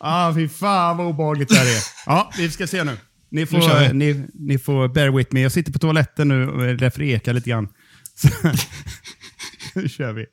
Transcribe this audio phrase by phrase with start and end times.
[0.00, 1.82] ah, fy fan vad obehagligt det här är.
[2.06, 2.96] Ja, vi ska se nu.
[3.30, 5.40] Ni får, Nu ni, ni får bear with me.
[5.40, 7.68] Jag sitter på toaletten nu och är därför ekar lite grann.
[8.14, 8.28] Så,
[9.74, 10.26] nu kör vi.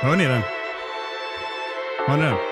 [0.00, 0.42] Hör ni den?
[2.08, 2.49] Hör ni den?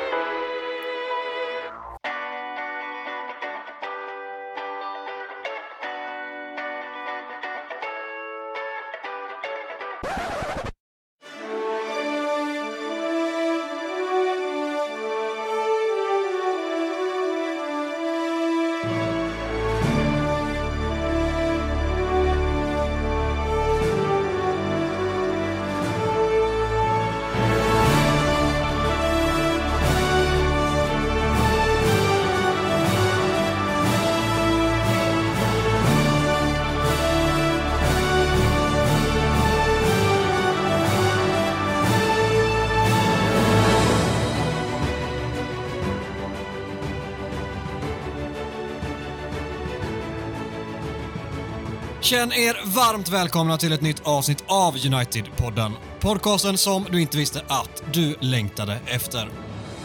[52.09, 55.73] Känn er varmt välkomna till ett nytt avsnitt av United-podden.
[56.01, 59.31] Podcasten som du inte visste att du längtade efter.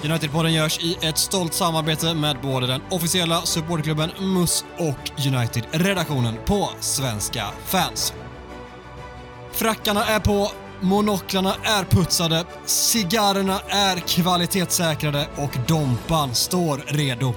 [0.03, 6.69] United-podden görs i ett stolt samarbete med både den officiella supportklubben MUS och United-redaktionen på
[6.79, 8.13] Svenska fans.
[9.51, 10.51] Frackarna är på,
[10.81, 17.33] monoklarna är putsade, cigarrerna är kvalitetssäkrade och Dompan står redo.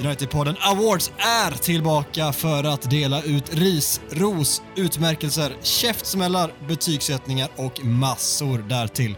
[0.00, 8.58] United-podden Awards är tillbaka för att dela ut ris, ros, utmärkelser, käftsmällar, betygssättningar och massor
[8.58, 9.16] därtill.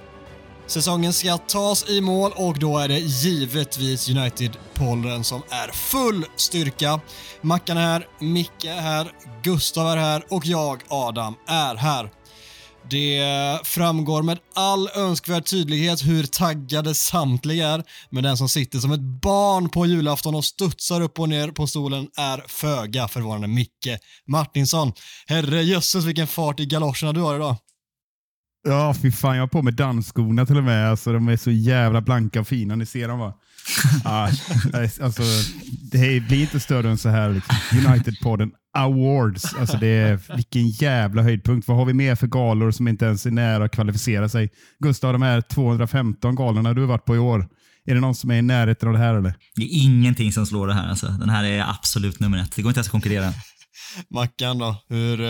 [0.66, 7.00] Säsongen ska tas i mål och då är det givetvis United-pollen som är full styrka.
[7.40, 12.10] Mackan är här, Micke är här, Gustav är här och jag, Adam, är här.
[12.90, 13.20] Det
[13.64, 19.00] framgår med all önskvärd tydlighet hur taggade samtliga är, men den som sitter som ett
[19.00, 24.92] barn på julafton och studsar upp och ner på stolen är föga förvånande Micke Martinsson.
[25.26, 27.56] Herre jösses vilken fart i galoscherna du har idag.
[28.68, 29.36] Ja, fy fan.
[29.36, 30.90] Jag har på mig dansskorna till och med.
[30.90, 32.76] Alltså, de är så jävla blanka och fina.
[32.76, 33.34] Ni ser dem va?
[34.04, 34.28] ah,
[35.02, 35.22] alltså,
[35.92, 37.30] det blir inte större än så här.
[37.30, 37.54] Liksom.
[37.70, 39.54] United-podden Awards.
[39.54, 41.68] Alltså, det är, vilken jävla höjdpunkt.
[41.68, 44.50] Vad har vi mer för galor som inte ens är nära att kvalificera sig?
[44.78, 47.48] Gustav, de här 215 galorna du har varit på i år.
[47.86, 49.34] Är det någon som är i närheten av det här eller?
[49.56, 50.88] Det är ingenting som slår det här.
[50.88, 51.06] Alltså.
[51.06, 52.56] Den här är absolut nummer ett.
[52.56, 53.32] Det går inte ens att konkurrera.
[54.10, 55.26] Mackan då, hur, eh,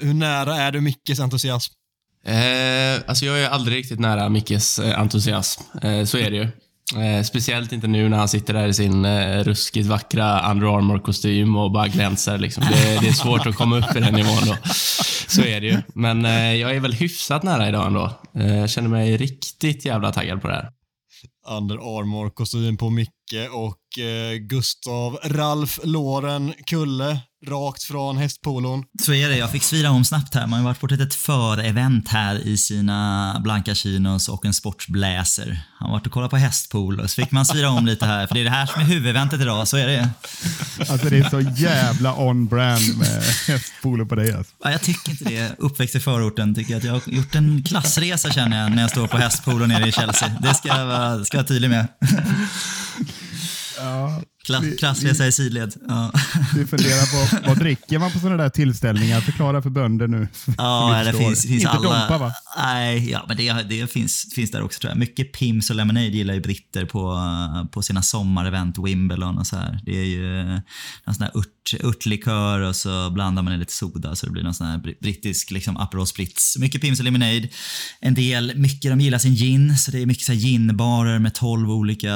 [0.00, 1.72] hur nära är du Mickes entusiasm?
[2.26, 5.62] Eh, alltså jag är aldrig riktigt nära Mickes eh, entusiasm.
[5.82, 6.48] Eh, så är det ju.
[6.92, 11.56] Eh, speciellt inte nu när han sitter där i sin eh, ruskigt vackra Under Armour-kostym
[11.56, 12.38] och bara glänser.
[12.38, 12.64] Liksom.
[12.70, 14.56] Det, det, är svårt att komma upp i den nivån då.
[15.28, 15.82] Så är det ju.
[15.94, 18.10] Men eh, jag är väl hyfsat nära idag ändå.
[18.38, 20.70] Eh, jag känner mig riktigt jävla taggad på det här.
[21.48, 28.84] Under Armour-kostym på Micke och eh, Gustav Ralf Loren Kulle rakt från hästpolon.
[29.02, 29.36] Så är det.
[29.36, 30.46] Jag fick svira om snabbt här.
[30.46, 35.60] Man har varit på ett litet för-event här i sina blanka chinos och en sportsbläser.
[35.78, 37.08] Han har varit och kollat på hästpolo.
[37.08, 39.40] Så fick man svira om lite här, för det är det här som är huvudeventet
[39.40, 39.68] idag.
[39.68, 40.10] Så är det.
[40.78, 44.32] Alltså det är så jävla on-brand med hästpolo på dig.
[44.32, 44.54] Alltså.
[44.64, 45.54] Ja, jag tycker inte det.
[45.58, 48.90] Uppväxt i förorten tycker jag att jag har gjort en klassresa känner jag när jag
[48.90, 50.32] står på hästpolo nere i Chelsea.
[50.42, 51.86] Det ska jag vara, ska jag vara tydlig med.
[53.78, 54.22] Ja,
[54.78, 55.74] klassresa i sidled.
[55.88, 56.12] Ja.
[56.54, 59.20] Du funderar på, vad dricker man på sådana där tillställningar?
[59.20, 60.28] Förklara för bönder nu.
[60.58, 62.00] Ja, det finns, finns Inte alla...
[62.00, 62.32] Dompa va?
[62.58, 64.98] Nej, ja, men det, det finns, finns där också tror jag.
[64.98, 67.20] Mycket Pims och Lemonade gillar ju britter på,
[67.72, 69.80] på sina sommarevent, Wimbledon och så här.
[69.84, 70.40] Det är ju
[71.04, 74.42] en sån här ört, örtlikör och så blandar man i lite soda så det blir
[74.42, 76.56] någon sån här brittisk liksom Aperol Spritz.
[76.58, 77.48] Mycket Pims och Lemonade.
[78.00, 81.34] En del, mycket de gillar sin gin, så det är mycket så här ginbarer med
[81.34, 82.14] 12 olika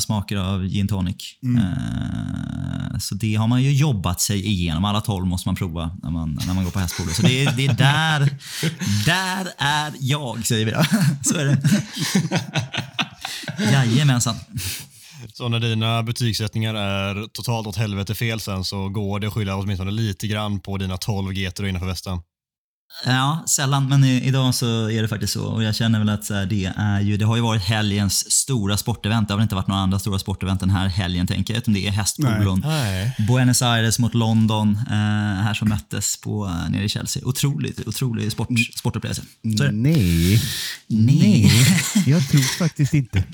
[0.00, 1.38] smaker av gin tonic.
[1.42, 1.69] Mm.
[1.70, 4.84] Eh, så det har man ju jobbat sig igenom.
[4.84, 7.10] Alla 12 måste man prova när man, när man går på hästpolo.
[7.10, 8.30] Så det är, det är där,
[9.06, 10.82] där är jag, säger vi då.
[11.22, 11.58] Så är det.
[13.72, 14.36] Jajamensan.
[15.32, 19.56] Så när dina betygssättningar är totalt åt helvete fel sen så går det att skylla
[19.56, 22.18] åtminstone lite grann på dina 12 getter innanför västen?
[23.04, 25.44] Ja, sällan, men i, idag så är det faktiskt så.
[25.44, 28.76] Och jag känner väl att här, det är ju, det har ju varit helgens stora
[28.76, 29.28] sportevent.
[29.28, 31.74] Det har väl inte varit några andra stora sportevent den här helgen tänker jag, utan
[31.74, 32.62] det är hästpolon.
[32.66, 33.16] Nej.
[33.28, 37.22] Buenos Aires mot London, eh, här som möttes på, eh, nere i Chelsea.
[37.26, 39.22] Otroligt, otrolig sport, sportupplevelse.
[39.42, 39.72] Det.
[39.72, 40.42] Nej.
[40.86, 41.52] Nej.
[42.06, 43.24] Jag tror faktiskt inte.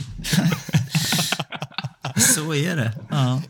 [2.19, 2.93] Så är det.
[3.11, 3.43] Ja.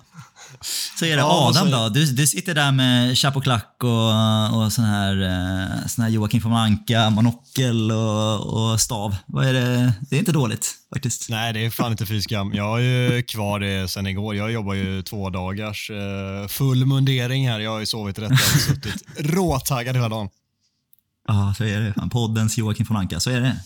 [0.99, 1.23] Så är det.
[1.23, 1.89] Ja, Adam så- då?
[1.89, 6.53] Du, du sitter där med chapeau-klack och, och sån här, eh, sån här Joakim von
[6.53, 9.17] Anka, monokel och, och stav.
[9.27, 9.93] Vad är det?
[10.11, 11.31] Det är inte dåligt faktiskt.
[11.31, 12.55] Nej, det är fan inte fy skam.
[12.55, 14.37] Jag är ju kvar det sen igår.
[14.37, 17.61] Jag jobbar ju två dagars eh, full mundering här.
[17.61, 20.29] Jag har ju sovit rätt och suttit råtaggad hela dagen.
[21.29, 22.09] Ja, så är det.
[22.11, 23.57] Poddens Joakim von Anka, så är det.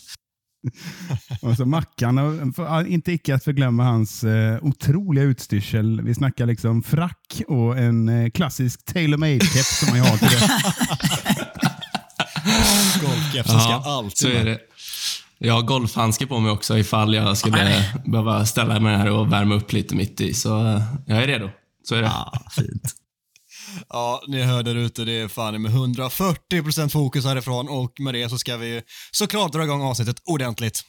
[1.43, 6.01] Och så Mackan, och för- inte icke att förglömma hans eh, otroliga utstyrsel.
[6.03, 10.29] Vi snackar liksom frack och en eh, klassisk tailor made keps som man har till
[10.29, 10.51] det.
[13.01, 14.59] Golfkepsen ska Ja, alltid så är det.
[15.39, 19.55] Jag har golfhandske på mig också ifall jag skulle behöva ställa mig här och värma
[19.55, 20.35] upp lite mitt i.
[20.35, 21.51] Så eh, jag är redo.
[21.89, 22.07] Så är det.
[22.07, 22.95] Ja, fint.
[23.89, 28.29] Ja, ni hör där ute, det är fan med 140% fokus härifrån och med det
[28.29, 30.85] så ska vi såklart dra igång avsnittet ordentligt.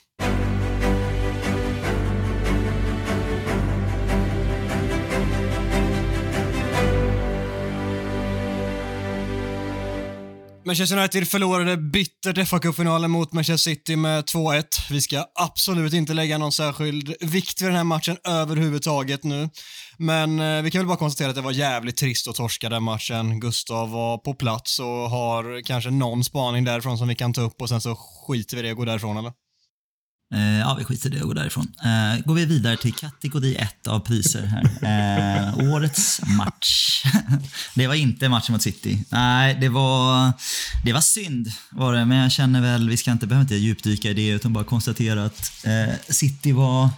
[10.66, 14.64] Manchester United förlorade bittert fa Cup-finalen mot Manchester City med 2-1.
[14.90, 19.50] Vi ska absolut inte lägga någon särskild vikt vid den här matchen överhuvudtaget nu.
[19.98, 22.84] Men eh, vi kan väl bara konstatera att det var jävligt trist att torska den
[22.84, 23.40] matchen.
[23.40, 27.62] Gustav var på plats och har kanske någon spaning därifrån som vi kan ta upp
[27.62, 29.32] och sen så skiter vi i det och går därifrån eller?
[30.34, 31.68] Eh, ja, vi skiter i det och går därifrån.
[31.84, 34.64] Eh, går vi vidare till kategori 1 av priser här.
[34.82, 37.04] Eh, årets match.
[37.76, 39.04] det var inte matchen mot City.
[39.10, 40.34] Nej, det var,
[40.86, 44.10] det var synd var det, men jag känner väl, vi ska inte, behöver inte djupdyka
[44.10, 46.90] i det utan bara konstatera att eh, City var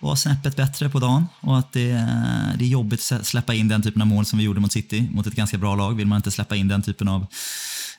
[0.00, 3.68] var snäppet bättre på dagen och att det, eh, det är jobbigt att släppa in
[3.68, 5.96] den typen av mål som vi gjorde mot City, mot ett ganska bra lag.
[5.96, 7.26] Vill man inte släppa in den typen av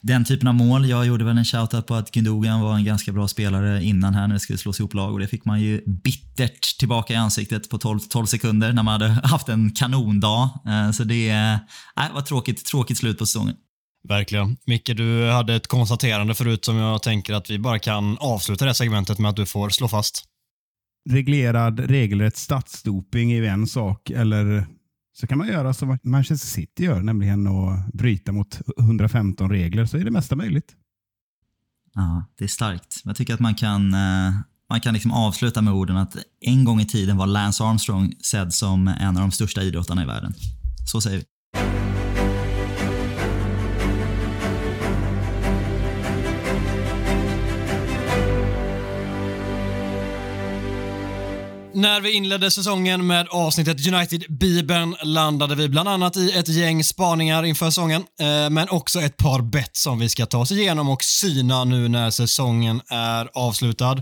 [0.01, 0.89] den typen av mål.
[0.89, 4.27] Jag gjorde väl en shoutout på att Gündogan var en ganska bra spelare innan här
[4.27, 7.69] när det skulle slås ihop lag och det fick man ju bittert tillbaka i ansiktet
[7.69, 10.49] på 12, 12 sekunder när man hade haft en kanondag.
[10.67, 13.55] Eh, Så det äh, var tråkigt, tråkigt slut på säsongen.
[14.07, 14.57] Verkligen.
[14.65, 18.73] Micke, du hade ett konstaterande förut som jag tänker att vi bara kan avsluta det
[18.73, 20.25] segmentet med att du får slå fast.
[21.09, 24.65] Reglerad regelrätt statsdoping är ju en sak, eller
[25.13, 29.97] så kan man göra som Manchester City gör, nämligen att bryta mot 115 regler, så
[29.97, 30.75] är det mesta möjligt.
[31.93, 33.01] Ja, det är starkt.
[33.03, 34.33] Jag tycker att man kan, eh,
[34.69, 38.53] man kan liksom avsluta med orden att en gång i tiden var Lance Armstrong sedd
[38.53, 40.33] som en av de största idrottarna i världen.
[40.91, 41.23] Så säger vi.
[51.73, 57.43] När vi inledde säsongen med avsnittet United-bibeln landade vi bland annat i ett gäng spaningar
[57.43, 61.03] inför säsongen, eh, men också ett par bett som vi ska ta oss igenom och
[61.03, 63.97] syna nu när säsongen är avslutad.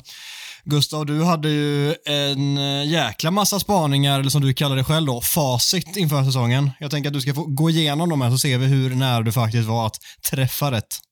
[0.64, 5.08] Gustav, du hade ju en eh, jäkla massa spaningar, eller som du kallar det själv
[5.08, 6.72] då, facit inför säsongen.
[6.80, 9.22] Jag tänker att du ska få gå igenom dem här så ser vi hur nära
[9.22, 10.00] du faktiskt var att
[10.32, 11.07] träffa rätt.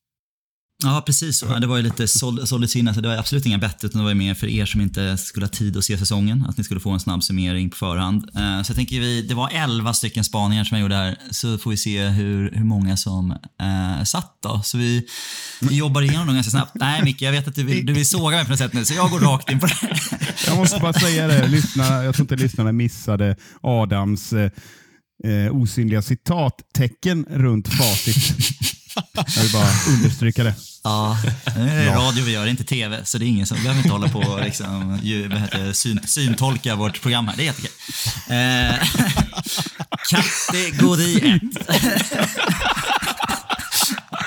[0.84, 1.60] Ja, precis så.
[1.60, 2.94] Det var ju lite sol- solid sinne.
[2.94, 5.18] Så det var absolut inga bett, utan det var ju mer för er som inte
[5.18, 6.46] skulle ha tid att se säsongen.
[6.50, 8.30] Att ni skulle få en snabb summering på förhand.
[8.36, 11.18] Eh, så jag tänker vi, det var 11 stycken spaningar som jag gjorde här.
[11.32, 14.62] Så får vi se hur, hur många som eh, satt då.
[14.64, 15.08] Så vi,
[15.62, 16.72] vi jobbar igenom dem ganska snabbt.
[16.76, 18.86] Nej Micke, jag vet att du vill, du vill såga mig på något sätt nu,
[18.86, 19.74] så jag går rakt in på det.
[20.48, 24.52] Jag måste bara säga det, lyssna, jag tror inte lyssnarna missade Adams eh,
[25.24, 28.36] eh osynliga citattecken runt facit.
[29.14, 30.54] Jag vill bara understryka det.
[30.84, 31.18] Ja,
[31.58, 33.06] nu är det radio vi gör, inte TV.
[33.06, 36.00] Så det är ingen som behöver inte hålla på och liksom, ju, vad heter, syn,
[36.08, 37.36] syntolka vårt program här.
[37.38, 37.72] Det är jättekul.
[38.30, 38.88] Eh,
[40.10, 41.42] kategori 1.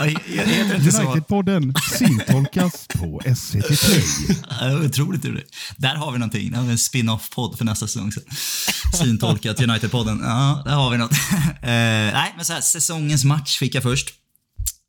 [0.00, 1.02] Heter det inte så?
[1.02, 4.04] United-podden syntolkas på SVT Play.
[4.60, 5.56] Ja, Otroligt roligt.
[5.76, 6.50] Där har vi någonting.
[6.50, 8.12] Där har vi en spin-off-podd för nästa säsong.
[8.12, 8.22] sen.
[8.94, 10.20] Syntolkat United-podden.
[10.24, 11.12] Ja, där har vi något.
[11.62, 11.70] Eh,
[12.14, 14.08] nej, men så här, säsongens match fick jag först.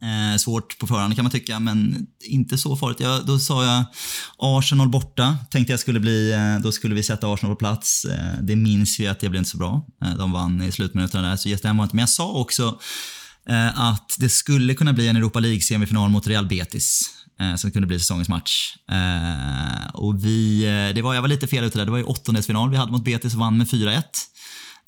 [0.01, 3.00] Eh, svårt på förhand kan man tycka, men inte så farligt.
[3.00, 3.86] Jag, då sa jag
[4.38, 5.38] Arsenal borta.
[5.51, 8.06] Tänkte jag skulle bli, eh, då skulle vi sätta Arsenal på plats.
[8.06, 9.86] Eh, det minns vi att det blev inte så bra.
[10.03, 11.96] Eh, de vann i slutminuterna där, så just var inte.
[11.96, 12.79] Men jag sa också
[13.50, 17.15] eh, att det skulle kunna bli en Europa League-semifinal mot Real Betis.
[17.41, 18.75] Eh, som kunde bli säsongens match.
[18.91, 21.86] Eh, och vi, eh, det var, jag var lite fel ute där.
[21.86, 24.03] Det var ju åttondelsfinal vi hade mot Betis och vann med 4-1.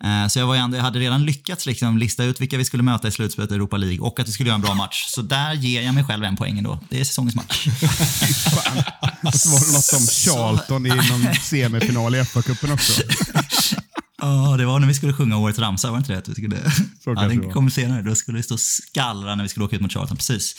[0.03, 2.83] Eh, Så jag, var ändå, jag hade redan lyckats liksom lista ut vilka vi skulle
[2.83, 5.05] möta i slutspelet i Europa League och att vi skulle göra en bra match.
[5.07, 6.79] Så där ger jag mig själv en poäng ändå.
[6.89, 7.67] Det är säsongens match.
[9.23, 13.01] Var det något om Charlton i någon semifinal i FA-cupen också.
[14.21, 16.27] Ja, det var när vi skulle sjunga årets ramsa, var det inte det?
[16.27, 16.57] Vi skulle...
[17.05, 17.51] ja, den var.
[17.51, 18.01] kom senare.
[18.01, 20.17] Då skulle det stå skallra när vi skulle åka ut mot Charlton.
[20.17, 20.55] Precis.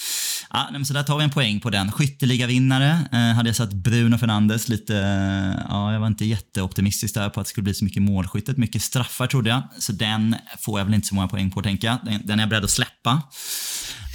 [0.50, 1.92] Ja, nej, så där tar vi en poäng på den.
[1.92, 4.97] Skytteligavinnare eh, hade jag satt Bruno Fernandes lite...
[4.97, 8.57] Eh, ja, jag var inte jätteoptimistisk där på att det skulle bli så mycket målskyttet.
[8.57, 9.62] Mycket straffar trodde jag.
[9.78, 11.99] Så den får jag väl inte så många poäng på, tänker jag.
[12.04, 13.23] Den, den är jag beredd att släppa.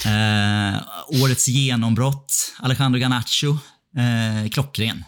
[0.06, 0.82] Eh,
[1.24, 3.58] årets genombrott, Alejandro Garnacho.
[3.98, 5.04] Eh, klockren.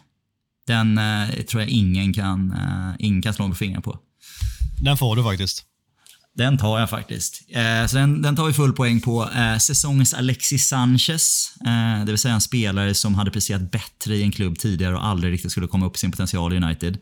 [0.67, 3.99] Den eh, tror jag ingen kan, eh, ingen kan slå med fingrarna på.
[4.81, 5.65] Den får du faktiskt.
[6.39, 7.41] Den tar jag faktiskt.
[7.49, 9.29] Eh, så den, den tar vi full poäng på.
[9.35, 14.23] Eh, säsongens Alexis Sanchez, eh, det vill säga en spelare som hade presterat bättre i
[14.23, 16.97] en klubb tidigare och aldrig riktigt skulle komma upp i sin potential i United.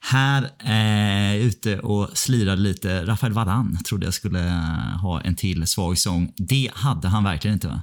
[0.00, 3.06] Här eh, ute och slirade lite.
[3.06, 6.32] Rafael Varane trodde jag skulle eh, ha en till svag sång.
[6.36, 7.82] Det hade han verkligen inte va?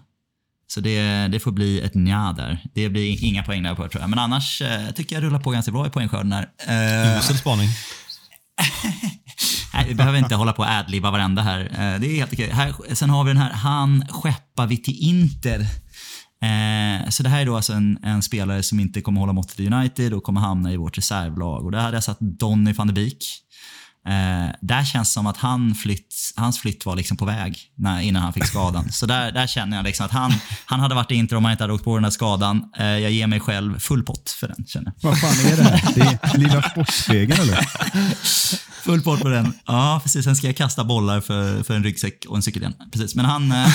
[0.67, 2.63] Så det, det får bli ett nja där.
[2.73, 4.09] Det blir inga poäng där på tror jag.
[4.09, 6.49] Men annars eh, tycker jag rullar på ganska bra i poängskörden här.
[6.67, 7.69] Eh, Usel spaning.
[9.73, 11.59] Nej, vi behöver inte hålla på och adlibba varenda här.
[11.59, 12.49] Eh, det är helt okej.
[12.49, 15.59] Här, sen har vi den här, han skeppar vi till Inter.
[16.41, 19.59] Eh, så det här är då alltså en, en spelare som inte kommer hålla måttet
[19.59, 21.65] i United och kommer hamna i vårt reservlag.
[21.65, 23.23] Och där hade jag satt Donny van de Beek.
[24.07, 28.01] Eh, där känns det som att han flytt, hans flytt var liksom på väg när,
[28.01, 28.91] innan han fick skadan.
[28.91, 30.33] Så där, där känner jag liksom att han,
[30.65, 32.63] han hade varit i Inter om han inte hade åkt på den här skadan.
[32.77, 35.09] Eh, jag ger mig själv full pott för den, känner jag.
[35.09, 35.93] Vad fan är det här?
[35.95, 37.59] Det är Lilla Sportspegeln eller?
[38.83, 39.53] Full pott på den.
[39.65, 40.25] Ja, precis.
[40.25, 42.73] Sen ska jag kasta bollar för, för en ryggsäck och en cykelhjälm.
[42.91, 43.51] Precis, men han...
[43.51, 43.67] eh,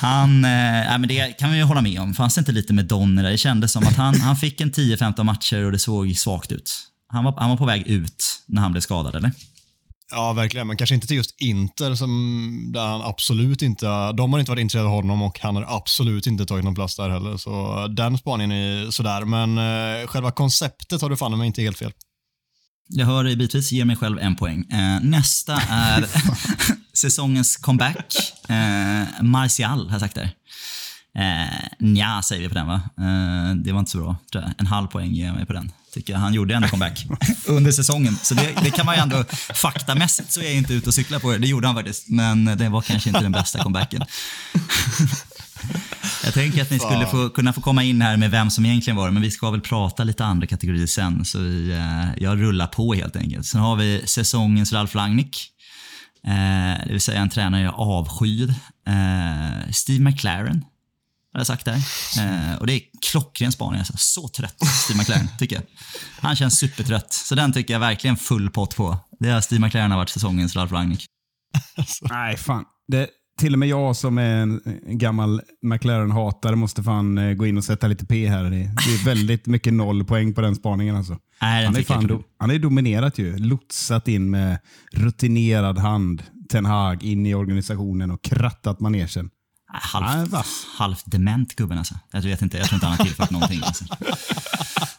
[0.00, 0.44] han...
[0.44, 2.14] eh, men det kan vi ju hålla med om.
[2.14, 3.30] Fanns det inte lite med Donny där?
[3.30, 6.87] Det kändes som att han, han fick en 10-15 matcher och det såg svagt ut.
[7.08, 9.32] Han var, han var på väg ut när han blev skadad, eller?
[10.10, 10.66] Ja, verkligen.
[10.66, 13.86] Men kanske inte till just Inter, som, där han absolut inte...
[14.12, 16.96] De har inte varit intresserade av honom och han har absolut inte tagit någon plats
[16.96, 17.36] där heller.
[17.36, 19.24] Så den spaningen är sådär.
[19.24, 21.92] Men eh, själva konceptet har du fan mig inte helt fel.
[22.88, 24.64] Jag hör dig bitvis, ger mig själv en poäng.
[24.70, 26.06] Eh, nästa är
[26.96, 28.14] säsongens comeback.
[28.48, 30.30] Eh, Martial har jag sagt där.
[31.14, 32.80] Eh, nja, säger vi på den va?
[32.98, 34.16] Eh, det var inte så bra.
[34.32, 34.52] tror jag.
[34.58, 35.72] En halv poäng ger jag mig på den.
[35.94, 36.20] Tycker jag.
[36.20, 37.06] Han gjorde ändå comeback
[37.46, 38.18] under säsongen.
[38.22, 41.18] Så det, det kan man ju ändå, faktamässigt så är jag inte ute och cyklar
[41.18, 41.38] på det.
[41.38, 42.08] Det gjorde han faktiskt.
[42.08, 44.04] Men det var kanske inte den bästa comebacken.
[46.24, 48.96] Jag tänker att ni skulle få, kunna få komma in här med vem som egentligen
[48.96, 51.24] var det, men vi ska väl prata lite andra kategorier sen.
[51.24, 53.46] Så vi, eh, jag rullar på helt enkelt.
[53.46, 55.50] Sen har vi säsongens Ralf Rangnick.
[56.26, 58.54] Eh, det vill säga en tränare jag avskyr.
[58.86, 60.64] Eh, Steve McLaren
[61.38, 61.74] har jag sagt där.
[62.18, 62.80] Eh, och det är
[63.10, 63.78] klockren spaning.
[63.78, 63.94] Alltså.
[63.96, 65.64] Så trött, Steve McLaren, tycker jag.
[66.20, 67.12] Han känns supertrött.
[67.12, 68.98] Så den tycker jag verkligen full pott på.
[69.20, 71.06] Det har Steve McLaren har varit säsongens Ralf Rangnick.
[72.10, 72.64] Nej, fan.
[72.88, 77.56] Det, till och med jag som är en, gammal McLaren-hatare måste fan eh, gå in
[77.56, 78.44] och sätta lite P här.
[78.44, 80.96] Det, är väldigt mycket noll poäng på den spaningen.
[80.96, 81.18] Alltså.
[81.42, 83.38] Nej, den Han är, fan do, han är dominerat ju.
[83.38, 84.58] Lotsat in med
[84.92, 89.30] rutinerad hand Ten Hag in i organisationen och krattat manegen.
[89.72, 90.46] Nej, Nej, Halvt,
[90.78, 91.94] halvt dement gubben alltså.
[92.10, 93.60] Jag vet inte, jag tror inte han har tillfört någonting.
[93.64, 93.84] Alltså.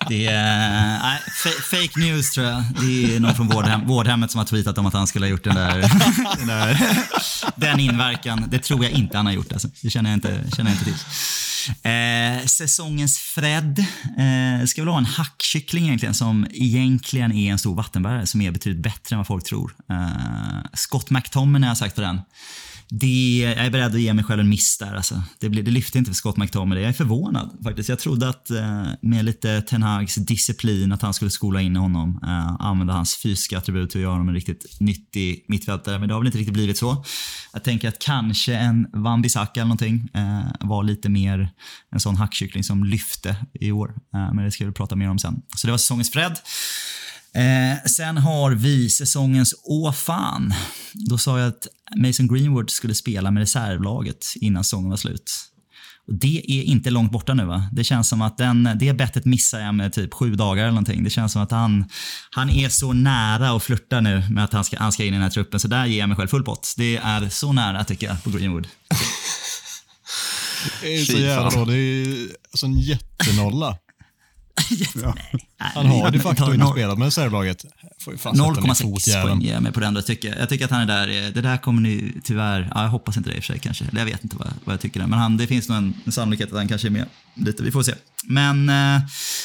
[0.07, 2.63] Det är nej, fa- fake news tror jag.
[2.81, 5.43] Det är någon från vårdhem, vårdhemmet som har tweetat om att han skulle ha gjort
[5.43, 5.77] den där,
[6.37, 6.79] den, där,
[7.55, 8.45] den inverkan.
[8.49, 9.51] Det tror jag inte han har gjort.
[9.51, 9.67] Alltså.
[9.81, 10.95] Det känner jag inte, känner jag inte till.
[11.83, 13.79] Eh, säsongens Fred.
[14.17, 18.51] Eh, ska väl ha en hackkyckling egentligen som egentligen är en stor vattenbärare som är
[18.51, 19.71] betydligt bättre än vad folk tror.
[19.89, 20.07] Eh,
[20.73, 22.21] Scott McTominay har sagt på den.
[22.91, 24.95] Det, jag är beredd att ge mig själv en miss där.
[24.95, 25.23] Alltså.
[25.39, 26.83] Det, blir, det lyfter inte för Scott McTominay.
[26.83, 27.89] Jag är förvånad faktiskt.
[27.89, 32.19] Jag trodde att eh, med lite Ten Hags disciplin att han skulle skola in honom.
[32.23, 35.99] Eh, använda hans fysiska attribut till att göra honom en riktigt nyttig mittfältare.
[35.99, 37.03] Men det har väl inte riktigt blivit så.
[37.53, 41.49] Jag tänker att kanske en Van Bissaka eller någonting eh, var lite mer
[41.91, 43.89] en sån hackkyckling som lyfte i år.
[44.13, 45.41] Eh, men det ska vi prata mer om sen.
[45.55, 46.37] Så det var säsongens Fred.
[47.33, 50.53] Eh, sen har vi säsongens Åh fan.
[50.93, 55.49] Då sa jag att Mason Greenwood skulle spela med reservlaget innan säsongen var slut.
[56.07, 57.69] Och det är inte långt borta nu va?
[57.71, 61.03] Det känns som att den, det bettet missar jag med typ sju dagar eller någonting.
[61.03, 61.85] Det känns som att han,
[62.31, 65.11] han är så nära och flörtar nu med att han ska, han ska in i
[65.11, 65.59] den här truppen.
[65.59, 66.73] Så där ger jag mig själv full pott.
[66.77, 68.67] Det är så nära tycker jag på Greenwood.
[70.81, 71.65] Det är så jävla bra.
[71.65, 73.77] Det är alltså en jättenolla.
[75.01, 75.15] Ja.
[75.57, 77.65] Han har de facto inte spelat med reservlaget.
[78.01, 79.27] Får ju fan sätta ner 0,6 fotjäveln.
[79.27, 79.93] poäng ger jag mig på den.
[79.93, 80.39] Då, tycker jag.
[80.39, 81.31] jag tycker att han är där.
[81.31, 82.71] Det där kommer ni tyvärr...
[82.75, 83.85] Ja, jag hoppas inte det i och för sig kanske.
[83.85, 84.99] Eller jag vet inte vad, vad jag tycker.
[84.99, 85.07] där.
[85.07, 87.63] Men han, det finns nog en, en sannolikhet att han kanske är med lite.
[87.63, 87.93] Vi får se.
[88.23, 89.01] Men eh,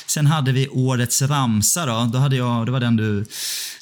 [0.07, 2.11] sen hade vi årets ramsa då.
[2.13, 3.27] då hade jag, det var den du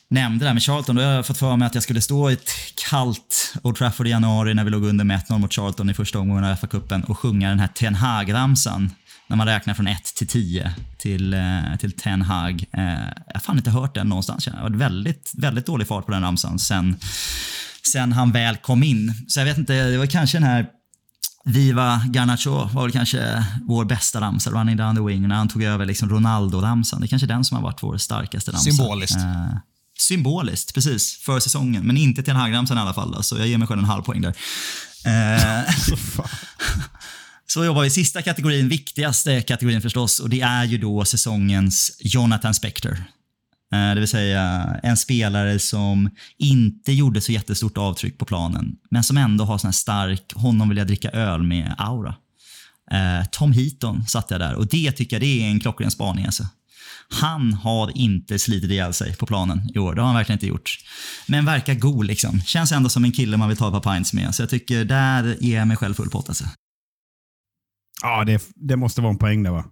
[0.09, 0.97] nämnde där med Charlton.
[0.97, 2.51] Då har jag fått för mig att jag skulle stå i ett
[2.91, 6.19] kallt Old Trafford i januari när vi låg under med 1-0 mot Charlton i första
[6.19, 8.91] omgången av FA-cupen och sjunga den här Ten Hag-ramsan.
[9.33, 12.65] När man räknar från 1 till 10 till, eh, till Ten Hag.
[12.73, 12.83] Eh,
[13.27, 14.47] jag har fan inte hört den någonstans.
[14.47, 16.97] Jag har varit väldigt, väldigt dålig fart på den ramsan sen,
[17.93, 19.15] sen han väl kom in.
[19.29, 20.67] Så jag vet inte, det var kanske den här
[21.45, 25.63] Viva Garnacho var väl kanske vår bästa ramsa, Running down the wing, när han tog
[25.63, 27.01] över liksom Ronaldo-ramsan.
[27.01, 28.71] Det är kanske den som har varit vår starkaste ramsa.
[28.71, 29.17] Symboliskt.
[29.17, 29.57] Eh,
[29.99, 31.17] symboliskt, precis.
[31.17, 31.87] För säsongen.
[31.87, 33.13] Men inte till den här ramsan i alla fall.
[33.13, 34.35] Då, så jag ger mig själv en halv poäng där.
[35.07, 35.65] Eh,
[37.53, 40.21] så jobbar vi sista kategorin, viktigaste kategorin förstås.
[40.21, 43.05] Och det är ju då säsongens Jonathan Spector.
[43.73, 49.05] Eh, det vill säga en spelare som inte gjorde så jättestort avtryck på planen, men
[49.05, 52.15] som ändå har sån här stark, honom vill jag dricka öl med aura.
[52.91, 56.25] Eh, Tom Heaton satte jag där och det tycker jag det är en klockren spaning.
[56.25, 56.47] Alltså.
[57.11, 59.95] Han har inte slitit ihjäl sig på planen i år.
[59.95, 60.79] Det har han verkligen inte gjort.
[61.27, 62.43] Men verkar god liksom.
[62.43, 64.35] Känns ändå som en kille man vill ta ett par pints med.
[64.35, 66.45] Så jag tycker där ger jag mig själv full pott alltså.
[68.03, 69.65] Ja, det, det måste vara en poäng där va?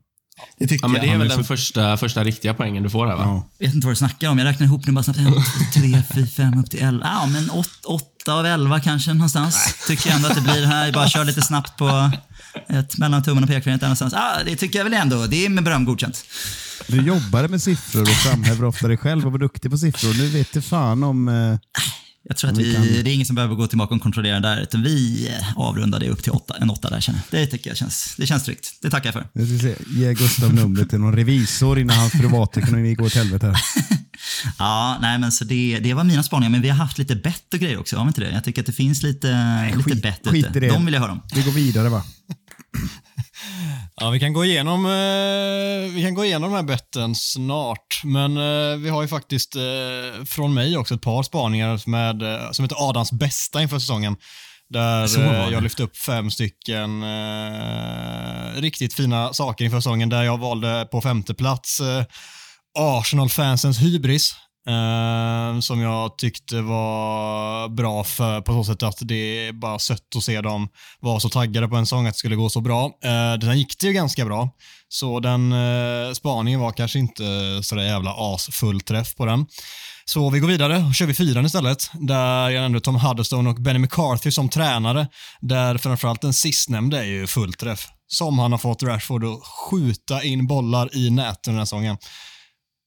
[0.58, 2.90] Det tycker Ja, men det är Han väl är den första, första riktiga poängen du
[2.90, 3.22] får här va?
[3.22, 3.48] Ja.
[3.58, 4.38] Jag vet inte vad du snackar om.
[4.38, 5.18] Jag räknar ihop nu bara snabbt.
[5.18, 5.32] 1, 2,
[5.74, 7.06] 3, 4, 5 upp till 11.
[7.06, 7.50] Ja, men
[7.84, 9.84] 8 av 11 kanske någonstans.
[9.86, 10.84] Tycker jag ändå att det blir här.
[10.84, 12.10] Jag bara kör lite snabbt på
[12.68, 14.12] ett mellan tummen och pekfingret någonstans.
[14.16, 15.26] Ja, det tycker jag väl ändå.
[15.26, 16.24] Det är med beröm godkänt.
[16.86, 20.14] Du jobbade med siffror och framhäver ofta dig själv och var duktig på siffror.
[20.18, 21.28] Nu vet du fan om...
[21.28, 21.58] Eh,
[22.28, 24.40] Jag tror att Vi vi, kan- det är ingen som behöver gå tillbaka och kontrollera
[24.40, 27.40] där, utan vi avrundar det upp till åtta, en åtta där känner jag.
[27.40, 28.78] Det tycker jag känns, det känns tryggt.
[28.82, 29.28] Det tackar jag för.
[29.32, 33.54] jag ska se, ge Gustav numret till någon revisor innan hans privatekonomi går åt helvete.
[34.58, 37.54] Ja, nej men så det, det var mina spaningar, men vi har haft lite bett
[37.54, 38.30] och grejer också, har vi inte det?
[38.30, 40.58] Jag tycker att det finns lite, lite skit- bett skit ute.
[40.58, 40.68] i det.
[40.68, 41.20] De vill jag höra om.
[41.34, 42.04] Vi går vidare va?
[44.02, 48.36] Ja, vi kan gå igenom, eh, vi kan gå igenom de här betten snart, men
[48.36, 52.64] eh, vi har ju faktiskt eh, från mig också ett par spaningar med, eh, som
[52.64, 54.16] heter Adams bästa inför säsongen.
[54.68, 60.38] Där eh, jag lyfte upp fem stycken eh, riktigt fina saker inför säsongen, där jag
[60.38, 61.80] valde på femte plats
[62.78, 64.34] Arsenal-fansens hybris.
[64.68, 70.16] Eh, som jag tyckte var bra för, på så sätt att det är bara sött
[70.16, 70.68] att se dem
[71.00, 72.84] vara så taggade på en sång att det skulle gå så bra.
[72.84, 74.50] Eh, sen gick det ju ganska bra,
[74.88, 77.22] så den eh, spaningen var kanske inte
[77.62, 79.46] sådär jävla asfull träff på den.
[80.04, 83.62] Så vi går vidare och kör vi fyran istället, där jag nämnde Tom Huddlestone och
[83.62, 85.08] Benny McCarthy som tränare,
[85.40, 87.88] där framförallt den sistnämnde är ju fullträff.
[88.06, 91.96] Som han har fått Rashford att skjuta in bollar i nät under den här säsongen.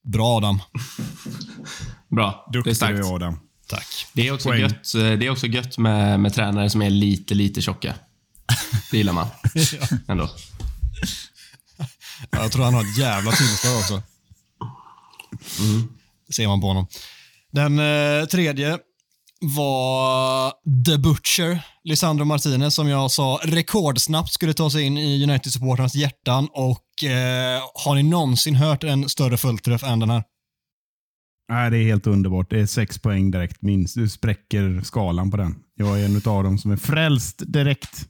[0.03, 0.59] Bra Adam.
[2.09, 2.45] Bra.
[2.51, 3.39] det är Duktig du är, Adam.
[3.67, 4.07] Tack.
[4.13, 4.61] Det är också Poäng.
[4.61, 7.95] gött, eh, det är också gött med, med tränare som är lite, lite tjocka.
[8.91, 9.27] Det gillar man.
[10.07, 10.29] Ändå.
[12.31, 14.01] Jag tror han har ett jävla tillslag också.
[16.27, 16.87] Det ser man på honom.
[17.51, 18.79] Den eh, tredje
[19.43, 20.51] var
[20.85, 26.47] The Butcher, Lisandro Martinez, som jag sa rekordsnabbt skulle ta sig in i United-supportrarnas hjärtan.
[26.51, 30.23] Och eh, har ni någonsin hört en större fullträff än den här?
[31.49, 32.49] Nej, det är helt underbart.
[32.49, 33.95] Det är sex poäng direkt minst.
[33.95, 35.55] Du spräcker skalan på den.
[35.75, 38.07] Jag är en av dem som är frälst direkt.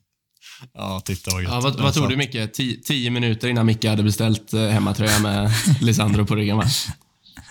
[0.74, 1.44] Ja, titta vad.
[1.44, 2.36] Ja, vad, vad tror du Micke?
[2.36, 6.64] Ti- tio minuter innan Micke hade beställt eh, hemmatröja med Lisandro på ryggen va?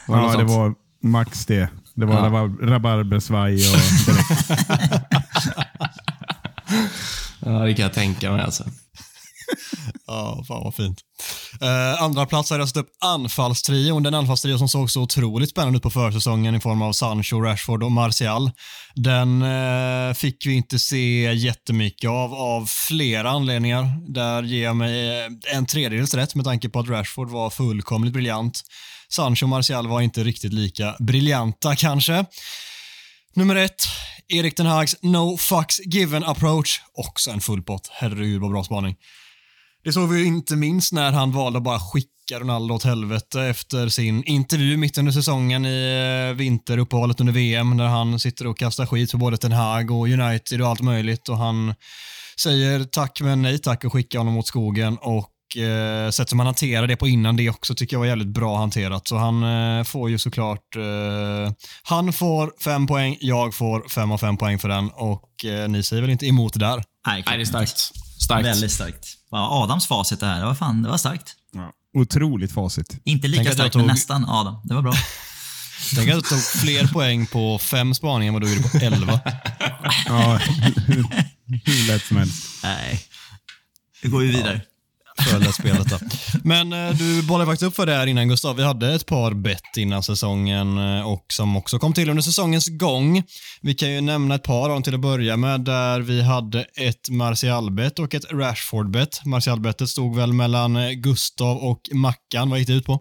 [0.08, 1.68] Var det ja, det var max det.
[1.94, 2.20] Det var Ja.
[2.24, 3.78] rabar- rabarbersvaj och.
[7.46, 8.64] Ja, det kan jag tänka mig alltså.
[10.06, 10.98] Ja, fan vad fint.
[11.60, 14.02] Eh, andra plats har jag satt upp anfallstrion.
[14.02, 17.82] Den anfallstrio som såg så otroligt spännande ut på försäsongen i form av Sancho, Rashford
[17.82, 18.50] och Martial.
[18.94, 24.12] Den eh, fick vi inte se jättemycket av, av flera anledningar.
[24.12, 28.12] Där ger jag mig eh, en tredjedels rätt med tanke på att Rashford var fullkomligt
[28.12, 28.60] briljant.
[29.12, 32.24] Sancho och Martial var inte riktigt lika briljanta kanske.
[33.34, 33.82] Nummer ett,
[34.28, 36.80] Erik Ten Hags No Fucks Given Approach.
[36.94, 37.90] Också en full pott.
[37.92, 38.96] Herregud vad bra spaning.
[39.84, 43.42] Det såg vi ju inte minst när han valde att bara skicka Ronaldo åt helvete
[43.42, 48.58] efter sin intervju mitt under säsongen i eh, vinteruppehållet under VM där han sitter och
[48.58, 51.74] kastar skit på både Ten Hag och United och allt möjligt och han
[52.42, 56.46] säger tack men nej tack och skickar honom åt skogen och eh, sättet som han
[56.46, 59.08] hanterar det på innan det också tycker jag var jävligt bra hanterat.
[59.08, 59.42] Så han
[59.78, 64.58] eh, får ju såklart, eh, han får fem poäng, jag får fem av fem poäng
[64.58, 66.76] för den och eh, ni säger väl inte emot där?
[67.06, 67.78] Nej, Nej, det är starkt.
[68.22, 68.46] Starkt.
[68.46, 69.06] Väldigt starkt.
[69.30, 71.34] Ja, Adams facit det här, det var fan, det var starkt.
[71.52, 71.72] Ja.
[72.00, 73.00] Otroligt facit.
[73.04, 74.54] Inte Tänk lika jag starkt, men tog- nästan Adam.
[74.64, 74.92] Det var bra.
[75.94, 79.20] Tänk att du tog fler poäng på fem spaningar än vad du gjorde på elva.
[80.06, 80.38] Ja,
[81.46, 82.46] hur lätt som helst.
[82.62, 83.00] Nej.
[84.02, 84.60] Nu går vi vidare.
[85.18, 85.98] För spelet då.
[86.44, 88.56] Men eh, du bollade faktiskt upp för det här innan Gustav.
[88.56, 92.68] Vi hade ett par bett innan säsongen eh, och som också kom till under säsongens
[92.68, 93.22] gång.
[93.60, 96.60] Vi kan ju nämna ett par av dem till att börja med där vi hade
[96.60, 99.24] ett Martial-bett och ett Rashford-bett.
[99.24, 102.50] Martial-bettet stod väl mellan eh, Gustav och Mackan.
[102.50, 103.00] Vad gick det ut på?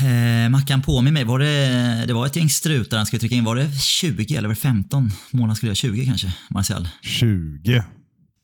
[0.00, 3.44] Eh, Mackan påminner mig, var det, det var ett gäng strutar han skulle trycka in.
[3.44, 5.74] Var det 20 eller var det 15 mål han skulle göra?
[5.74, 6.88] 20 kanske, Marcel?
[7.02, 7.84] 20.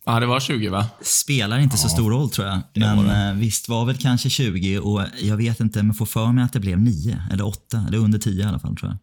[0.06, 0.86] Ja, det var 20 va?
[1.02, 2.60] Spelar inte så stor roll tror jag.
[2.74, 6.44] Men eh, visst var väl kanske 20 och jag vet inte, men får för mig
[6.44, 7.84] att det blev 9 eller 8.
[7.88, 8.98] Eller under 10 i alla fall tror jag.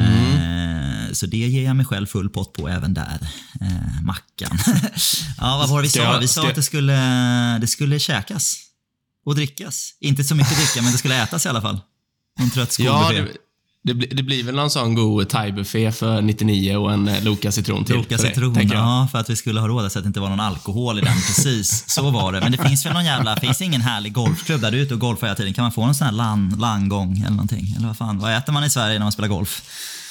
[0.00, 3.18] Eh, så det ger jag mig själv full pott på även där.
[3.60, 4.58] Eh, mackan.
[5.38, 6.18] ja, vad var det vi sa?
[6.20, 8.56] Vi sa att det skulle, det skulle käkas.
[9.26, 9.94] Och drickas.
[10.00, 11.80] Inte så mycket dricka, men det skulle ätas i alla fall.
[12.38, 13.22] Någon trött Ja, skolbuffé.
[13.32, 13.38] det,
[13.84, 17.52] det, blir- det blir väl någon sån god thai-buffé för 99 och en eh, Loka
[17.52, 17.96] citron till.
[17.96, 18.66] Loka citron, jag.
[18.70, 21.02] ja, för att vi skulle ha råd så att det inte var någon alkohol i
[21.02, 21.14] den.
[21.26, 22.40] Precis, så var det.
[22.40, 24.94] Men det finns väl någon jävla, finns det ingen härlig golfklubb där du är ute
[24.94, 25.54] och golfar hela tiden?
[25.54, 27.74] Kan man få någon sån här lan, landgång eller någonting?
[27.76, 29.62] Eller vad fan, vad äter man i Sverige när man spelar golf?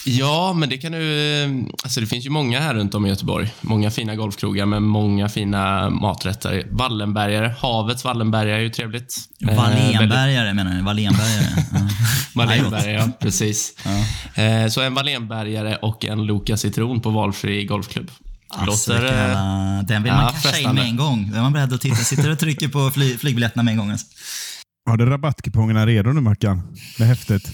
[0.05, 1.41] Ja, men det kan du...
[1.43, 1.49] eh,
[1.83, 3.53] Alltså det finns ju många här runt om i Göteborg.
[3.61, 6.67] Många fina golfkrogar med många fina maträtter.
[6.71, 7.55] Wallenbergare.
[7.59, 9.15] Havets Wallenbergare är ju trevligt.
[9.41, 10.81] Eh, väldigt- Wallenbergare menar du?
[10.81, 11.65] Wallenbergare.
[12.35, 12.45] Ja.
[12.45, 13.09] Wallenbergare, ja.
[13.19, 13.73] Precis.
[14.35, 18.11] Eh, Så en Wallenbergare och en Loka citron på valfri golfklubb.
[18.49, 19.05] Alltså, Låter...
[19.05, 21.29] jävla- den vill ja, man casha in med en gång.
[21.31, 21.95] Då är man beredd att titta.
[21.95, 23.91] Sitter och trycker på fly, flygbiljetterna med en gång.
[23.91, 24.05] Alltså.
[24.89, 26.61] Har du rabattkupongerna redo nu Mackan?
[26.97, 27.49] Det är häftigt.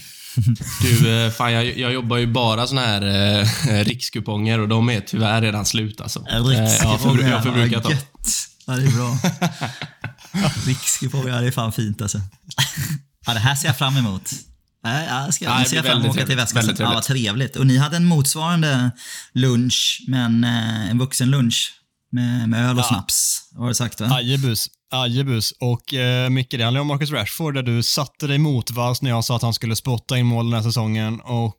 [0.81, 3.01] Du, eh, fan, jag, jag jobbar ju bara såna här
[3.39, 3.47] eh,
[3.83, 6.19] rikskuponger och de är tyvärr redan slut alltså.
[6.29, 7.93] Eh, Jag har, förbru- jag har förbrukat dem.
[8.67, 9.17] Ja, det är bra.
[10.65, 12.21] Rikskuponger, ja, det är fan fint alltså.
[13.25, 14.31] Ja, det här ser jag fram emot.
[14.83, 16.75] Nej, jag ska, Ja, nu det ser jag fram emot att åka till västkusten.
[16.79, 17.55] Ja, vad trevligt.
[17.55, 18.91] Och ni hade en motsvarande
[19.33, 21.73] lunch, men eh, en vuxenlunch
[22.11, 22.87] med, med öl och Ja.
[22.89, 23.41] snaps.
[23.51, 24.07] Var det sagt va?
[24.15, 24.67] Ajebus.
[25.01, 25.51] Ajebus.
[25.51, 29.25] Och eh, Micke, det handlar om Marcus Rashford där du satte dig motvalls när jag
[29.25, 31.19] sa att han skulle spotta in mål den här säsongen.
[31.19, 31.55] Och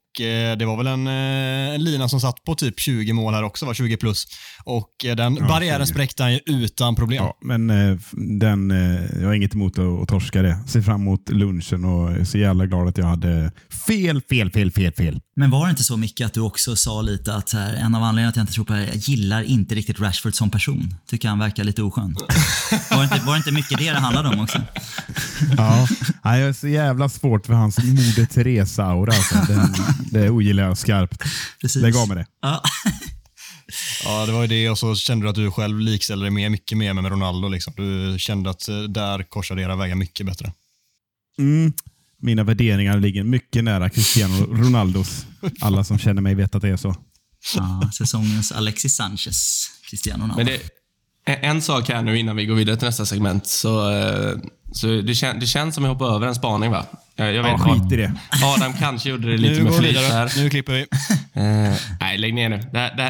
[0.58, 3.66] det var väl en, eh, en lina som satt på typ 20 mål här också,
[3.66, 4.26] var 20 plus.
[4.64, 5.92] Och eh, den barriären 20.
[5.92, 7.24] spräckte han ju utan problem.
[7.24, 10.58] Ja, men eh, den, eh, jag har inget emot att, att torska det.
[10.66, 13.52] Ser fram emot lunchen och är så jävla glad att jag hade
[13.86, 15.20] fel, fel, fel, fel, fel.
[15.36, 18.02] Men var det inte så mycket att du också sa lite att här, en av
[18.02, 20.50] anledningarna till att jag inte tror på det här, jag gillar inte riktigt Rashford som
[20.50, 20.94] person.
[21.10, 22.16] Tycker han verkar lite oskön.
[22.90, 24.62] Var det inte, var det inte mycket det det handlade om också?
[25.56, 25.86] Ja,
[26.22, 29.12] jag är så jävla svårt för hans Moder Teresa-aura.
[29.12, 29.52] Alltså.
[29.52, 29.74] Den,
[30.10, 31.22] det ogillar jag skarpt.
[31.60, 31.82] Precis.
[31.82, 32.26] Lägg av med det.
[32.42, 32.62] Ja.
[34.04, 36.50] Ja, det var ju det och så kände du att du själv likställde dig med,
[36.50, 37.48] mycket mer med Ronaldo.
[37.48, 37.72] Liksom.
[37.76, 40.52] Du kände att eh, där korsade era vägar mycket bättre.
[41.38, 41.72] Mm.
[42.18, 45.26] Mina värderingar ligger mycket nära Cristiano Ronaldos.
[45.60, 46.94] Alla som känner mig vet att det är så.
[47.56, 50.36] Ja, säsongens Alexis Sanchez, Cristiano Ronaldo.
[50.44, 53.46] Men det, en- sak här nu innan vi går vidare till nästa segment.
[53.46, 54.38] Så, eh,
[54.72, 56.86] så det, kän, det känns som jag hoppar över en spaning va?
[57.16, 58.12] Jag, jag vet Ja, skit i det.
[58.56, 60.32] Adam kanske gjorde det lite Nu med flit här.
[60.36, 60.86] Nu klipper vi.
[61.32, 62.60] Eh, nej, lägg ner nu.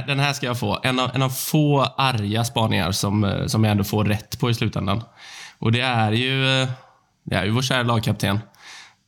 [0.06, 0.80] Den här ska jag få.
[0.82, 4.50] En av, en av få arga spaningar som, eh, som jag ändå får rätt på
[4.50, 5.02] i slutändan.
[5.58, 6.68] Och det är ju, eh,
[7.24, 8.40] det är ju vår kära lagkapten.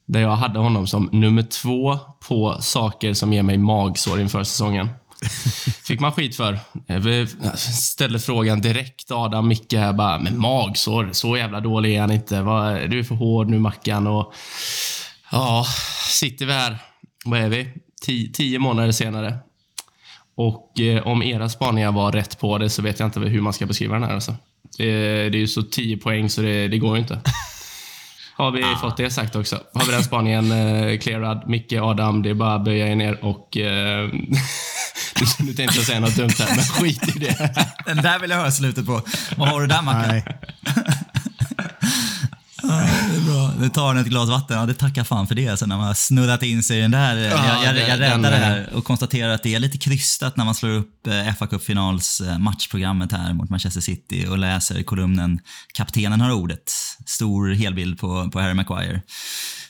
[0.07, 4.89] Där jag hade honom som nummer två på saker som ger mig magsår inför säsongen.
[5.83, 6.59] Fick man skit för.
[6.87, 7.09] Eh,
[7.42, 12.11] jag ställde frågan direkt Adam, Micke här bara, men magsår, så jävla dålig är han
[12.11, 12.37] inte.
[12.87, 14.35] Du är för hård nu Mackan och
[15.31, 15.66] Ja,
[16.09, 16.78] sitter vi här.
[17.24, 17.68] Vad är vi?
[18.02, 19.38] Tio, tio månader senare.
[20.35, 23.52] Och eh, om era spaningar var rätt på det så vet jag inte hur man
[23.52, 24.14] ska beskriva den här.
[24.14, 24.37] Alltså.
[24.78, 24.85] Det,
[25.31, 27.20] det är ju så 10 poäng så det, det går ju inte.
[28.38, 29.61] Har vi fått det sagt också?
[29.74, 31.48] Har vi den spaningen eh, clearad?
[31.48, 33.57] Micke, Adam, det är bara att böja er ner och...
[33.57, 34.09] Eh,
[35.38, 37.55] nu tänkte jag säga något dumt här, men skit i det.
[37.87, 39.03] Den där vill jag höra slutet på.
[39.37, 40.09] Vad har du där Mackan?
[40.09, 40.24] Nej.
[43.59, 44.59] Nu tar han ett glas vatten.
[44.59, 45.49] Ja, det tackar fan för det.
[45.49, 47.16] Alltså, när man har snurrat in sig i den där.
[47.16, 50.44] jag, jag, jag den, räddar det här och konstaterar att det är lite krystat när
[50.44, 55.40] man slår upp eh, fa Cup-finals eh, matchprogrammet här mot Manchester City och läser kolumnen
[55.75, 56.73] “Kaptenen har ordet”.
[57.07, 59.03] Stor helbild på, på Harry Maguire.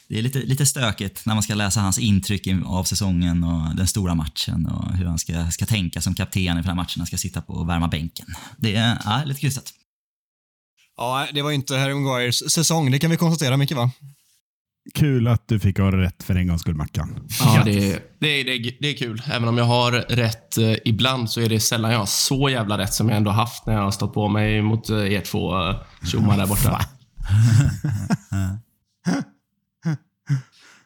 [0.09, 3.77] Det är lite, lite stökigt när man ska läsa hans intryck i- av säsongen och
[3.77, 7.01] den stora matchen och hur han ska, ska tänka som kapten inför den här matchen.
[7.01, 8.27] Han ska sitta på och värma bänken.
[8.57, 9.72] Det är ja, lite krystat.
[10.98, 13.90] Ja, det var inte Harry Maguires säsong, det kan vi konstatera mycket va?
[14.94, 17.20] Kul att du fick ha rätt för en gångs skull, Mackan.
[17.40, 19.22] Ja, det, är- det, är- det, är- det är kul.
[19.32, 22.78] Även om jag har rätt eh, ibland så är det sällan jag har så jävla
[22.78, 25.68] rätt som jag ändå haft när jag har stått på mig mot eh, er två
[25.68, 26.80] eh, tjommar där borta.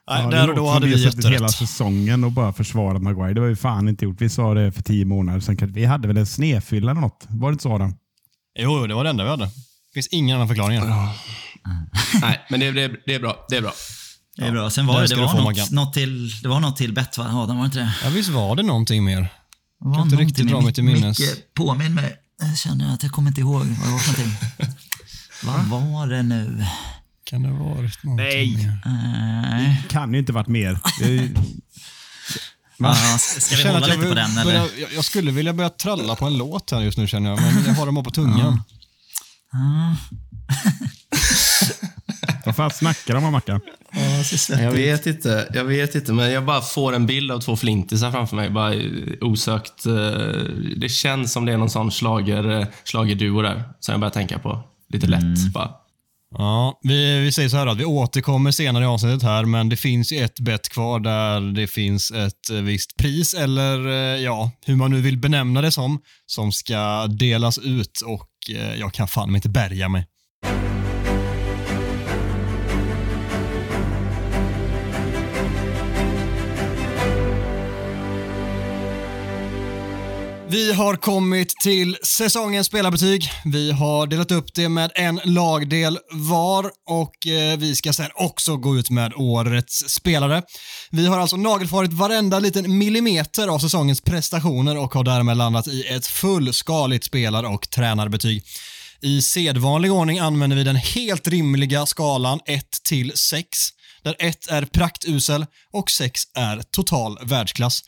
[0.09, 1.51] Nej, Ja, där och då hade vi suttit hela jätterätt.
[1.55, 3.35] säsongen och bara försvarat Maguire.
[3.35, 4.21] Det var ju fan inte gjort.
[4.21, 5.73] Vi sa det för tio månader sedan.
[5.73, 7.27] Vi hade väl en snedfylla eller något?
[7.29, 7.95] Var det inte så Adam?
[8.59, 9.49] Jo, jo, det var det enda vi hade.
[9.93, 10.77] Det finns ingen annan förklaring.
[10.79, 10.87] än.
[12.21, 13.47] Nej, men det, det, det är bra.
[13.49, 13.73] Det är bra.
[14.37, 14.71] Det är bra.
[14.71, 17.25] Sen var det, det var något, något, till, det var något till bett va?
[17.25, 17.95] Adam, var det inte det?
[18.05, 19.21] Ja, visst var det någonting mer?
[19.21, 19.29] Det
[19.79, 21.19] var Kan inte riktigt med dra mig till minnes.
[21.21, 22.15] Micke, påminn mig.
[22.41, 24.39] Jag känner att jag kommer inte ihåg vad det var för någonting.
[25.71, 26.65] vad var det nu?
[27.25, 28.57] Kan det ha varit någonting Nej.
[28.57, 28.79] mer?
[28.85, 29.83] Nej.
[29.89, 30.79] Kan ju inte varit mer.
[30.99, 31.35] Det ju-
[32.79, 34.55] Ja, ska vi känner hålla att jag lite på den eller?
[34.55, 37.65] jag, jag skulle vilja börja tralla på en låt här just nu känner jag, men
[37.67, 38.63] jag har dem bara på tungan.
[42.45, 43.61] Vad fan snackar de om Mackan?
[44.63, 48.11] Jag vet inte, jag vet inte, men jag bara får en bild av två flintisar
[48.11, 48.51] framför mig.
[48.51, 48.81] Bara eh,
[49.21, 49.87] osökt.
[49.87, 49.93] eh,
[50.77, 54.39] Det känns som det är någon sån slager, eh, slagerduo där, som jag börjar tänka
[54.39, 54.63] på.
[54.93, 55.71] Lite lätt bara.
[56.39, 59.77] Ja, vi, vi säger så här att vi återkommer senare i avsnittet här, men det
[59.77, 63.79] finns ju ett bett kvar där det finns ett visst pris, eller
[64.17, 68.93] ja, hur man nu vill benämna det som, som ska delas ut och Eh, jag
[68.93, 70.07] kan fan inte bärga mig.
[80.53, 83.31] Vi har kommit till säsongens spelarbetyg.
[83.45, 88.57] Vi har delat upp det med en lagdel var och eh, vi ska sen också
[88.57, 90.43] gå ut med årets spelare.
[90.91, 95.87] Vi har alltså nagelfarit varenda liten millimeter av säsongens prestationer och har därmed landat i
[95.87, 98.45] ett fullskaligt spelar och tränarbetyg.
[99.01, 103.49] I sedvanlig ordning använder vi den helt rimliga skalan 1 till 6,
[104.03, 107.83] där 1 är praktusel och 6 är total världsklass.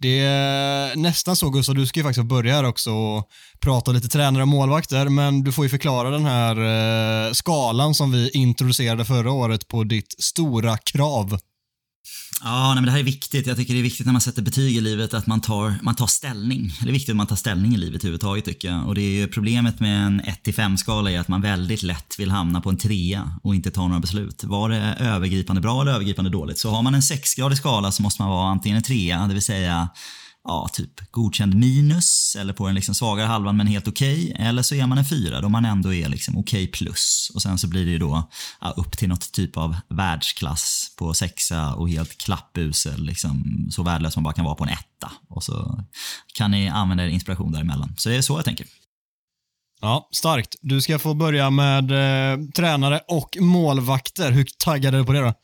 [0.00, 3.28] Det är nästan så Gustav, du ska ju faktiskt börja här också och
[3.60, 6.56] prata lite tränare och målvakter, men du får ju förklara den här
[7.26, 11.38] eh, skalan som vi introducerade förra året på ditt stora krav.
[12.42, 13.46] Ja, nej, men det här är viktigt.
[13.46, 15.94] Jag tycker det är viktigt när man sätter betyg i livet att man tar, man
[15.94, 16.72] tar ställning.
[16.82, 18.86] Det är viktigt att man tar ställning i livet överhuvudtaget tycker jag.
[18.86, 22.60] Och det är ju problemet med en 1-5-skala är att man väldigt lätt vill hamna
[22.60, 24.44] på en 3 och inte ta några beslut.
[24.44, 26.58] Var det övergripande bra eller övergripande dåligt?
[26.58, 29.42] Så har man en 6-gradig skala så måste man vara antingen en 3 det vill
[29.42, 29.88] säga
[30.44, 34.36] ja, typ godkänd minus eller på den liksom svagare halvan men helt okej.
[34.38, 37.30] Eller så är man en fyra då man ändå är liksom okej plus.
[37.34, 41.14] Och sen så blir det ju då ja, upp till något typ av världsklass på
[41.14, 43.04] sexa och helt klappusel.
[43.04, 45.12] Liksom, så värdelös man bara kan vara på en etta.
[45.28, 45.84] Och så
[46.34, 47.94] kan ni använda er inspiration däremellan.
[47.96, 48.66] Så det är så jag tänker.
[49.80, 50.56] Ja, starkt.
[50.60, 54.30] Du ska få börja med eh, tränare och målvakter.
[54.30, 55.34] Hur taggad är du på det då?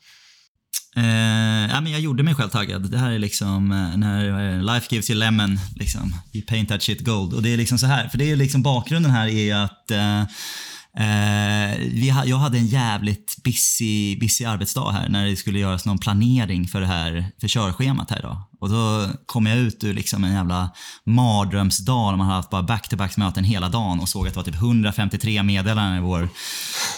[0.97, 2.91] Eh, ja, men jag gjorde mig själv taggad.
[2.91, 5.59] Det här är liksom eh, när eh, life gives you lemon.
[5.75, 6.15] Liksom.
[6.33, 7.33] You paint that shit gold.
[7.33, 10.21] Och det är liksom så här, för det är liksom bakgrunden här är att eh,
[10.21, 15.85] eh vi ha, jag hade en jävligt busy, busy arbetsdag här när det skulle göras
[15.85, 18.41] någon planering för det här för körschemat här idag.
[18.59, 20.69] Och då kom jag ut ur liksom en jävla
[21.05, 24.43] mardrömsdag när man hade haft bara back-to-back möten hela dagen och såg att det var
[24.43, 26.29] typ 153 meddelanden i vår,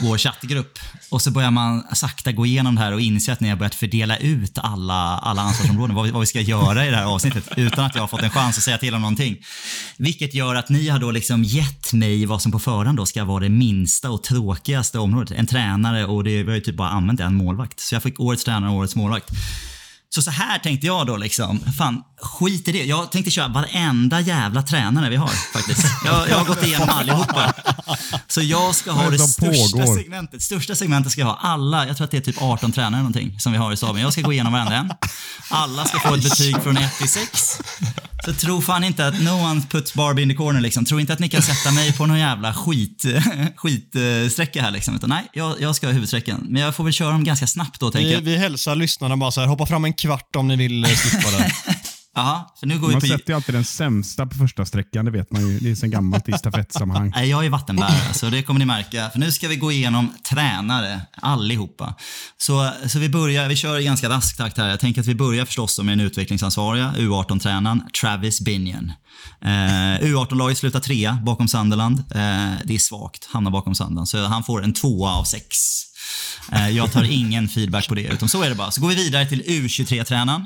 [0.02, 0.80] vår chattgrupp.
[1.10, 3.76] Och så börjar man sakta gå igenom det här och inse att ni har börjat
[3.76, 7.50] fördela ut alla, alla ansvarsområden, vad vi, vad vi ska göra i det här avsnittet,
[7.58, 9.38] utan att jag har fått en chans att säga till om någonting.
[9.98, 13.24] Vilket gör att ni har då liksom gett mig vad som på förhand då ska
[13.24, 15.32] vara det minsta och tråkigaste området.
[15.32, 17.80] En tränare och det, vi har ju typ bara använt en målvakt.
[17.80, 19.32] Så jag fick årets tränare och årets målvakt.
[20.16, 21.60] Så så här tänkte jag då liksom.
[21.78, 22.84] Fan, skit i det.
[22.84, 25.86] Jag tänkte köra varenda jävla tränare vi har faktiskt.
[26.06, 27.54] Jag, jag har gått igenom allihopa.
[28.28, 30.42] Så jag ska ha det de största segmentet.
[30.42, 33.40] Största segmentet ska jag ha alla, jag tror att det är typ 18 tränare någonting
[33.40, 34.02] som vi har i staben.
[34.02, 34.92] Jag ska gå igenom varenda en.
[35.50, 37.60] Alla ska få ett betyg från 1 till 6.
[38.26, 40.86] Så tro fan inte att no one puts Barbie in the corner liksom.
[40.86, 43.06] Tro inte att ni kan sätta mig på någon jävla skit,
[43.56, 44.96] skitsträcka här liksom.
[44.96, 46.46] Utan nej, jag, jag ska ha huvudsträcken.
[46.50, 48.22] Men jag får väl köra dem ganska snabbt då tänker Vi, jag.
[48.22, 51.32] vi hälsar lyssnarna bara så här, hoppa fram en kvart om ni vill eh, slippa
[51.38, 51.52] det.
[52.16, 53.08] Jaha, för nu går vi Man på...
[53.08, 55.60] sätter ju alltid den sämsta på första sträckan, det vet man ju.
[55.60, 57.12] Det är sen gammalt i stafettsammanhang.
[57.16, 59.10] Nej, jag är vattenbärare, så det kommer ni märka.
[59.10, 61.96] För nu ska vi gå igenom tränare, allihopa.
[62.38, 64.70] Så, så vi börjar, vi kör i ganska rask takt här.
[64.70, 68.92] Jag tänker att vi börjar förstås med den utvecklingsansvariga, U18-tränaren Travis Binion.
[69.42, 69.48] Eh,
[70.02, 72.00] U18-laget slutar trea bakom Sunderland.
[72.00, 74.10] Eh, det är svagt, hamnar bakom Sunderland.
[74.10, 75.58] Så han får en tvåa av sex.
[76.52, 78.72] Eh, jag tar ingen feedback på det, utan så är det bara.
[78.72, 80.46] Så går vi vidare till U23-tränaren.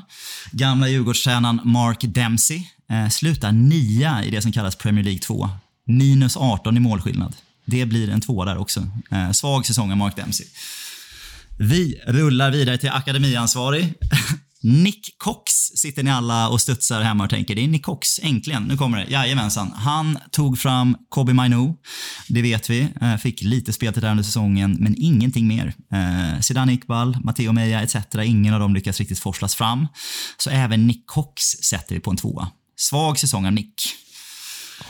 [0.50, 2.62] Gamla Djurgårdstränaren Mark Dempsey.
[2.90, 5.50] Eh, slutar nia i det som kallas Premier League 2.
[5.86, 7.36] Minus 18 i målskillnad.
[7.64, 8.88] Det blir en tvåa där också.
[9.10, 10.46] Eh, svag säsong av Mark Dempsey.
[11.58, 13.94] Vi rullar vidare till akademiansvarig.
[14.64, 18.62] Nick Cox sitter ni alla och studsar hemma och tänker, det är Nick Cox, äntligen,
[18.62, 19.10] nu kommer det.
[19.10, 19.72] Jajamensan.
[19.76, 21.74] Han tog fram Kobe Mainu,
[22.28, 22.88] det vet vi.
[23.00, 25.74] Eh, Fick lite speltid där under säsongen, men ingenting mer.
[25.92, 27.96] Eh, Zidane Iqbal, Matteo Meja etc.
[28.24, 29.86] Ingen av dem lyckas riktigt forslas fram.
[30.38, 32.48] Så även Nick Cox sätter vi på en tvåa.
[32.76, 33.74] Svag säsong av Nick.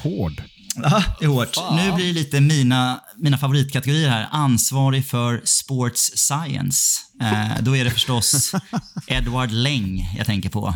[0.02, 0.42] Hård.
[0.76, 1.58] Ja, det är hårt.
[1.76, 4.28] Nu blir det lite mina, mina favoritkategorier här.
[4.30, 7.00] Ansvarig för sports science.
[7.20, 8.52] Eh, då är det förstås
[9.06, 10.74] Edward Leng jag tänker på.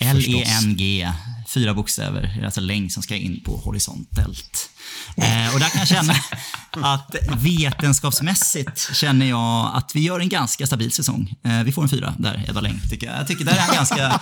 [0.00, 1.12] L-E-N-G,
[1.48, 2.22] fyra bokstäver.
[2.22, 4.70] Det är alltså Leng som ska in på horisontellt.
[5.16, 6.14] Eh, och där kan jag känna
[6.82, 11.34] att vetenskapsmässigt känner jag att vi gör en ganska stabil säsong.
[11.44, 13.18] Eh, vi får en fyra där, Edvard Läng, tycker jag.
[13.18, 14.20] Jag tycker där är han ganska,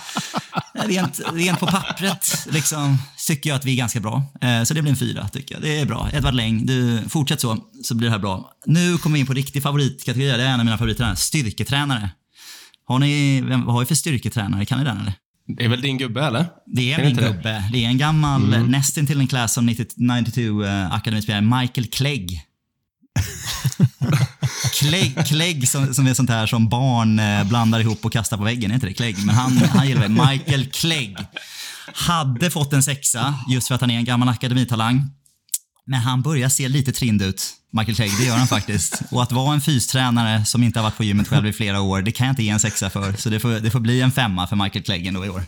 [0.75, 2.97] eh, rent, rent på pappret, liksom,
[3.27, 4.23] tycker jag att vi är ganska bra.
[4.41, 5.61] Eh, så det blir en fyra, tycker jag.
[5.61, 6.09] Det är bra.
[6.13, 8.51] Edvard Läng, du, fortsätt så, så blir det här bra.
[8.65, 10.37] Nu kommer vi in på riktig favoritkategori.
[10.37, 12.09] Det är en av mina favoriter, styrketränare.
[12.87, 14.65] Har ni, vem, vad har vi för styrketränare?
[14.65, 15.13] Kan ni den eller?
[15.47, 16.45] Det är väl din gubbe, eller?
[16.65, 17.21] Det är Är min det?
[17.21, 17.69] gubbe.
[17.71, 18.71] Det är en gammal, mm.
[18.71, 22.41] nästan till en class of 90, 92 uh, Michael Clegg.
[24.79, 28.43] Clegg, Clegg som, som är sånt här som barn eh, blandar ihop och kastar på
[28.43, 29.25] väggen, är inte det Clegg?
[29.25, 30.09] Men han, han gillar det.
[30.09, 31.17] Michael Clegg.
[31.93, 35.09] Hade fått en sexa, just för att han är en gammal akademitalang.
[35.87, 38.11] Men han börjar se lite trind ut, Michael Clegg.
[38.19, 39.01] Det gör han faktiskt.
[39.11, 42.01] Och att vara en fystränare som inte har varit på gymmet själv i flera år,
[42.01, 43.13] det kan jag inte ge en sexa för.
[43.13, 45.43] Så det får, det får bli en femma för Michael Clegg ändå i år.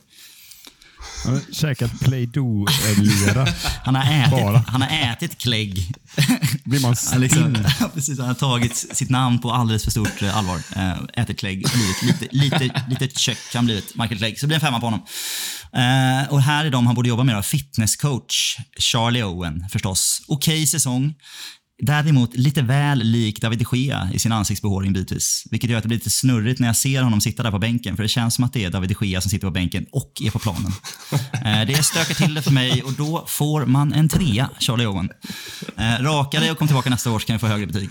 [1.23, 3.47] Han har käkat Play-Doh-lera.
[3.83, 5.93] Han har ätit, han har ätit klägg.
[6.63, 7.57] Blir man Han, liksom,
[7.93, 10.61] precis, han har tagit sitt namn på alldeles för stort eh, allvar.
[10.75, 14.39] Äh, ätit och blivit lite, lite, lite check han blivit, Michael Clegg.
[14.39, 15.01] Så det blir en femma på honom.
[15.73, 17.41] Eh, och här är de han borde jobba med då.
[17.41, 20.21] Fitnesscoach, Charlie Owen förstås.
[20.27, 21.13] Okej säsong.
[21.81, 25.43] Däremot lite väl lik David de Gea i sin ansiktsbehåring bitvis.
[25.51, 27.95] Vilket gör att det blir lite snurrigt när jag ser honom sitta där på bänken.
[27.95, 30.11] För det känns som att det är David de Gea som sitter på bänken och
[30.21, 30.71] är på planen.
[31.45, 35.09] Eh, det stökar till det för mig och då får man en trea, Charlie Owen.
[35.77, 37.89] Eh, raka dig och kom tillbaka nästa år så kan vi få högre betyg.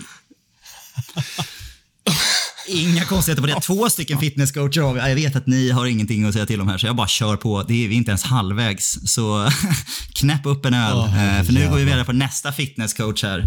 [2.67, 3.61] Inga konstigheter på det.
[3.61, 4.99] Två stycken fitnesscoacher har vi.
[4.99, 7.35] Jag vet att ni har ingenting att säga till om här, så jag bara kör
[7.37, 7.63] på.
[7.63, 8.97] Det är vi inte ens halvvägs.
[9.05, 9.49] Så
[10.13, 10.97] knäpp upp en öl.
[10.97, 11.77] Eh, för nu går vi jävlar.
[11.77, 13.45] vidare på nästa fitnesscoach här.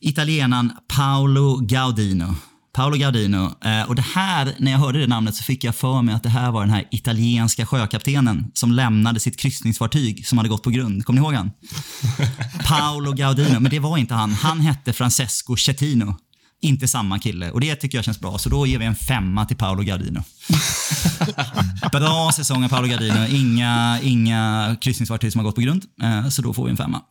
[0.00, 2.34] Italienaren Paolo Gaudino.
[2.72, 3.54] Paolo Gaudino.
[3.64, 6.22] Eh, Och det här, när jag hörde det namnet så fick jag för mig att
[6.22, 10.70] det här var den här italienska sjökaptenen som lämnade sitt kryssningsfartyg som hade gått på
[10.70, 11.04] grund.
[11.04, 11.50] Kommer ni ihåg han?
[12.64, 14.32] Paolo Gaudino, men det var inte han.
[14.32, 16.16] Han hette Francesco Cettino.
[16.62, 17.50] Inte samma kille.
[17.50, 18.38] Och det tycker jag känns bra.
[18.38, 20.24] Så då ger vi en femma till Paolo Gardino.
[21.92, 23.26] bra säsong av Paolo Gardino.
[23.28, 25.84] Inga, inga kryssningsfartyg som har gått på grund.
[26.02, 27.02] Eh, Så då får vi en femma.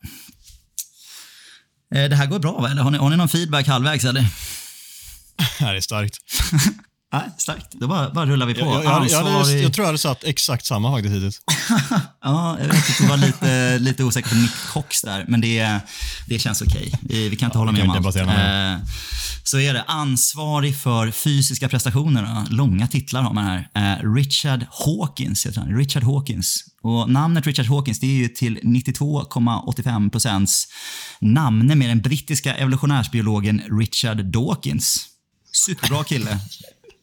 [1.94, 2.70] Eh, Det här går bra, va?
[2.70, 4.04] Eller har ni, har ni någon feedback halvvägs?
[4.04, 4.20] Eller?
[5.58, 6.16] Det här är starkt.
[7.12, 7.66] Nej, starkt.
[7.72, 8.60] Då bara, bara rullar vi på.
[8.60, 11.40] Jag, jag, jag, jag, hade, Ansvarig- jag tror jag hade satt exakt samma faktiskt hittills.
[12.22, 15.78] Ja, jag vet du var lite, lite osäker på Nick Cox där, men det,
[16.28, 16.92] det känns okej.
[17.02, 18.16] Vi, vi kan inte hålla vi med om allt.
[18.16, 18.78] inte Eh,
[19.44, 19.82] så är det.
[19.86, 22.44] Ansvarig för fysiska prestationer.
[22.50, 23.68] Långa titlar har man här.
[23.74, 25.76] Eh, Richard Hawkins heter han.
[25.78, 26.64] Richard Hawkins.
[26.82, 30.64] Och namnet Richard Hawkins det är ju till 92,85 procents
[31.20, 35.06] namne med den brittiska evolutionärsbiologen Richard Dawkins.
[35.52, 36.38] Superbra kille.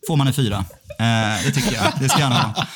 [0.07, 0.65] Får man en fyra.
[0.99, 1.93] Eh, det tycker jag.
[1.99, 2.67] Det ska han ha.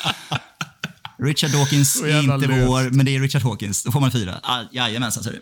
[1.24, 2.68] Richard Dawkins är inte löst.
[2.68, 3.84] vår, men det är Richard Hawkins.
[3.84, 4.40] Då får man fyra.
[4.44, 5.42] Ah, jajamensan, ser du.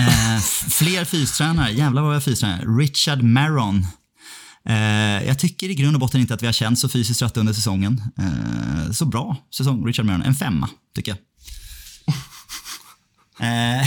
[0.00, 1.72] Eh, fler fystränare.
[1.72, 2.62] Jävlar vad har fystränare.
[2.66, 3.86] Richard Maron.
[4.68, 7.40] Eh, jag tycker i grund och botten inte att vi har känt så fysiskt trötta
[7.40, 8.02] under säsongen.
[8.18, 10.22] Eh, så bra säsong, Richard Maron.
[10.22, 11.18] En femma, tycker jag.
[13.40, 13.86] Eh,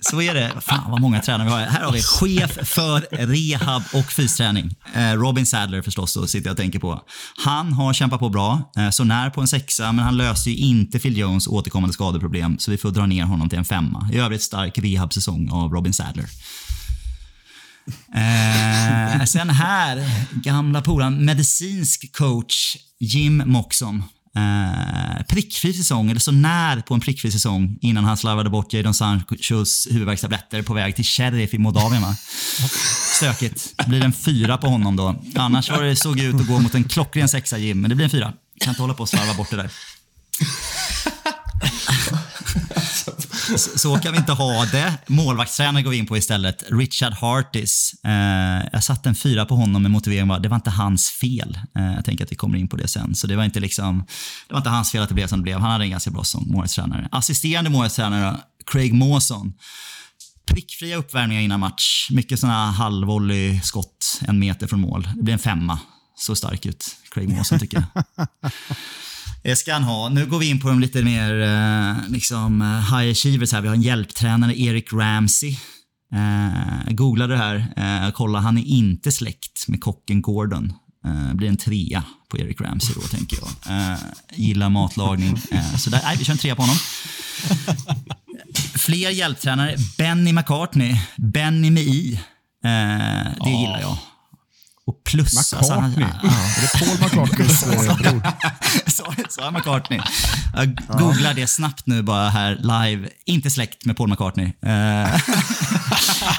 [0.00, 0.52] så är det.
[0.60, 1.60] Fan vad många tränare vi har.
[1.60, 4.76] Här har vi chef för rehab och fysträning.
[4.94, 7.02] Eh, Robin Sadler förstås, då, sitter jag och tänker på.
[7.44, 10.56] Han har kämpat på bra, eh, så när på en sexa, men han löser ju
[10.56, 14.10] inte Phil Jones återkommande skadeproblem, så vi får dra ner honom till en femma.
[14.12, 16.26] I övrigt stark rehabsäsong av Robin Sadler.
[18.14, 24.02] Eh, sen här, gamla polaren, medicinsk coach Jim Moxon.
[24.36, 28.94] Eh, prickfri säsong, eller så när på en prickfri säsong innan han slarvade bort Jadon
[28.94, 32.02] Sanchos huvudvärkstabletter på väg till Sheriff i Moldavien.
[32.02, 32.16] Va?
[33.16, 33.86] Stökigt.
[33.86, 35.22] Blir en fyra på honom då.
[35.34, 38.04] Annars var det såg ut att gå mot en klockren sexa Jim, men det blir
[38.04, 38.32] en fyra.
[38.60, 39.70] Kan inte hålla på och slarva bort det där.
[43.50, 44.98] Så, så kan vi inte ha det.
[45.06, 46.64] Målvaktstränare går vi in på istället.
[46.68, 47.94] Richard Hartis.
[48.04, 51.58] Eh, jag satte en fyra på honom med motiveringen att det var inte hans fel.
[51.78, 53.14] Eh, jag tänker att vi kommer in på det sen.
[53.14, 54.06] Så det var inte liksom,
[54.48, 55.58] det var inte hans fel att det blev som det blev.
[55.58, 57.08] Han hade en ganska bra säsong, målvaktstränare.
[57.12, 58.36] Assisterande målvaktstränare,
[58.72, 59.52] Craig Mawson.
[60.46, 62.08] Prickfria uppvärmningar innan match.
[62.10, 65.08] Mycket sådana halvvolley skott en meter från mål.
[65.16, 65.78] Det blir en femma.
[66.16, 68.26] Så stark ut, Craig Mawson tycker jag.
[69.42, 70.08] Det ska han ha.
[70.08, 73.60] Nu går vi in på de lite mer eh, liksom, eh, high achievers här.
[73.60, 75.56] Vi har en hjälptränare, Erik Ramsey.
[76.14, 77.56] Eh, googlade det här.
[77.76, 80.72] Eh, kolla, han är inte släkt med kocken Gordon.
[81.06, 83.76] Eh, blir en trea på Erik Ramsey då, tänker jag.
[83.92, 83.98] Eh,
[84.34, 85.38] gillar matlagning.
[85.50, 86.76] Eh, så där, nej, vi kör en trea på honom.
[88.74, 89.76] Fler hjälptränare.
[89.98, 90.96] Benny McCartney.
[91.16, 92.14] Benny med i.
[92.64, 93.98] Eh, det gillar jag.
[94.90, 95.36] Och plus...
[95.54, 96.08] Alltså, han, McCartney.
[96.22, 98.22] ja, Är det Paul McCartneys eh, bror?
[98.90, 100.00] Sa sa McCartney.
[100.54, 103.08] Jag googlar det snabbt nu bara här live.
[103.26, 104.46] Inte släkt med Paul McCartney.
[104.46, 104.50] Eh,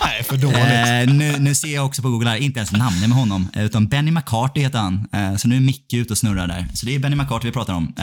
[0.01, 0.57] Nej, för dåligt.
[0.57, 3.87] eh, nu, nu ser jag också på Google här, inte ens namnet med honom, utan
[3.87, 5.07] Benny McCarthy heter han.
[5.39, 6.67] Så nu är Micke ute och snurrar där.
[6.73, 7.93] Så det är Benny McCarthy vi pratar om.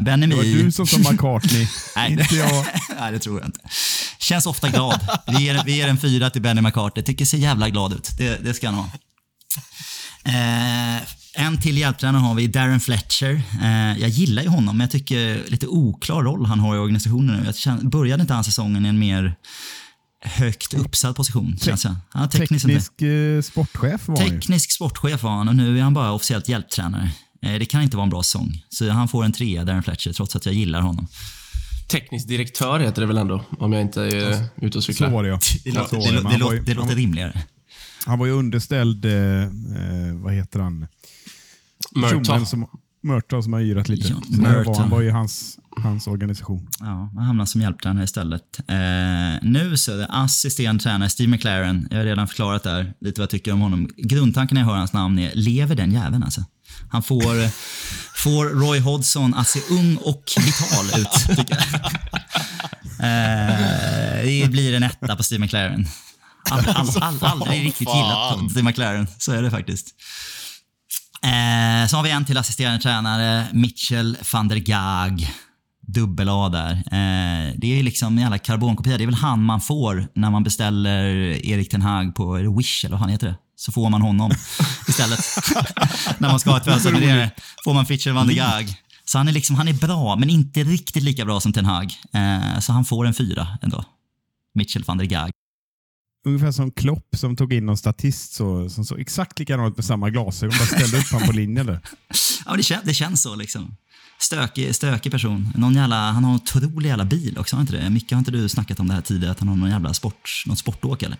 [0.00, 1.66] Benny Det var du som sa McCartney,
[2.08, 2.66] inte jag.
[3.00, 3.60] Nej, det tror jag inte.
[4.18, 5.00] Känns ofta glad.
[5.26, 7.02] Vi ger, vi ger en fyra till Benny McCarthy.
[7.02, 8.10] Tycker ser jävla glad ut.
[8.18, 8.90] Det, det ska han ha.
[10.26, 11.02] Eh,
[11.44, 13.42] en till hjälptränare har vi, Darren Fletcher.
[13.62, 17.36] Eh, jag gillar ju honom, men jag tycker lite oklar roll han har i organisationen
[17.36, 17.46] nu.
[17.46, 19.34] Jag känner, började inte han säsongen i en mer
[20.24, 21.58] högt uppsatt position?
[21.62, 21.94] känns jag.
[22.10, 24.40] Han har tekniskt inte- Teknisk eh, sportchef var han ju.
[24.40, 27.10] Teknisk sportchef var han och nu är han bara officiellt hjälptränare.
[27.42, 28.62] Eh, Det kan inte vara en bra säsong.
[28.68, 31.06] Så han får en trea, Darren Fletcher, trots att jag gillar honom.
[31.88, 35.10] Teknisk direktör heter det väl ändå, om jag inte är ute och Så cyklar.
[35.10, 35.38] var det ja.
[35.64, 37.42] Det, Så lå- det, låter, ju- det låter han- rimligare.
[38.06, 40.86] Han var ju underställd, eh, eh, vad heter han?
[41.94, 44.08] Personen som, har yrat lite.
[44.08, 46.68] Ja, här var, han var ju hans, hans organisation.
[46.80, 48.58] Ja, han hamnar som hjälptränare istället.
[48.68, 48.76] Eh,
[49.42, 51.88] nu så är det assisterande tränare Steve McLaren.
[51.90, 53.90] Jag har redan förklarat där lite vad jag tycker om honom.
[53.96, 56.44] Grundtanken när jag hör hans namn är, lever den jäveln alltså?
[56.90, 57.48] Han får,
[58.22, 61.90] får Roy Hodgson att se ung och vital ut, tycker jag.
[63.00, 65.86] Eh, det blir en etta på Steve McLaren.
[66.50, 69.94] All, all, all, aldrig riktigt gillat Steve McLaren, så är det faktiskt.
[71.22, 75.32] Eh, så har vi en till assisterande tränare, Mitchell van der Gaag.
[75.86, 76.72] Dubbel-A där.
[76.72, 78.98] Eh, det är liksom en jävla karbonkopia.
[78.98, 81.04] Det är väl han man får när man beställer
[81.46, 83.36] Erik Ten Hag på Wish, eller vad han heter det?
[83.56, 84.30] Så får man honom
[84.88, 85.20] istället.
[86.18, 87.30] när man ska ha ett födelsedagsmeddelande
[87.64, 88.74] får man Fitcher van der Gaag.
[89.04, 91.94] Så han är, liksom, han är bra, men inte riktigt lika bra som Ten Hag.
[92.12, 93.84] Eh, så han får en fyra ändå.
[94.54, 95.30] Mitchell van der Gaag.
[96.26, 100.10] Ungefär som Klopp som tog in någon statist så, som såg exakt likadant med samma
[100.10, 100.54] glasögon.
[100.58, 101.80] Bara ställde upp honom på linjen där.
[102.46, 103.76] Ja, det, kän, det känns så liksom.
[104.18, 105.52] Stökig, stökig person.
[105.56, 107.90] Någon jävla, han har en otrolig jävla bil också, har inte det?
[107.90, 109.32] Micke, har inte du snackat om det här tidigare?
[109.32, 111.18] Att han har någon jävla sport, något sportåk eller?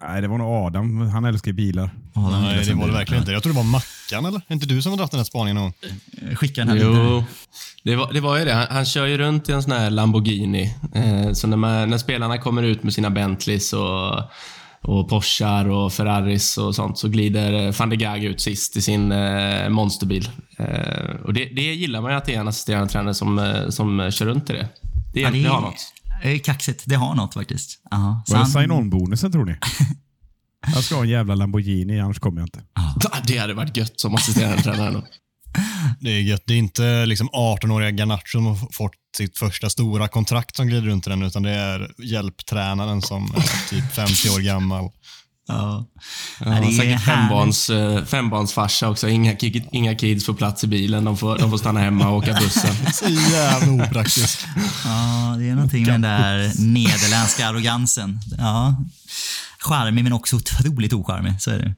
[0.00, 1.00] Nej, det var nog Adam.
[1.08, 1.90] Han älskar bilar.
[2.14, 3.32] Han Nej, det var det verkligen inte.
[3.32, 4.40] Jag tror det var Mackan, eller?
[4.48, 6.36] Är inte du som har dragit den här spaningen någon gång?
[6.36, 6.84] Skicka den här.
[6.84, 7.24] Jo,
[7.82, 8.52] det var, det var ju det.
[8.52, 10.74] Han, han kör ju runt i en sån här Lamborghini.
[10.94, 14.22] Eh, så när, man, när spelarna kommer ut med sina Bentleys och,
[14.82, 18.82] och Porschar och Ferraris och sånt så glider eh, van der Gaag ut sist i
[18.82, 20.30] sin eh, monsterbil.
[20.58, 23.68] Eh, och det, det gillar man ju att det är en assisterande tränare som, eh,
[23.68, 24.68] som kör runt i det.
[25.14, 25.92] Det, Ja, det, har något.
[26.22, 26.82] Det är kaxigt.
[26.86, 27.80] Det har något faktiskt.
[27.90, 28.22] Aha.
[28.26, 29.56] Så Var det sign-on-bonusen tror ni?
[30.74, 32.62] Jag ska ha en jävla Lamborghini, annars kommer jag inte.
[33.26, 34.90] Det hade varit gött som assisterande tränare.
[34.92, 35.02] då.
[36.00, 36.42] Det är gött.
[36.46, 40.86] Det är inte liksom 18-åriga Garnacho som har fått sitt första stora kontrakt som glider
[40.88, 44.90] runt i den, utan det är hjälptränaren som är typ 50 år gammal.
[45.48, 45.86] Ja.
[46.40, 49.08] Ja, Nej, det är säkert fembarns, eh, fembarnsfarsa också.
[49.08, 49.36] Inga,
[49.72, 51.04] inga kids får plats i bilen.
[51.04, 52.74] De får, de får stanna hemma och åka bussen.
[52.92, 54.46] Så jävla opraktiskt.
[54.84, 58.20] ja, det är någonting med den där nederländska arrogansen.
[58.38, 58.76] Ja.
[59.58, 61.40] Charmig men också otroligt ocharmig.
[61.40, 61.74] Så är det.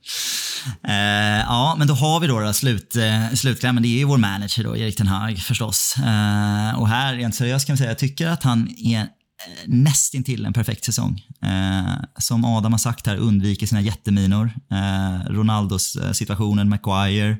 [0.88, 3.82] Eh, ja, men då har vi då, då slut, eh, slutklämmen.
[3.82, 5.94] Det är ju vår manager då, Erik Ten Hag förstås.
[5.96, 9.06] Eh, och här, rent seriöst kan vi säga, jag tycker att han är
[9.46, 11.22] Eh, nästintill en perfekt säsong.
[11.42, 14.52] Eh, som Adam har sagt här, undviker sina jätteminor.
[14.70, 17.36] Eh, Ronaldos eh, situationen, Maguire,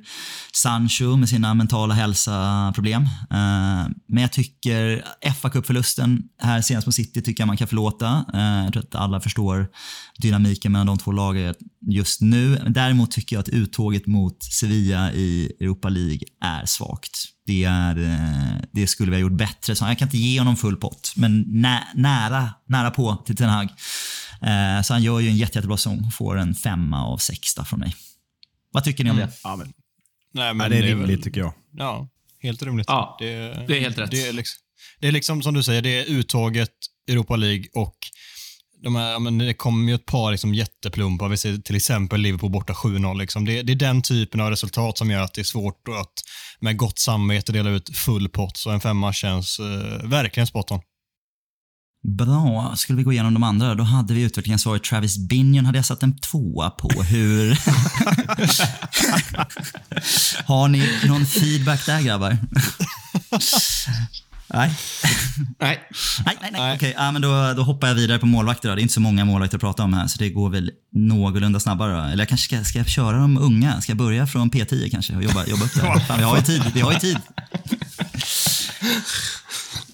[0.52, 3.02] Sancho med sina mentala hälsoproblem.
[3.02, 8.24] Eh, men jag tycker fa Cup-förlusten här senast på City tycker jag man kan förlåta.
[8.34, 9.68] Eh, jag tror att alla förstår
[10.18, 11.54] dynamiken mellan de två lagen
[11.86, 12.56] just nu.
[12.68, 17.26] Däremot tycker jag att uttåget mot Sevilla i Europa League är svagt.
[17.50, 19.74] Det, är, eh, det skulle vi ha gjort bättre.
[19.76, 23.48] Så jag kan inte ge honom full pott, men nä, nära, nära på till Ten
[23.48, 23.68] Hag.
[24.42, 26.10] Eh, så han gör ju en jätte, jättebra säsong.
[26.10, 27.94] Får en femma av sex där från mig.
[28.72, 29.28] Vad tycker ni om det?
[29.44, 29.72] Ja, men,
[30.34, 31.52] nej, Ja, men det är väl- rimligt tycker jag.
[31.72, 32.08] Ja,
[32.42, 32.86] helt rimligt.
[32.88, 33.26] Ja, det,
[33.68, 34.10] det är helt rätt.
[34.10, 34.60] Det är, liksom,
[35.00, 36.70] det är liksom som du säger, det är uttåget,
[37.08, 37.96] Europa League och
[38.82, 41.28] de här, men det kommer ju ett par liksom jätteplumpar.
[41.28, 43.18] Vi ser till exempel Liverpool borta 7-0.
[43.18, 43.44] Liksom.
[43.44, 46.12] Det, det är den typen av resultat som gör att det är svårt att
[46.60, 48.56] med gott samvete dela ut full pott.
[48.56, 50.80] Så en femma känns eh, verkligen spot on.
[52.16, 55.86] Bra, skulle vi gå igenom de andra då hade vi utvecklingsansvarig Travis Binion hade jag
[55.86, 57.02] satt en tvåa på.
[57.02, 57.50] Hur...
[60.44, 62.38] Har ni någon feedback där grabbar?
[64.54, 64.76] nej.
[65.58, 65.80] Nej,
[66.26, 66.76] Nej, nej, nej.
[66.76, 68.68] Okej, ja, men då, då hoppar jag vidare på målvakter.
[68.68, 68.74] Då.
[68.74, 71.60] Det är inte så många målvakter att prata om här, så det går väl någorlunda
[71.60, 71.92] snabbare.
[71.92, 72.00] Då.
[72.00, 73.80] Eller jag kanske ska, ska jag köra de unga?
[73.80, 76.00] Ska jag börja från P10 kanske och jobba, jobba upp där?
[76.00, 76.62] Fan, vi har ju tid.
[76.74, 77.18] Vi har ju tid.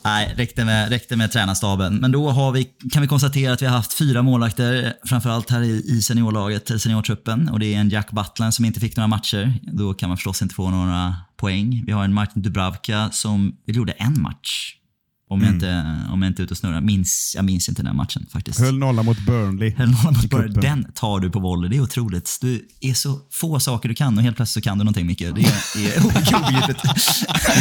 [0.05, 1.97] Nej, räckte med, räckte med tränarstaben.
[1.97, 5.61] Men då har vi, kan vi konstatera att vi har haft fyra målvakter, framförallt här
[5.61, 7.49] i, i seniorlaget, seniortruppen.
[7.49, 9.55] Och det är en Jack Butland som inte fick några matcher.
[9.63, 11.85] Då kan man förstås inte få några poäng.
[11.87, 14.73] Vi har en Martin Dubravka som gjorde en match.
[15.29, 16.81] Om jag, inte, om jag inte är ute och snurrar.
[16.81, 18.61] Minns, jag minns inte den matchen faktiskt.
[18.61, 19.75] Höll nolla mot Burnley.
[19.77, 20.63] Höll nolla mot Burnley.
[20.63, 21.71] Den tar du på volley.
[21.71, 22.39] Det är otroligt.
[22.41, 25.35] Du är så få saker du kan och helt plötsligt så kan du någonting mycket.
[25.35, 26.83] Det är, är obegripligt.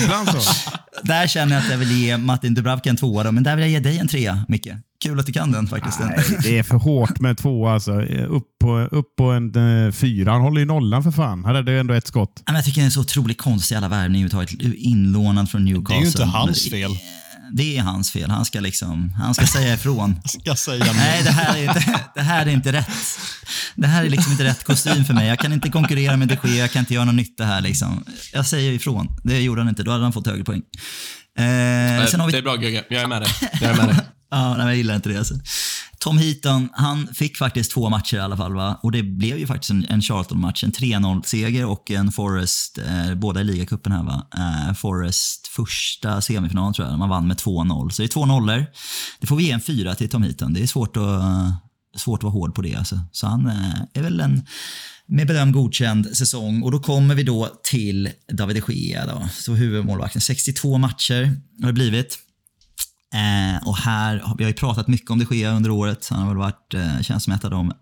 [0.03, 0.71] Ibland så.
[1.03, 3.63] Där känner jag att jag vill ge Martin Dubravka en tvåa, då, men där vill
[3.63, 4.67] jag ge dig en trea, Micke.
[5.05, 5.99] Kul att du kan den faktiskt.
[5.99, 8.01] Nej, det är för hårt med två alltså.
[8.01, 10.31] Upp på, upp på en uh, fyra.
[10.31, 11.45] Han håller ju nollan för fan.
[11.45, 12.43] Han hade ju ändå ett skott.
[12.45, 14.75] Men Jag tycker det är så otroligt konstig jävla värvning överhuvudtaget.
[14.77, 15.95] Inlånad från Newcastle.
[15.95, 16.91] Det är ju inte hans fel.
[17.53, 18.29] Det är hans fel.
[18.29, 20.15] Han ska liksom, han ska säga ifrån.
[20.25, 23.19] Ska säga Nej, det här, är inte, det här är inte rätt.
[23.75, 25.27] Det här är liksom inte rätt kostym för mig.
[25.27, 27.61] Jag kan inte konkurrera med de Gea, jag kan inte göra någon nytta här.
[27.61, 28.03] Liksom.
[28.33, 29.17] Jag säger ifrån.
[29.23, 30.61] Det gjorde han inte, då hade han fått högre poäng.
[31.37, 33.29] Eh, sen har vi Det är bra Gugge, jag är med dig.
[33.61, 33.97] Jag är med dig.
[34.31, 35.17] Ja, nej, jag gillar inte det.
[35.17, 35.35] Alltså.
[35.99, 38.53] Tom Heaton, han fick faktiskt två matcher i alla fall.
[38.53, 38.79] Va?
[38.83, 40.63] Och det blev ju faktiskt en, en Charlton-match.
[40.63, 44.27] En 3-0-seger och en Forest, eh, båda i ligacupen här va.
[44.37, 47.89] Eh, Forest första semifinal tror jag, man vann med 2-0.
[47.89, 48.65] Så det är två nollor.
[49.19, 50.53] Det får vi ge en fyra till Tom Heaton.
[50.53, 51.21] Det är svårt att,
[52.01, 52.75] svårt att vara hård på det.
[52.75, 52.99] Alltså.
[53.11, 54.45] Så han eh, är väl en
[55.07, 56.61] med beröm godkänd säsong.
[56.61, 60.21] Och då kommer vi då till David de Gea, då, så huvudmålvakten.
[60.21, 62.17] 62 matcher har det blivit.
[63.13, 66.07] Eh, och här, vi har ju pratat mycket om de Gea under året.
[66.09, 67.73] Han har väl varit, eh, känns som ett av de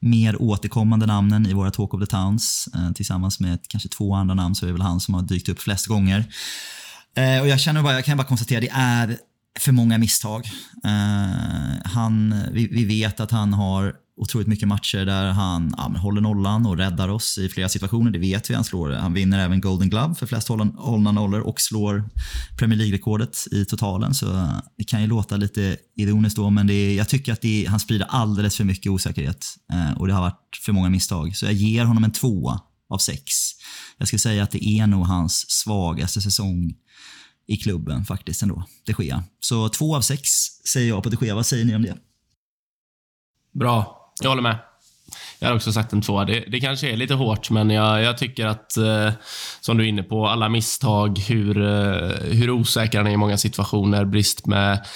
[0.00, 2.68] mer återkommande namnen i våra Talk of the Towns.
[2.74, 5.48] Eh, tillsammans med kanske två andra namn så är det väl han som har dykt
[5.48, 6.24] upp flest gånger.
[7.16, 9.18] Eh, och jag känner bara, jag kan bara konstatera, det är
[9.60, 10.50] för många misstag.
[10.84, 16.00] Eh, han, vi, vi vet att han har otroligt mycket matcher där han ja, men
[16.00, 18.10] håller nollan och räddar oss i flera situationer.
[18.10, 18.54] Det vet vi.
[18.54, 22.04] Han, slår, han vinner även Golden Glove för flest hållna nollor och slår
[22.58, 24.14] Premier League-rekordet i totalen.
[24.14, 27.40] Så eh, det kan ju låta lite ironiskt då, men det är, jag tycker att
[27.40, 30.90] det är, han sprider alldeles för mycket osäkerhet eh, och det har varit för många
[30.90, 31.36] misstag.
[31.36, 33.32] Så jag ger honom en tvåa av sex.
[33.98, 36.74] Jag skulle säga att det är nog hans svagaste säsong
[37.46, 39.24] i klubben faktiskt ändå, de Gea.
[39.40, 40.28] Så två av sex
[40.72, 41.34] säger jag på de Gea.
[41.34, 41.96] Vad säger ni om det?
[43.54, 44.58] Bra, jag håller med.
[45.38, 46.24] Jag har också sagt en tvåa.
[46.24, 49.10] Det, det kanske är lite hårt, men jag, jag tycker att, eh,
[49.60, 53.36] som du är inne på, alla misstag, hur, eh, hur osäker han är i många
[53.36, 54.86] situationer, brist med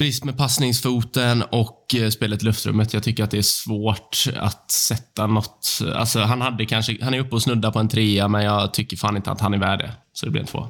[0.00, 2.94] Brist med passningsfoten och eh, spelet i luftrummet.
[2.94, 5.78] Jag tycker att det är svårt att sätta något...
[5.94, 8.96] Alltså, han, hade kanske, han är uppe och snuddar på en trea, men jag tycker
[8.96, 9.92] fan inte att han är värd det.
[10.12, 10.66] Så det blir en två.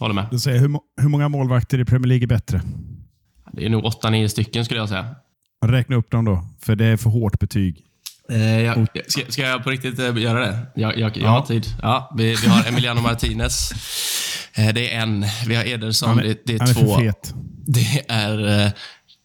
[0.00, 0.26] Håller med.
[0.30, 2.62] Du säger, hur, hur många målvakter i Premier League är bättre?
[3.52, 5.14] Det är nog åtta, nio stycken skulle jag säga.
[5.68, 7.80] Räkna upp dem då, för det är för hårt betyg.
[8.30, 10.58] Eh, jag, ska, ska jag på riktigt eh, göra det?
[10.74, 11.28] Jag, jag, jag Ja.
[11.28, 11.66] har tid.
[11.82, 13.70] Ja, vi, vi har Emiliano Martinez.
[14.54, 15.26] Eh, det är en.
[15.46, 16.08] Vi har Ederson.
[16.08, 16.94] Han är, det, det är han är två.
[16.94, 17.34] för fet.
[17.66, 18.64] Det är...
[18.66, 18.70] eh,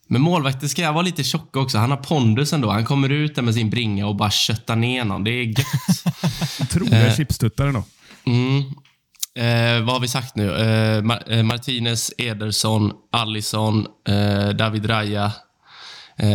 [0.07, 1.77] Men målvakter ska jag vara lite tjock också.
[1.77, 2.69] Han har pondus ändå.
[2.71, 5.23] Han kommer ut där med sin bringa och bara köttar ner någon.
[5.23, 6.69] Det är gött.
[6.69, 7.83] Troliga chipstuttare då.
[8.25, 8.59] Mm.
[9.35, 10.51] Eh, vad har vi sagt nu?
[10.55, 15.31] Eh, Mar- eh, Martinez, Ederson, Allison, eh, David Raya, eh,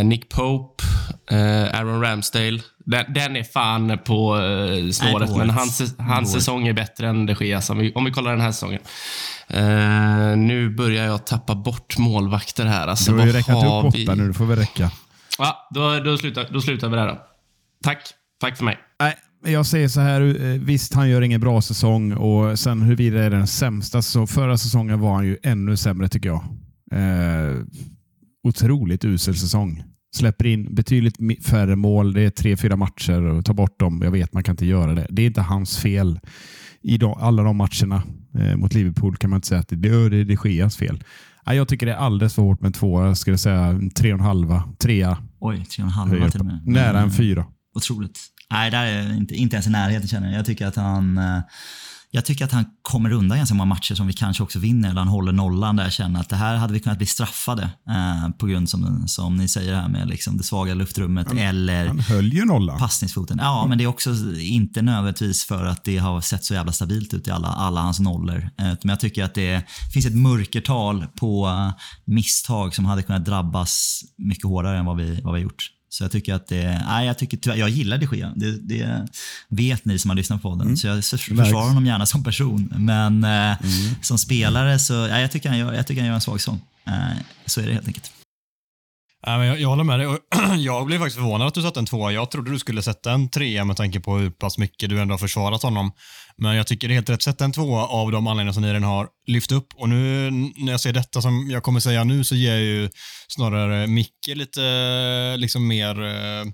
[0.05, 0.85] Nick Pope,
[1.30, 2.61] eh, Aaron Ramsdale.
[2.87, 7.35] Den, den är fan på eh, snåret, men hans, hans säsong är bättre än de
[7.41, 8.80] Geas, om vi, om vi kollar den här säsongen.
[9.49, 12.89] Eh, nu börjar jag tappa bort målvakter här.
[12.89, 14.91] Alltså, Du har ju räknat har upp åtta nu, det får väl räcka.
[15.39, 17.18] Ja, då, då, slutar, då slutar vi där då.
[17.82, 17.99] Tack.
[18.41, 18.78] Tack för mig.
[19.01, 19.14] Nej,
[19.55, 20.20] jag säger så här.
[20.20, 24.26] eh, Visst, han gör ingen bra säsong och sen huruvida det är den sämsta säsongen.
[24.28, 26.45] Förra säsongen var han ju ännu sämre tycker jag.
[26.93, 27.57] Eh,
[28.45, 29.83] otroligt usel säsong.
[30.17, 32.13] Släpper in betydligt färre mål.
[32.13, 34.01] Det är tre, fyra matcher och tar bort dem.
[34.05, 35.07] Jag vet, man kan inte göra det.
[35.11, 36.21] Det är inte hans fel.
[36.83, 38.03] I de, alla de matcherna
[38.39, 41.05] eh, mot Liverpool kan man inte säga att det, det är de Geas fel.
[41.47, 43.05] Nej, jag tycker det är alldeles för hårt med två.
[43.05, 45.19] Jag skulle säga en tre och en halva, trea.
[45.41, 46.67] Oj, tre och en halva till och med.
[46.67, 47.11] Nära en Mm.
[47.11, 47.47] fyra.
[47.77, 48.19] Otroligt.
[48.51, 50.39] Nej, där är inte, inte ens i närheten känner jag.
[50.39, 51.39] Jag tycker att han eh,
[52.15, 54.99] jag tycker att han kommer undan ganska många matcher som vi kanske också vinner, eller
[55.01, 58.29] han håller nollan där jag känner att det här hade vi kunnat bli straffade eh,
[58.39, 62.33] på grund som, som ni säger här med liksom det svaga luftrummet eller Han höll
[62.33, 62.79] ju nollan.
[62.79, 63.39] passningsfoten.
[63.43, 64.11] Ja, men det är också
[64.41, 68.01] inte nödvändigtvis för att det har sett så jävla stabilt ut i alla, alla hans
[68.01, 68.37] nollor.
[68.59, 71.73] Eh, Men jag tycker att det finns ett mörkertal på eh,
[72.05, 75.71] misstag som hade kunnat drabbas mycket hårdare än vad vi, vad vi har gjort.
[75.95, 78.33] Så jag tycker att det, nej, jag, tycker, jag gillar de Gea.
[78.37, 79.09] Det, det
[79.49, 80.77] vet ni som har lyssnat på podden.
[80.77, 82.73] Så jag försvarar honom gärna som person.
[82.77, 83.57] Men eh,
[84.03, 86.61] som spelare så, ja, jag, tycker han gör, jag tycker han gör en svag sång.
[86.87, 86.93] Eh,
[87.47, 88.13] så är det helt enkelt.
[89.27, 90.18] Nej, men jag, jag håller med dig.
[90.64, 92.12] Jag blev faktiskt förvånad att du satte en tvåa.
[92.12, 95.12] Jag trodde du skulle sätta en trea med tanke på hur pass mycket du ändå
[95.12, 95.93] har försvarat honom.
[96.37, 97.14] Men jag tycker det är helt rätt.
[97.14, 99.66] att Sätta en tvåa av de anledningar som ni redan har lyft upp.
[99.75, 102.91] Och nu när jag ser detta som jag kommer säga nu så ger jag ju
[103.29, 104.61] snarare Micke lite
[105.37, 106.45] liksom mer eh,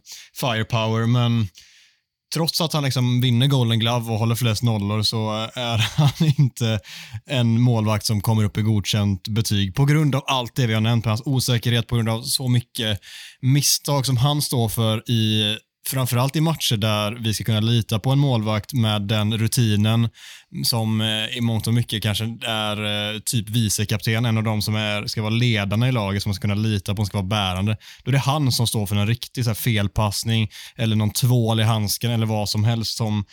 [0.40, 1.06] firepower.
[1.06, 1.48] Men
[2.34, 6.32] trots att han liksom vinner Golden Glove och håller flest nollor så eh, är han
[6.38, 6.80] inte
[7.26, 10.80] en målvakt som kommer upp i godkänt betyg på grund av allt det vi har
[10.80, 13.00] nämnt, på hans osäkerhet, på grund av så mycket
[13.40, 15.56] misstag som han står för i
[15.88, 20.08] framförallt i matcher där vi ska kunna lita på en målvakt med den rutinen
[20.64, 24.74] som eh, i mångt och mycket kanske är eh, typ vicekapten, en av de som
[24.74, 27.26] är, ska vara ledarna i laget, som man ska kunna lita på, som ska vara
[27.26, 27.76] bärande.
[28.04, 31.60] Då är det han som står för en riktig så här, felpassning eller någon tvål
[31.60, 33.24] i handsken eller vad som helst som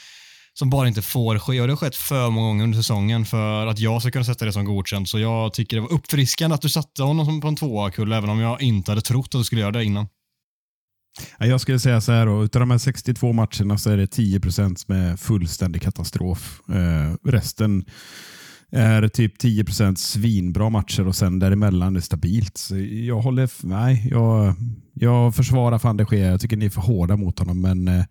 [0.53, 1.61] som bara inte får ske.
[1.61, 4.45] Och det har skett för många gånger under säsongen för att jag ska kunna sätta
[4.45, 5.09] det som godkänt.
[5.09, 8.29] Så jag tycker det var uppfriskande att du satte honom på en tvåa kull, även
[8.29, 10.07] om jag inte hade trott att du skulle göra det innan.
[11.39, 14.39] Jag skulle säga så här, då, utav de här 62 matcherna så är det 10
[14.39, 16.61] procent med fullständig katastrof.
[16.69, 17.85] Eh, resten
[18.71, 22.57] är typ 10 procent svinbra matcher och sen däremellan är det stabilt.
[22.57, 24.55] Så jag håller, nej, jag,
[24.93, 26.31] jag försvarar fan de Gea.
[26.31, 28.05] Jag tycker ni är för hårda mot honom, men eh,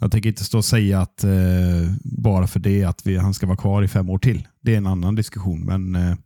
[0.00, 1.30] jag tänker inte stå och säga att eh,
[2.04, 4.48] bara för det att vi, han ska vara kvar i fem år till.
[4.62, 6.16] Det är en annan diskussion, men eh,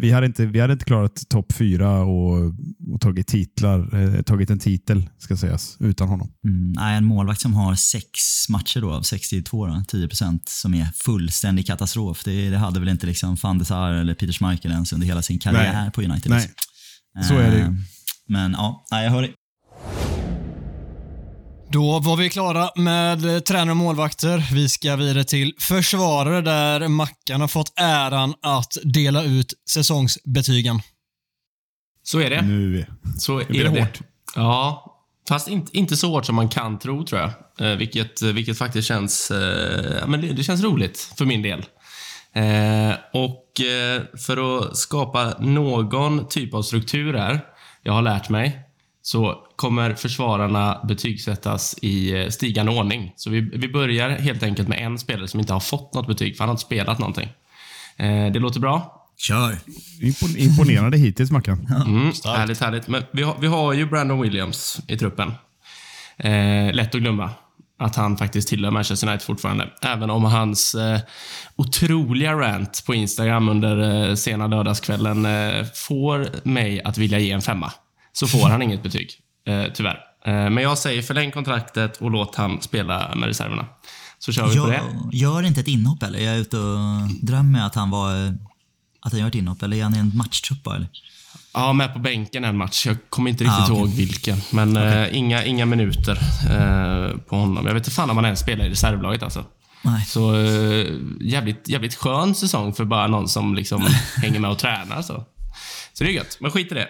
[0.00, 2.54] vi hade inte, vi hade inte klarat topp fyra och,
[2.92, 6.32] och tagit titlar, eh, tagit en titel ska sägas, utan honom.
[6.44, 8.08] Mm, nej, en målvakt som har sex
[8.48, 12.24] matcher då, av 62, då, 10% som är fullständig katastrof.
[12.24, 15.22] Det, det hade väl inte liksom van de Sar eller Peter Schmeichel ens under hela
[15.22, 15.90] sin karriär Nej.
[15.90, 16.30] på United.
[16.30, 16.50] Nej,
[17.14, 17.36] liksom.
[17.36, 17.62] så är det ju.
[17.62, 17.72] Eh,
[18.28, 19.34] Men ja, jag hör dig.
[21.70, 24.54] Då var vi klara med eh, tränare och målvakter.
[24.54, 30.80] Vi ska vidare till försvarare där Mackan har fått äran att dela ut säsongsbetygen.
[32.02, 32.42] Så är det.
[32.42, 32.86] Nu,
[33.18, 33.80] Så blir är det det.
[33.80, 34.00] hårt.
[34.34, 34.84] Ja,
[35.28, 37.30] fast inte, inte så hårt som man kan tro, tror jag.
[37.72, 41.64] Eh, vilket, vilket faktiskt känns, eh, men det, det känns roligt för min del.
[42.32, 47.40] Eh, och eh, för att skapa någon typ av struktur här,
[47.82, 48.60] jag har lärt mig,
[49.08, 53.12] så kommer försvararna betygsättas i eh, stigande ordning.
[53.16, 56.36] Så vi, vi börjar helt enkelt med en spelare som inte har fått något betyg,
[56.36, 57.28] för han har inte spelat någonting.
[57.96, 59.06] Eh, det låter bra?
[59.16, 59.58] Kör!
[60.00, 61.66] impon, imponerande hittills Mackan.
[61.86, 62.88] Mm, härligt, härligt.
[62.88, 65.32] Men vi har, vi har ju Brandon Williams i truppen.
[66.16, 67.30] Eh, lätt att glömma
[67.78, 69.68] att han faktiskt tillhör Manchester United fortfarande.
[69.82, 71.00] Även om hans eh,
[71.56, 77.42] otroliga rant på Instagram under eh, sena lördagskvällen eh, får mig att vilja ge en
[77.42, 77.72] femma.
[78.20, 79.10] Så får han inget betyg,
[79.46, 79.98] eh, tyvärr.
[80.26, 83.66] Eh, men jag säger förläng kontraktet och låt han spela med reserverna.
[84.18, 84.82] Så kör vi på det.
[85.12, 86.18] Gör, inte ett inhopp eller?
[86.18, 88.34] Jag är ute och drömmer att han var
[89.00, 90.88] att han gör ett inhopp, eller är han i en matchtrupp bara, eller?
[91.54, 92.86] Ja, med på bänken en match.
[92.86, 93.76] Jag kommer inte riktigt Ah, okej.
[93.76, 94.38] ihåg vilken.
[94.52, 96.18] Men eh, inga, inga minuter
[96.50, 97.66] eh, på honom.
[97.66, 99.44] Jag vet inte fan om han ens spelar i reservlaget alltså.
[99.82, 100.04] Nej.
[100.06, 100.86] Så eh,
[101.20, 105.02] jävligt, jävligt skön säsong för bara någon som liksom hänger med och tränar.
[105.02, 105.24] Så,
[105.92, 106.36] så det är gött.
[106.40, 106.88] Men skit i det.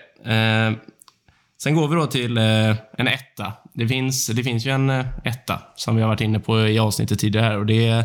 [1.63, 3.53] Sen går vi då till eh, en etta.
[3.75, 6.79] Det finns, det finns ju en eh, etta som vi har varit inne på i
[6.79, 7.57] avsnittet tidigare.
[7.57, 8.05] Och det är,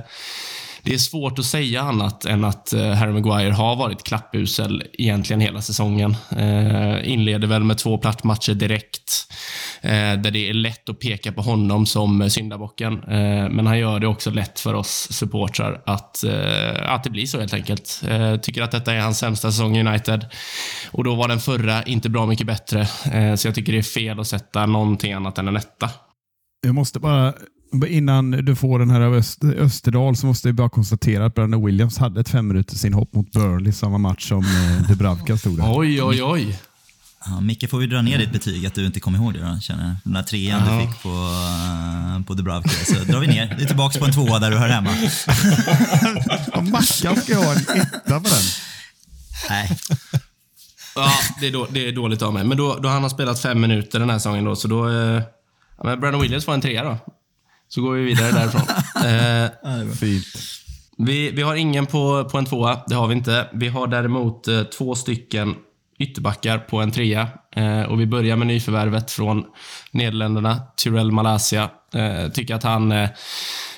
[0.86, 5.40] det är svårt att säga annat än att eh, Harry Maguire har varit klappusel egentligen
[5.40, 6.16] hela säsongen.
[6.38, 9.34] Eh, inleder väl med två plattmatcher direkt,
[9.82, 12.94] eh, där det är lätt att peka på honom som syndabocken.
[12.94, 17.26] Eh, men han gör det också lätt för oss supportrar att, eh, att det blir
[17.26, 18.02] så helt enkelt.
[18.08, 20.26] Eh, tycker att detta är hans sämsta säsong i United.
[20.92, 22.82] Och då var den förra inte bra mycket bättre.
[23.14, 25.90] Eh, så jag tycker det är fel att sätta någonting annat än en etta.
[26.66, 27.34] Jag måste bara,
[27.88, 31.66] innan du får den här av Öst, Österdal, så måste jag bara konstatera att Brandon
[31.66, 35.78] Williams hade ett fem minuters inhopp mot Burnley samma match som eh, Dubravka stod där.
[35.78, 36.60] Oj, oj, oj.
[37.26, 39.60] Ja, Micke får vi dra ner ditt betyg att du inte kommer ihåg det då,
[39.60, 39.96] känner jag.
[40.04, 40.74] Den där trean Ja.
[40.76, 42.70] du fick på, uh, på Dubravka.
[42.70, 43.56] Så drar vi ner.
[43.58, 44.90] Du är tillbaka på en tvåa där du hör hemma.
[46.54, 48.44] Ja, Mackan ska ha en etta på den.
[49.50, 49.78] Nej,
[50.96, 52.44] Ja, det är, då, det är dåligt av mig.
[52.44, 54.90] Men då, då han har spelat fem minuter den här säsongen då, så då...
[54.90, 55.22] Eh,
[55.78, 56.98] ja, men Brandon Williams får en trea då.
[57.74, 58.62] Så går vi vidare därifrån.
[59.82, 60.26] eh, Fint.
[60.98, 63.48] vi, vi har ingen på, på en tvåa, det har vi inte.
[63.54, 65.56] Vi har däremot eh, två stycken
[66.00, 67.28] ytterbackar på en trea.
[67.56, 69.46] Eh, och vi börjar med nyförvärvet från
[69.92, 71.70] Nederländerna, Tyrell Malaysia.
[71.94, 72.92] Eh, tycker att han...
[72.92, 73.10] Eh,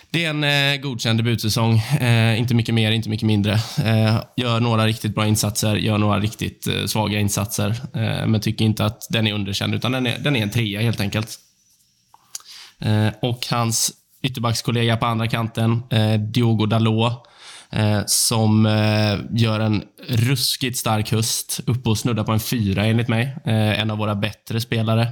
[0.10, 1.78] det är en eh, godkänd debutsäsong.
[1.78, 3.54] Eh, inte mycket mer, inte mycket mindre.
[3.84, 7.76] Eh, gör några riktigt bra insatser, gör några riktigt eh, svaga insatser.
[8.28, 11.00] Men tycker inte att den är underkänd, utan den är, den är en trea helt
[11.00, 11.40] enkelt.
[12.86, 13.92] Eh, och hans
[14.24, 17.28] ytterbackskollega på andra kanten, eh, Diogo Dalot.
[17.72, 21.60] eh, som eh, gör en ruskigt stark höst.
[21.66, 23.36] Uppe och snuddar på en fyra enligt mig.
[23.46, 25.08] Eh, en av våra bättre spelare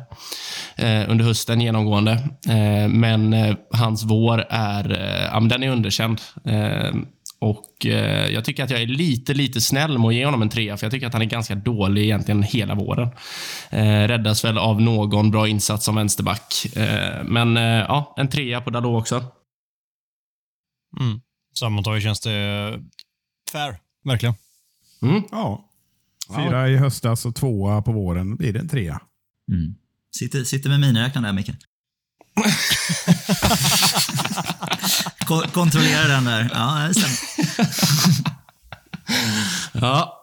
[0.76, 2.12] eh, under hösten genomgående.
[2.50, 6.22] Eh, men eh, hans vår är, eh, ja, men den är underkänd.
[6.46, 6.94] Eh,
[7.44, 10.50] och eh, Jag tycker att jag är lite, lite snäll med att ge honom en
[10.50, 13.10] trea, för jag tycker att han är ganska dålig egentligen hela våren.
[13.70, 16.66] Eh, räddas väl av någon bra insats som vänsterback.
[16.76, 19.26] Eh, men eh, ja, en trea på Dalot också.
[21.00, 21.22] Mm.
[21.60, 22.80] Sammantaget känns det
[23.52, 24.36] fair, verkligen.
[25.02, 25.24] Mm.
[25.32, 25.70] Ja.
[26.36, 28.36] Fyra i höstas och tvåa på våren.
[28.36, 29.02] blir det en trea.
[29.52, 29.76] Mm.
[30.18, 31.52] Sitter, sitter med miniräknaren där, Micke.
[35.28, 36.50] Ko kontrollera den där.
[36.54, 37.18] Ja, det stämmer.
[39.72, 40.20] ja.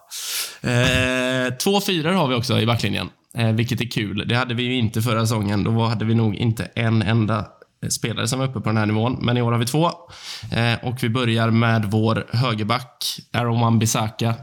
[0.63, 4.25] Eh, två fyror har vi också i backlinjen, eh, vilket är kul.
[4.29, 5.65] Det hade vi ju inte förra säsongen.
[5.65, 7.47] Då hade vi nog inte en enda
[7.89, 9.19] spelare som var uppe på den här nivån.
[9.21, 9.91] Men i år har vi två.
[10.53, 14.35] Eh, och vi börjar med vår högerback, Aaron Wan-Bissaka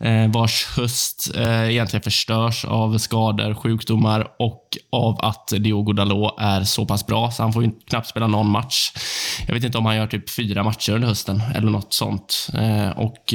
[0.00, 6.62] Eh, vars höst eh, egentligen förstörs av skador, sjukdomar och av att Diogo Dalot är
[6.64, 8.92] så pass bra, så han får ju knappt spela någon match.
[9.46, 12.48] Jag vet inte om han gör typ fyra matcher under hösten eller något sånt.
[12.54, 13.34] Eh, och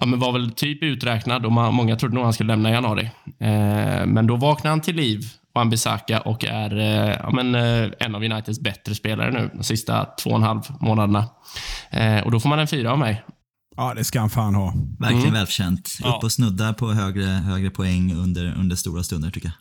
[0.00, 3.10] ja, men var väl typ uträknad och många trodde nog han skulle lämna i januari.
[3.40, 5.20] Eh, men då vaknade han till liv
[5.56, 10.04] Wan-Bissaka och är eh, ja, men, eh, en av Uniteds bättre spelare nu de sista
[10.04, 11.24] två och en halv månaderna.
[11.90, 13.22] Eh, och då får man en fyra av mig.
[13.76, 14.74] Ja, det ska han fan ha.
[14.98, 15.34] Verkligen mm.
[15.34, 15.98] välförtjänt.
[16.00, 16.16] Ja.
[16.16, 19.54] Upp och snuddar på högre, högre poäng under, under stora stunder, tycker jag.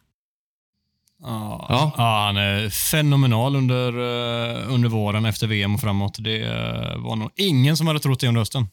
[1.22, 1.94] Ja, ja.
[1.98, 6.18] han är fenomenal under, uh, under våren efter VM och framåt.
[6.20, 8.68] Det uh, var nog ingen som hade trott det under hösten.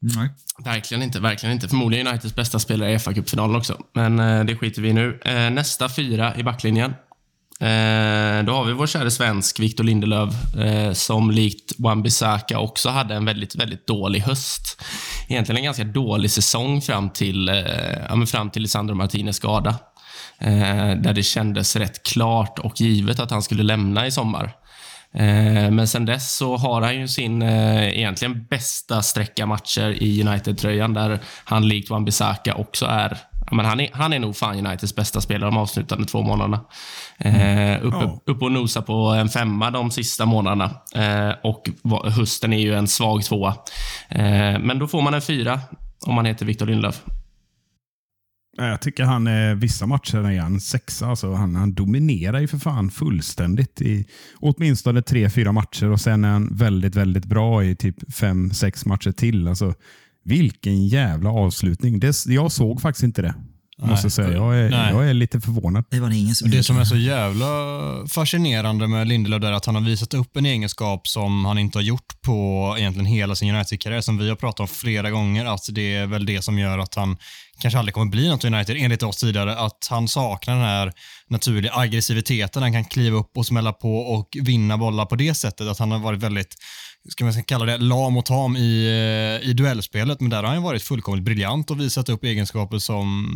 [0.00, 0.28] Nej.
[0.64, 1.20] Verkligen inte.
[1.20, 1.68] Verkligen inte.
[1.68, 3.82] Förmodligen Uniteds bästa spelare i fa Cup-finalen också.
[3.94, 5.20] Men uh, det skiter vi i nu.
[5.50, 6.94] nästa fyra i backlinjen.
[7.60, 13.14] Eh, då har vi vår kära svensk Victor Lindelöf eh, som likt Wan-Bissaka också hade
[13.14, 14.82] en väldigt, väldigt dålig höst.
[15.28, 17.56] Egentligen en ganska dålig säsong fram till, eh,
[18.08, 19.78] ja, fram till Lisandro Martinez skada.
[20.38, 24.54] Eh, där det kändes rätt klart och givet att han skulle lämna i sommar.
[25.14, 30.22] Eh, men sen dess så har han ju sin eh, egentligen bästa sträcka matcher i
[30.22, 33.18] United-tröjan där han likt Wan-Bissaka också är
[33.52, 36.60] men han, är, han är nog fan Uniteds bästa spelare de avslutande två månaderna.
[37.18, 40.70] Eh, uppe, uppe och nosa på en femma de sista månaderna.
[40.94, 41.70] Eh, och
[42.04, 43.54] hösten är ju en svag tvåa.
[44.08, 45.60] Eh, men då får man en fyra
[46.06, 47.02] om man heter Victor Lindlöf.
[48.56, 51.06] Jag tycker han är vissa matcher är han sexa.
[51.06, 54.06] Alltså han, han dominerar ju för fan fullständigt i
[54.40, 58.86] åtminstone tre, fyra matcher och sen är han väldigt, väldigt bra i typ fem, sex
[58.86, 59.48] matcher till.
[59.48, 59.74] Alltså,
[60.24, 62.00] vilken jävla avslutning.
[62.00, 63.34] Det, jag såg faktiskt inte det.
[63.78, 63.90] Nej.
[63.90, 64.32] Måste säga.
[64.32, 65.84] Jag är, jag är lite förvånad.
[65.90, 67.46] Det var det ingen som Det som är så jävla
[68.08, 71.82] fascinerande med Lindelöf är att han har visat upp en egenskap som han inte har
[71.82, 75.44] gjort på egentligen hela sin United-karriär, som vi har pratat om flera gånger.
[75.44, 77.16] Att det är väl det som gör att han
[77.60, 79.58] kanske aldrig kommer bli något United, enligt oss tidigare.
[79.58, 80.92] Att han saknar den här
[81.28, 82.62] naturliga aggressiviteten.
[82.62, 85.66] Han kan kliva upp och smälla på och vinna bollar på det sättet.
[85.66, 86.56] Att han har varit väldigt
[87.08, 88.86] ska man kalla det, lam och tam i,
[89.42, 93.28] eh, i duellspelet, men där har han varit fullkomligt briljant och visat upp egenskaper som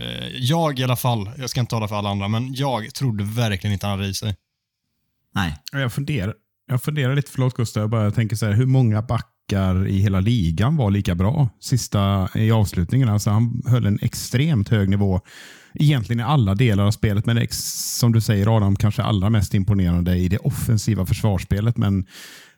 [0.00, 3.24] eh, jag i alla fall, jag ska inte tala för alla andra, men jag trodde
[3.24, 4.36] verkligen inte han hade i sig.
[5.34, 5.56] Nej.
[5.72, 6.34] Jag funderar,
[6.66, 10.20] jag funderar lite, förlåt Gustav, jag bara tänker så här, hur många backar i hela
[10.20, 13.08] ligan var lika bra sista i avslutningen?
[13.08, 15.20] Alltså han höll en extremt hög nivå
[15.74, 20.16] egentligen i alla delar av spelet, men som du säger Adam, kanske allra mest imponerande
[20.16, 21.76] i det offensiva försvarsspelet.
[21.76, 22.06] Men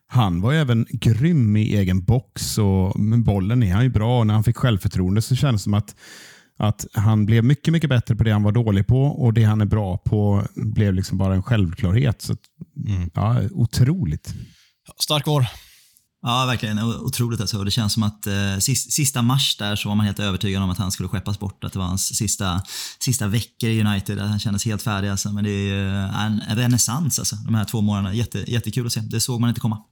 [0.09, 4.25] han var även grym i egen box och med bollen är han ju bra.
[4.25, 5.97] När han fick självförtroende så kändes det som att,
[6.59, 9.61] att han blev mycket, mycket bättre på det han var dålig på och det han
[9.61, 12.23] är bra på blev liksom bara en självklarhet.
[12.23, 12.37] Så,
[12.89, 13.11] mm.
[13.15, 14.35] ja, otroligt.
[14.99, 15.47] Stark vår.
[16.23, 16.79] Ja, verkligen.
[16.79, 17.65] Otroligt alltså.
[17.65, 20.79] Det känns som att eh, sista mars där så var man helt övertygad om att
[20.79, 21.65] han skulle skeppas bort.
[21.65, 22.63] Att det var hans sista,
[22.99, 24.19] sista veckor i United.
[24.19, 25.09] Att han kändes helt färdig.
[25.09, 25.33] Alltså.
[25.33, 28.15] Men det är en renässans alltså, de här två månaderna.
[28.15, 29.01] Jätte, jättekul att se.
[29.01, 29.83] Det såg man inte komma.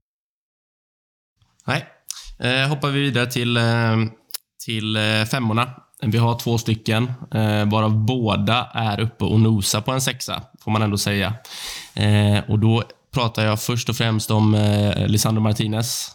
[1.67, 1.85] Nej.
[2.39, 3.97] Eh, hoppar vi vidare till, eh,
[4.65, 5.71] till eh, femmorna.
[6.03, 10.71] Vi har två stycken, eh, varav båda är uppe och nosar på en sexa, får
[10.71, 11.35] man ändå säga.
[11.95, 12.83] Eh, och Då
[13.15, 16.11] pratar jag först och främst om eh, Lisandro Martinez.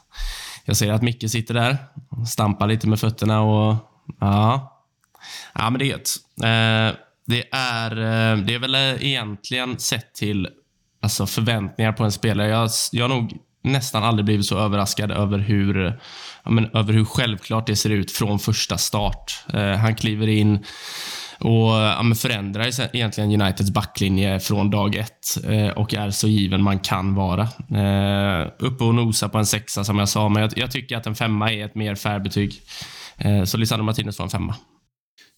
[0.66, 1.78] Jag ser att Micke sitter där
[2.28, 3.41] stampar lite med fötterna.
[3.41, 3.76] och
[4.20, 4.84] Ja,
[5.54, 6.16] ja men det är gött.
[6.43, 10.47] Eh, det, är, eh, det är väl eh, egentligen sett till
[11.02, 12.47] alltså förväntningar på en spelare.
[12.47, 15.99] Jag, jag har nog nästan aldrig blivit så överraskad över hur,
[16.43, 19.43] ja, men, över hur självklart det ser ut från första start.
[19.53, 20.66] Eh, han kliver in
[21.39, 26.64] Och ja, men förändrar egentligen Uniteds backlinje från dag ett eh, och är så given
[26.64, 27.41] man kan vara.
[27.72, 31.07] Eh, uppe och nosa på en sexa som jag sa, men jag, jag tycker att
[31.07, 32.62] en femma är ett mer fair betyg.
[33.18, 34.55] Eh, så Lisandro Martinez får en femma.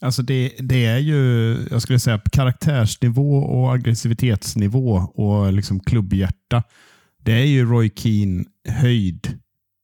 [0.01, 6.63] Alltså det, det är ju, jag skulle säga karaktärsnivå och aggressivitetsnivå och liksom klubbhjärta.
[7.23, 9.39] Det är ju Roy Keane höjd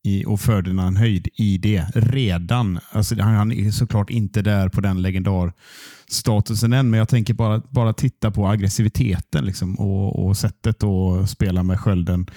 [0.07, 2.79] i, och Ferdinand höjd i det redan.
[2.91, 7.61] Alltså han, han är såklart inte där på den legendarstatusen än, men jag tänker bara,
[7.69, 12.27] bara titta på aggressiviteten liksom, och, och sättet att spela med skölden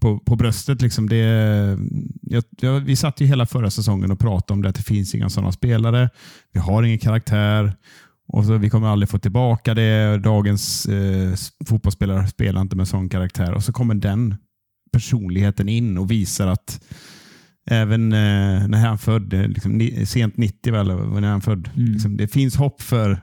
[0.00, 0.82] på, på bröstet.
[0.82, 1.16] Liksom det,
[2.22, 5.14] jag, jag, vi satt ju hela förra säsongen och pratade om det, att det finns
[5.14, 6.10] inga sådana spelare.
[6.52, 7.72] Vi har ingen karaktär
[8.28, 10.18] och så, vi kommer aldrig få tillbaka det.
[10.18, 11.34] Dagens eh,
[11.68, 13.52] fotbollsspelare spelar inte med sån karaktär.
[13.52, 14.36] Och så kommer den
[14.92, 16.80] personligheten in och visar att
[17.70, 20.86] även eh, när han född, eh, liksom, sent 90 väl,
[21.20, 23.20] när han född, liksom, det finns hopp för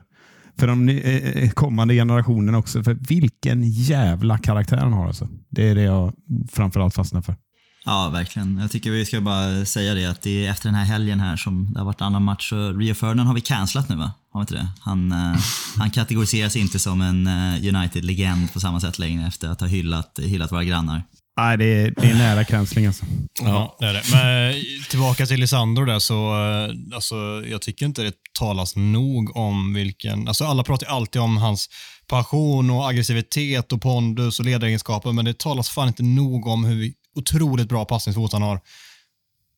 [0.58, 2.82] för de ny- eh, kommande generationerna också.
[2.82, 5.06] För vilken jävla karaktär han har.
[5.06, 5.28] Alltså.
[5.50, 6.14] Det är det jag
[6.52, 7.36] framförallt fastnar för.
[7.84, 8.58] Ja, verkligen.
[8.58, 11.36] Jag tycker vi ska bara säga det att det är efter den här helgen här
[11.36, 12.48] som det har varit annan match.
[12.50, 14.12] Så Rio Ferdinand har vi cancelat nu va?
[14.32, 14.68] Har vi inte det?
[14.80, 15.40] Han, eh,
[15.78, 20.18] han kategoriseras inte som en eh, United-legend på samma sätt längre efter att ha hyllat,
[20.22, 21.02] hyllat våra grannar.
[21.36, 23.04] Nej, det är, det är nära cancelling alltså.
[23.40, 24.02] Ja, det är det.
[24.12, 24.56] Men eh,
[24.90, 26.34] tillbaka till Lisandro där, så
[26.94, 27.16] alltså,
[27.46, 30.28] jag tycker inte det talas nog om vilken...
[30.28, 31.68] Alltså alla pratar alltid om hans
[32.06, 36.92] passion och aggressivitet och pondus och ledaregenskaper, men det talas fan inte nog om hur
[37.14, 38.60] otroligt bra passningsfot han har.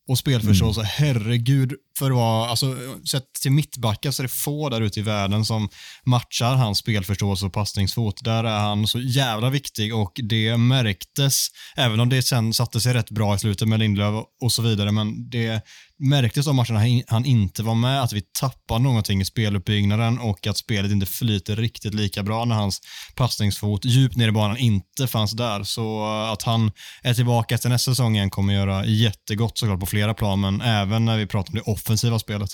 [0.08, 2.76] Och spelförståelse, herregud, för att vara, alltså,
[3.10, 5.68] sett till mittbackar så är det få där ute i världen som
[6.04, 8.24] matchar hans spelförståelse och passningsfot.
[8.24, 12.94] Där är han så jävla viktig och det märktes, även om det sen satte sig
[12.94, 15.62] rätt bra i slutet med Lindelöf och så vidare, men det
[15.98, 20.56] märktes av matcherna han- inte var med, att vi tappar någonting i speluppbyggnaden och att
[20.56, 22.80] spelet inte flyter riktigt lika bra när hans
[23.14, 25.62] passningsfot djupt ner i banan inte fanns där.
[25.62, 26.72] Så att han
[27.02, 31.04] är tillbaka till nästa säsong igen kommer göra jättegott såklart på flera plan, men även
[31.04, 32.50] när vi pratar om det off offensiva spelet.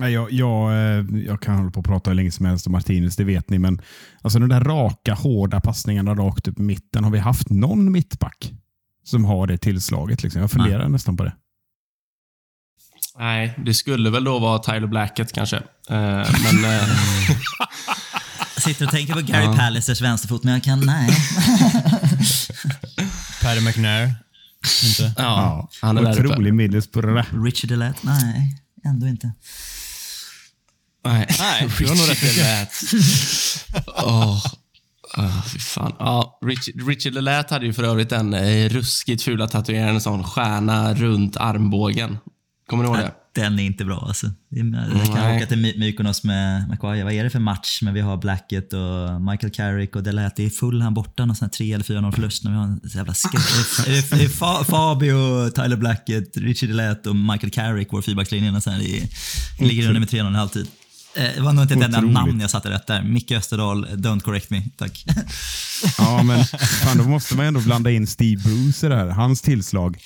[0.00, 2.72] Nej, Jag, jag, eh, jag kan hålla på och prata hur länge som helst om
[2.72, 3.58] Martinez, det vet ni.
[3.58, 3.82] Men
[4.22, 7.04] alltså de där raka, hårda passningarna rakt upp i mitten.
[7.04, 8.52] Har vi haft någon mittback
[9.04, 10.22] som har det tillslaget?
[10.22, 10.40] Liksom?
[10.40, 11.32] Jag funderar nästan på det.
[13.18, 15.56] Nej, det skulle väl då vara Tyler Blackett kanske.
[15.56, 15.62] Eh,
[16.44, 16.88] men eh,
[18.54, 21.10] Jag sitter och tänker på Gary Pallisters vänsterfot, men jag kan, nej.
[23.42, 24.14] Paddy McNair,
[24.84, 25.14] inte?
[25.16, 26.28] ja, han är där uppe.
[26.28, 27.44] Otrolig Middlesbrough.
[27.44, 28.56] Richard Delette, nej.
[28.84, 29.32] Ändå inte.
[31.04, 32.68] Nej, Nej, du har nog rätt i det.
[34.04, 34.46] Åh.
[35.14, 35.92] Ah, fy fan.
[35.98, 40.24] Ja, Richard, Richard Lelät hade ju för övrigt en eh, ruskigt fula tatuering, en sån
[40.24, 42.18] stjärna runt armbågen.
[42.66, 43.12] Kommer ni ihåg det?
[43.34, 44.26] Den är inte bra alltså.
[44.48, 45.36] Jag kan Nej.
[45.36, 47.04] åka till My- Mykonos med Maguire.
[47.04, 47.78] Vad är det för match?
[47.82, 50.42] Men vi har Blackett och Michael Carrick och Delette.
[50.42, 52.44] Det är full han borta, någon sån här 3 eller 4-0 förlust.
[52.44, 53.42] När vi har en jävla skräck.
[53.86, 58.50] Det är- det är Fa- Fabio, Tyler Blackett, Richie Delette och Michael Carrick, vår fyrbackslinje.
[58.50, 60.66] Det är- ligger under med 3-0 i halvtid.
[61.16, 63.02] Eh, Det var nog inte ett enda namn jag satte rätt där.
[63.02, 64.62] Micke Österdahl, don't correct me.
[64.76, 65.04] Tack.
[65.98, 66.44] Ja, men
[66.84, 69.06] fan, då måste man ändå blanda in Steve Bruce här.
[69.08, 69.96] Hans tillslag.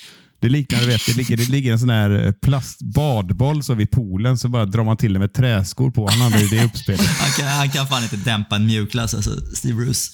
[0.47, 3.90] Det liknar, du vet, det ligger, det ligger en sån här plast badboll så vid
[3.90, 6.09] poolen, så bara drar man till det med träskor på.
[6.11, 7.07] Han hade ju det uppspelet.
[7.20, 10.11] Han kan, han kan fan inte dämpa en mjukglass, alltså, Steve Bruce.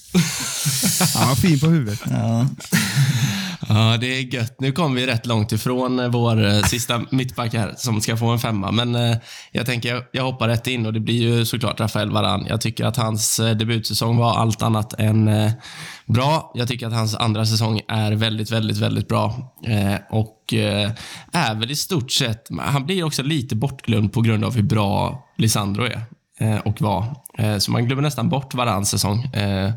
[1.14, 2.01] Han var fin på huvudet.
[2.11, 2.47] Ja.
[3.69, 4.61] Ja, det är gött.
[4.61, 8.27] Nu kommer vi rätt långt ifrån eh, vår eh, sista mittback här som ska få
[8.27, 8.71] en femma.
[8.71, 9.17] Men eh,
[9.53, 12.47] jag tänker, jag, hoppar rätt in och det blir ju såklart Rafael Varan.
[12.49, 15.31] Jag tycker att hans debutsäsong var allt annat än
[16.07, 16.53] bra.
[16.55, 19.55] Jag tycker att hans andra säsong är väldigt, väldigt, väldigt bra.
[20.11, 20.55] Och
[21.33, 25.25] är väl i stort sett, han blir också lite bortglömd på grund av hur bra
[25.37, 25.85] Lisandro
[26.39, 27.17] är och var.
[27.39, 29.24] Eh, Så man glömmer nästan bort Varans säsong.
[29.24, 29.72] Eh,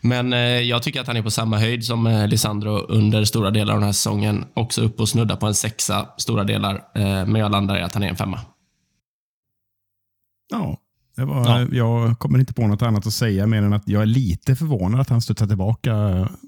[0.00, 3.74] Men eh, jag tycker att han är på samma höjd som Lisandro under stora delar
[3.74, 4.44] av den här säsongen.
[4.54, 6.82] Också upp och snudda på en sexa stora delar.
[7.26, 8.40] Men jag landar i att han är en femma.
[10.50, 10.78] Ja,
[11.16, 14.56] var, Jag kommer inte på något annat att säga mer än att jag är lite
[14.56, 15.94] förvånad att han studsar tillbaka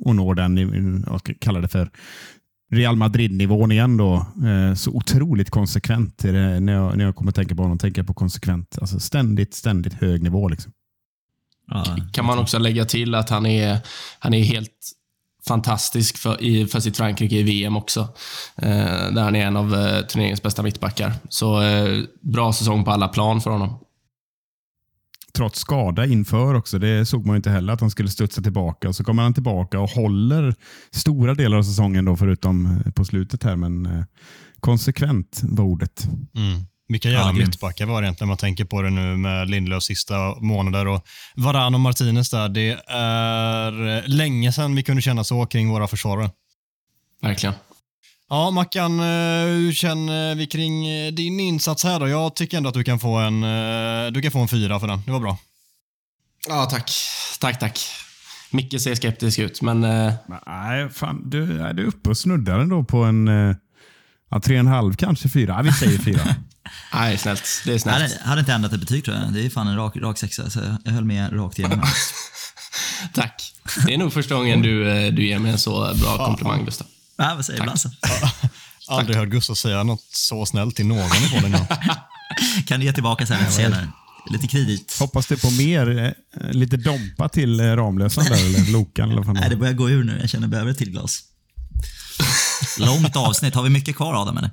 [0.04, 1.90] och når den, jag ska kalla det för
[2.72, 3.96] Real Madrid-nivån igen.
[3.96, 4.14] Då.
[4.46, 7.78] Eh, Så otroligt konsekvent är det, när, jag, när jag kommer att tänka på honom.
[7.78, 8.78] tänker jag på konsekvent.
[8.80, 10.48] Alltså ständigt, ständigt hög nivå.
[10.48, 10.72] Liksom.
[11.70, 11.96] Ja.
[12.12, 13.78] Kan man också lägga till att han är,
[14.18, 14.70] han är helt
[15.48, 18.00] fantastisk för, i, för sitt Frankrike i VM också.
[18.56, 21.12] Eh, där han är en av eh, turneringens bästa mittbackar.
[21.28, 23.78] Så eh, bra säsong på alla plan för honom.
[25.36, 26.78] Trots skada inför också.
[26.78, 28.92] Det såg man ju inte heller att han skulle studsa tillbaka.
[28.92, 30.54] Så kommer han tillbaka och håller
[30.90, 33.56] stora delar av säsongen, då, förutom eh, på slutet här.
[33.56, 34.04] Men eh,
[34.60, 36.08] konsekvent var ordet.
[36.36, 36.66] Mm.
[36.88, 40.40] Vilka jävla Ja, mittbackar var det egentligen, man tänker på det nu med Lindelöfs sista
[40.40, 41.02] månader och
[41.34, 42.48] Varan och Martinez där.
[42.48, 46.30] Det är eh, länge sedan vi kunde känna så kring våra försvarare.
[47.22, 47.54] Verkligen.
[48.28, 52.08] Ja, Mackan, eh, hur känner vi kring eh, din insats här då?
[52.08, 54.86] Jag tycker ändå att du kan få en, eh, du kan få en fyra för
[54.86, 55.02] den.
[55.06, 55.38] Det var bra.
[56.48, 56.92] Ja, tack.
[57.40, 57.80] Tack, tack.
[58.50, 59.80] Micke ser skeptisk ut, men
[60.46, 63.26] Nej, fan, du, är uppe och snuddar ändå på en
[64.30, 65.54] ja, tre och en halv, kanske fyra.
[65.56, 66.20] Ja, vi säger fyra.
[66.94, 67.42] nej, snällt.
[67.64, 68.02] Det är Jag snällt.
[68.12, 69.32] hade, hade inte ändrat ett betyg tror jag.
[69.32, 71.82] Det är fan en rak, rak sexa, så jag höll med rakt igenom.
[73.14, 73.52] Tack.
[73.86, 76.86] Det är nog första gången du, du ger mig en så bra komplimang, Gustav.
[77.16, 77.90] Ja, vad säger du Lasse?
[78.88, 81.52] Aldrig hört Gustav säga något så snällt till någon i podden.
[82.66, 83.88] Kan du ge tillbaka sen lite senare?
[84.30, 84.96] Lite kredit.
[84.98, 89.10] Hoppas det på mer, eh, lite dompa till eh, Ramlösan där, eller Lokan.
[89.10, 90.18] Eller vad Nej, det börjar gå ur nu.
[90.20, 91.22] Jag känner jag behöver ett till glas.
[92.78, 93.54] Långt avsnitt.
[93.54, 94.50] Har vi mycket kvar Adam eller?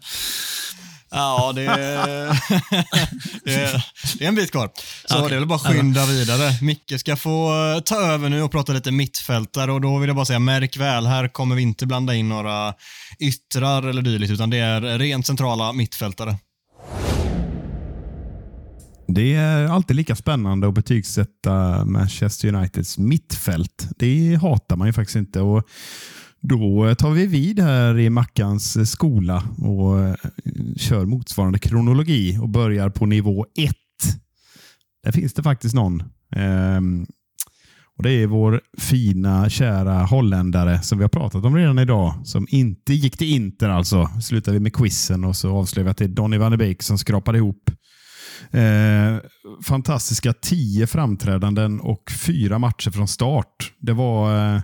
[1.14, 1.78] Ja, det är,
[3.46, 3.86] det, är,
[4.20, 4.70] det är en bit kvar.
[5.06, 5.30] Så Okej.
[5.30, 6.58] det är väl bara att skynda vidare.
[6.62, 10.16] Micke ska få eh, ta över nu och prata lite mittfältare och då vill jag
[10.16, 12.74] bara säga, märk väl, här kommer vi inte blanda in några
[13.20, 16.38] yttrar eller dylikt, utan det är rent centrala mittfältare.
[19.08, 23.88] Det är alltid lika spännande att betygsätta Manchester Uniteds mittfält.
[23.98, 25.42] Det hatar man ju faktiskt inte.
[25.42, 25.64] Och
[26.44, 30.16] då eh, tar vi vid här i Mackans eh, skola och eh,
[30.78, 33.76] kör motsvarande kronologi och börjar på nivå 1.
[35.04, 36.04] Där finns det faktiskt någon.
[36.36, 37.06] Ehm,
[37.98, 42.14] och Det är vår fina, kära holländare som vi har pratat om redan idag.
[42.24, 44.10] Som inte gick till Inter alltså.
[44.22, 46.84] Slutar vi med quizen och så avslöjar vi att det är Donny van de Beek
[46.84, 47.72] som skrapade ihop
[48.52, 49.18] Eh,
[49.64, 53.74] fantastiska tio framträdanden och fyra matcher från start.
[53.80, 54.62] Det var, eh,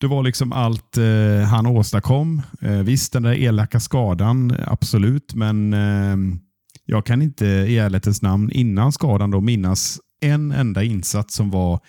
[0.00, 2.42] det var liksom allt eh, han åstadkom.
[2.60, 6.38] Eh, visst, den där elaka skadan, absolut, men eh,
[6.84, 11.80] jag kan inte i ärlighetens namn innan skadan då minnas en enda insats som var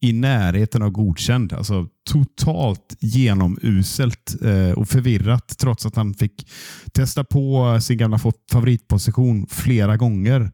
[0.00, 1.52] i närheten av godkänd.
[1.52, 6.48] Alltså totalt genomuselt eh, och förvirrat trots att han fick
[6.92, 8.18] testa på sin gamla
[8.52, 10.52] favoritposition flera gånger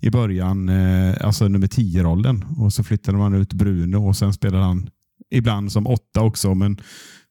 [0.00, 2.44] i början, eh, alltså nummer 10-rollen.
[2.56, 4.90] Och så flyttade man ut Bruno och sen spelade han
[5.30, 6.80] ibland som åtta också, men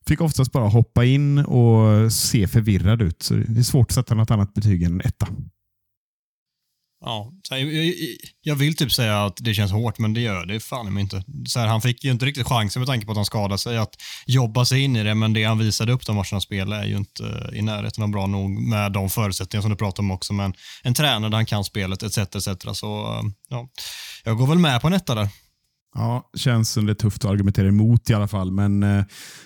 [0.07, 3.23] fick oftast bara hoppa in och se förvirrad ut.
[3.23, 5.27] Så det är svårt att sätta något annat betyg än en etta.
[7.05, 7.95] Ja, här, jag,
[8.41, 11.03] jag, vill typ säga att det känns hårt, men det gör det fan i mig
[11.03, 11.23] inte.
[11.47, 13.77] Så här, han fick ju inte riktigt chansen med tanke på att han skadade sig
[13.77, 13.95] att
[14.25, 16.85] jobba sig in i det, men det han visade upp de matcherna han spelade är
[16.85, 20.33] ju inte i närheten av bra nog med de förutsättningar som du pratar om också.
[20.33, 22.17] Men en tränare där han kan spelet etc.
[22.17, 22.47] etc.
[22.73, 23.69] Så ja,
[24.23, 25.29] jag går väl med på en etta där.
[25.95, 28.51] Ja, känns som det är tufft att argumentera emot i alla fall.
[28.51, 29.03] Men eh,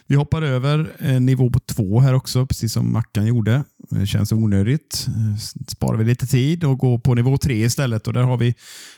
[0.07, 3.63] vi hoppar över eh, nivå på två här också, precis som Mackan gjorde.
[3.89, 5.07] Det känns onödigt.
[5.07, 5.37] Eh,
[5.67, 8.07] sparar vi lite tid och går på nivå tre istället.
[8.07, 8.47] Och Där har vi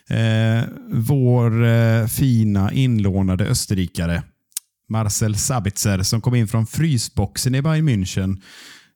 [0.10, 4.24] eh, vår eh, fina inlånade österrikare
[4.90, 8.42] Marcel Sabitzer som kom in från frysboxen i Bayern München.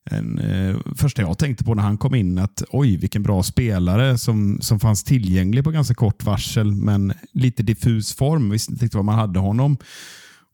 [0.09, 4.17] En, eh, första jag tänkte på när han kom in att oj, vilken bra spelare
[4.17, 8.49] som, som fanns tillgänglig på ganska kort varsel, men lite diffus form.
[8.49, 9.77] Visste inte riktigt vad man hade honom.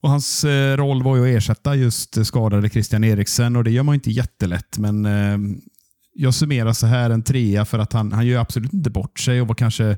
[0.02, 3.84] Och Hans eh, roll var ju att ersätta just skadade Christian Eriksen och det gör
[3.84, 5.38] man ju inte jättelätt, men eh,
[6.14, 9.42] jag summerar så här en trea för att han, han gör absolut inte bort sig
[9.42, 9.98] och var kanske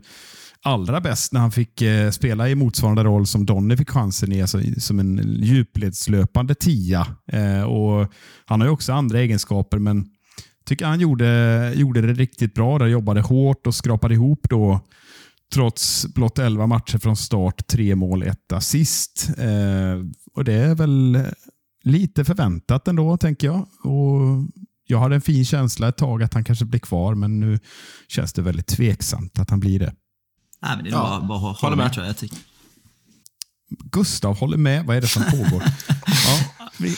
[0.63, 4.41] allra bäst när han fick eh, spela i motsvarande roll som Donny fick chansen i,
[4.41, 7.07] alltså, som en djupledslöpande tia.
[7.31, 8.11] Eh, och
[8.45, 10.05] han har ju också andra egenskaper, men
[10.65, 12.79] tycker han gjorde, gjorde det riktigt bra.
[12.79, 14.79] Där jobbade hårt och skrapade ihop då
[15.53, 19.29] trots blott 11 matcher från start, tre mål, ett assist.
[19.37, 20.01] Eh,
[20.33, 21.23] och Det är väl
[21.83, 23.67] lite förväntat ändå, tänker jag.
[23.83, 24.43] Och
[24.87, 27.59] jag hade en fin känsla ett tag att han kanske blir kvar, men nu
[28.07, 29.93] känns det väldigt tveksamt att han blir det.
[30.61, 31.93] Nej, men det är Ja, bara, bara hålla med med.
[31.93, 32.09] tror jag.
[32.09, 32.37] jag tycker.
[33.91, 34.85] Gustav håller med.
[34.85, 35.63] Vad är det som pågår?
[36.07, 36.95] ja, vi,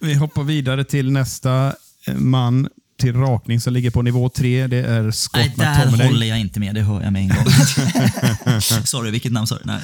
[0.00, 1.72] vi hoppar vidare till nästa
[2.06, 2.68] eh, man
[2.98, 4.66] till rakning som ligger på nivå tre.
[4.66, 6.06] Det är Scott Nej, där McTominay.
[6.06, 6.74] håller jag inte med.
[6.74, 8.60] Det hör jag med en gång.
[8.84, 9.62] Sorry, vilket namn sa du?
[9.64, 9.80] Nej.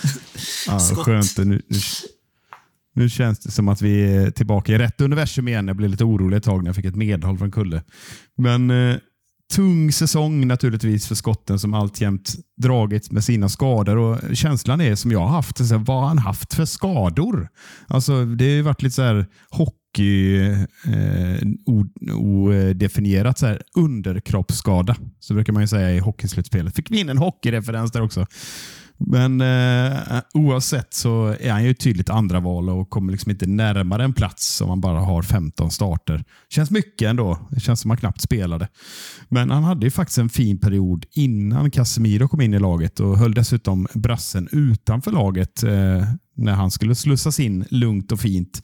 [0.66, 1.04] Ja, Scott.
[1.04, 1.38] skönt.
[1.38, 1.78] Nu, nu,
[2.94, 5.66] nu känns det som att vi är tillbaka i rätt universum igen.
[5.68, 7.82] Jag blev lite orolig ett tag när jag fick ett medhåll från Kulle.
[8.38, 8.96] Men eh,
[9.52, 13.96] tung säsong naturligtvis för skotten som alltjämt dragits med sina skador.
[13.96, 17.48] Och Känslan är som jag har haft, så här, vad har han haft för skador?
[17.86, 20.40] Alltså, det har ju varit lite så här hockey,
[20.86, 21.38] eh,
[22.16, 24.96] odefinierat, så här, underkroppsskada.
[25.20, 26.76] Så brukar man ju säga i hockeyslutspelet.
[26.76, 28.26] Fick vi in en hockeyreferens där också.
[29.06, 34.04] Men eh, oavsett så är han ju tydligt andra val och kommer liksom inte närmare
[34.04, 36.24] en plats om man bara har 15 starter.
[36.48, 37.38] Känns mycket ändå.
[37.50, 38.68] Det känns som man knappt spelade.
[39.28, 43.18] Men han hade ju faktiskt en fin period innan Casemiro kom in i laget och
[43.18, 46.04] höll dessutom brassen utanför laget eh,
[46.36, 48.62] när han skulle slussas in lugnt och fint.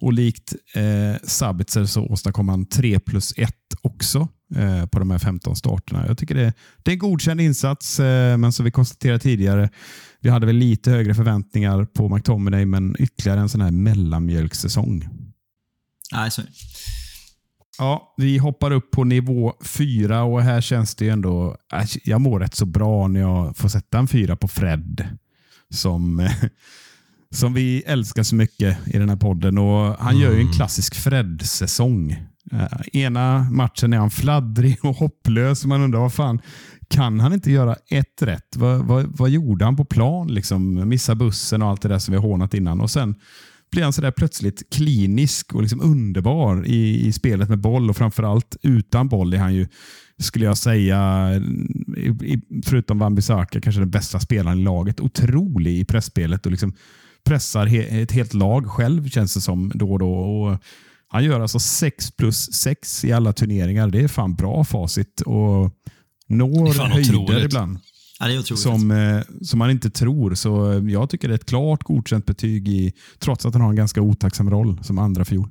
[0.00, 3.50] Och likt eh, Sabitzer så åstadkom han 3 plus 1
[3.82, 6.06] också eh, på de här 15 starterna.
[6.06, 9.70] Jag tycker det, det är en godkänd insats, eh, men som vi konstaterade tidigare,
[10.20, 15.08] vi hade väl lite högre förväntningar på McTominay, men ytterligare en sån här mellanmjölksäsong.
[16.12, 16.42] Nej, så.
[17.78, 21.56] Ja, vi hoppar upp på nivå fyra och här känns det ändå...
[21.72, 25.08] äh, Jag mår rätt så bra när jag får sätta en fyra på Fred.
[25.70, 26.28] Som,
[27.34, 29.58] som vi älskar så mycket i den här podden.
[29.58, 32.16] Och Han gör ju en klassisk Fred-säsong.
[32.52, 35.64] Eh, ena matchen är han fladdrig och hopplös.
[35.64, 36.40] Man undrar vad fan,
[36.88, 38.56] kan han inte göra ett rätt?
[38.56, 40.28] Vad, vad, vad gjorde han på plan?
[40.28, 42.80] Liksom, missa bussen och allt det där som vi har hånat innan.
[42.80, 43.14] Och sen
[43.70, 48.56] blir han sådär plötsligt klinisk och liksom underbar i, i spelet med boll och framförallt
[48.62, 49.66] utan boll är han ju,
[50.18, 51.30] skulle jag säga,
[51.96, 55.00] i, i, förutom Wan-Bissaka, kanske den bästa spelaren i laget.
[55.00, 56.72] Otrolig i pressspelet och liksom
[57.24, 60.12] pressar he, ett helt lag själv känns det som då och då.
[60.12, 60.58] Och
[61.08, 63.88] han gör alltså 6 plus 6 i alla turneringar.
[63.88, 65.70] Det är fan bra facit och
[66.28, 67.44] når höjder otroligt.
[67.44, 67.78] ibland
[68.20, 68.62] Ja, är otroligt.
[68.62, 70.34] som, eh, som man inte tror.
[70.34, 73.70] Så eh, jag tycker det är ett klart godkänt betyg i, trots att han har
[73.70, 75.48] en ganska otacksam roll som andra fjol.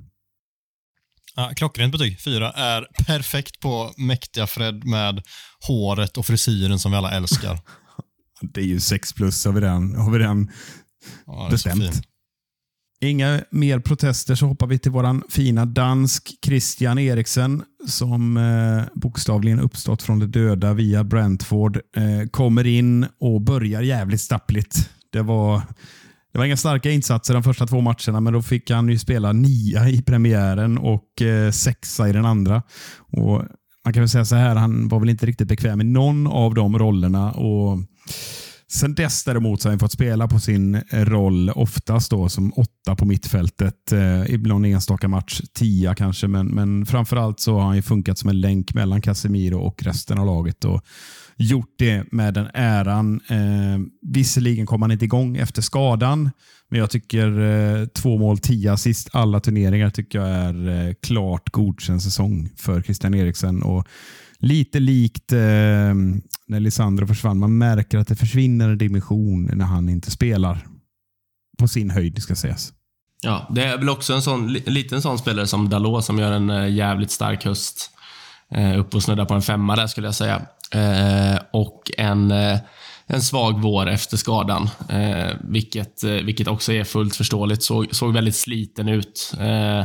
[1.36, 2.20] Ja, klockrent betyg.
[2.20, 5.22] Fyra är perfekt på mäktiga Fred med
[5.68, 7.60] håret och frisyren som vi alla älskar.
[8.40, 10.50] Det är ju 6 plus har vi redan, har vi redan
[11.26, 12.02] Ja, bestämt.
[13.00, 19.60] Inga mer protester så hoppar vi till våran fina dansk Christian Eriksen som eh, bokstavligen
[19.60, 21.76] uppstått från de döda via Brentford.
[21.76, 24.90] Eh, kommer in och börjar jävligt stappligt.
[25.12, 25.62] Det var,
[26.32, 29.32] det var inga starka insatser de första två matcherna, men då fick han ju spela
[29.32, 32.62] nia i premiären och eh, sexa i den andra.
[33.12, 33.42] Och
[33.84, 36.54] man kan väl säga så här, han var väl inte riktigt bekväm i någon av
[36.54, 37.32] de rollerna.
[37.32, 37.78] och
[38.70, 42.52] Sen dess däremot så har han fått spela på sin eh, roll oftast då som
[42.52, 43.92] åtta på mittfältet.
[43.92, 48.18] Eh, I någon enstaka match tia kanske, men, men framförallt så har han ju funkat
[48.18, 50.84] som en länk mellan Casemiro och resten av laget och
[51.36, 53.20] gjort det med den äran.
[53.28, 56.30] Eh, visserligen kom han inte igång efter skadan,
[56.70, 61.50] men jag tycker eh, två mål, tio assist alla turneringar tycker jag är eh, klart
[61.50, 63.62] godkänd säsong för Christian Eriksen.
[63.62, 63.88] Och
[64.40, 65.38] Lite likt eh,
[66.46, 67.38] när Lisandro försvann.
[67.38, 70.66] Man märker att det försvinner en dimension när han inte spelar.
[71.58, 72.72] På sin höjd, ska sägas.
[73.22, 76.50] Ja, det är väl också en sån, liten sån spelare som Dalot som gör en
[76.50, 77.90] eh, jävligt stark höst.
[78.50, 80.42] Eh, upp och snuddar på en femma där skulle jag säga.
[80.72, 82.58] Eh, och en, eh,
[83.06, 84.70] en svag vår efter skadan.
[84.88, 87.62] Eh, vilket, eh, vilket också är fullt förståeligt.
[87.62, 89.34] Såg, såg väldigt sliten ut.
[89.40, 89.84] Eh,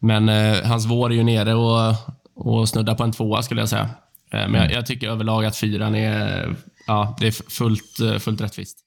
[0.00, 1.94] men eh, hans vår är ju nere och,
[2.40, 3.90] och snuddar på en tvåa skulle jag säga.
[4.32, 8.40] Eh, men jag, jag tycker överlag att fyran är, ja, det är fullt, eh, fullt
[8.40, 8.78] rättvist.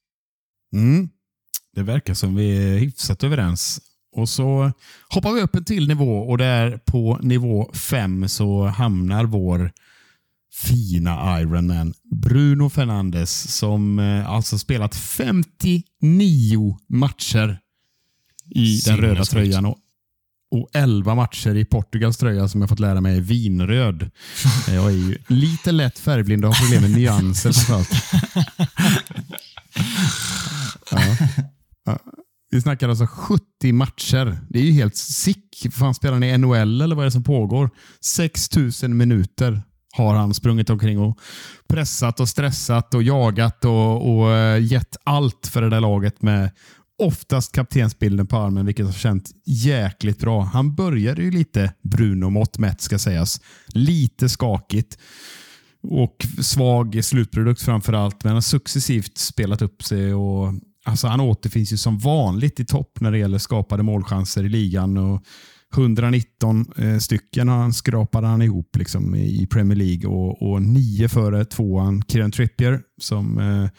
[0.74, 1.10] Mm.
[1.76, 3.82] Det verkar som vi är hyfsat överens.
[4.16, 4.72] Och så
[5.10, 9.72] hoppar vi upp en till nivå och där på nivå fem så hamnar vår
[10.54, 17.60] fina Ironman Bruno Fernandes som eh, alltså spelat 59 matcher
[18.50, 19.78] i den röda tröjan och,
[20.54, 24.12] och 11 matcher i Portugals tröja som jag fått lära mig är vinröd.
[24.68, 27.90] Jag är ju lite lätt färgblind och har problem med nyanser framförallt.
[30.92, 31.00] Ja.
[31.86, 32.00] Ja.
[32.52, 34.38] Vi snackar alltså 70 matcher.
[34.50, 35.68] Det är ju helt sick.
[35.72, 37.70] Fan, spelar ni NHL eller vad är det som pågår?
[38.02, 39.62] 6000 minuter
[39.98, 41.20] har han sprungit omkring och
[41.68, 46.52] pressat och stressat och jagat och, och eh, gett allt för det där laget med
[47.04, 50.42] oftast kaptensbilden på armen, vilket har känt jäkligt bra.
[50.42, 53.42] Han började ju lite Bruno-mått mätt, ska sägas.
[53.68, 54.98] Lite skakigt
[55.84, 60.14] och svag slutprodukt framför allt, men har successivt spelat upp sig.
[60.14, 60.54] och
[60.86, 64.98] alltså Han återfinns ju som vanligt i topp när det gäller skapade målchanser i ligan.
[64.98, 65.24] Och
[65.74, 71.46] 119 eh, stycken han skrapade han ihop liksom, i Premier League och, och nio före
[71.46, 73.70] tvåan Kieran Trippier som eh,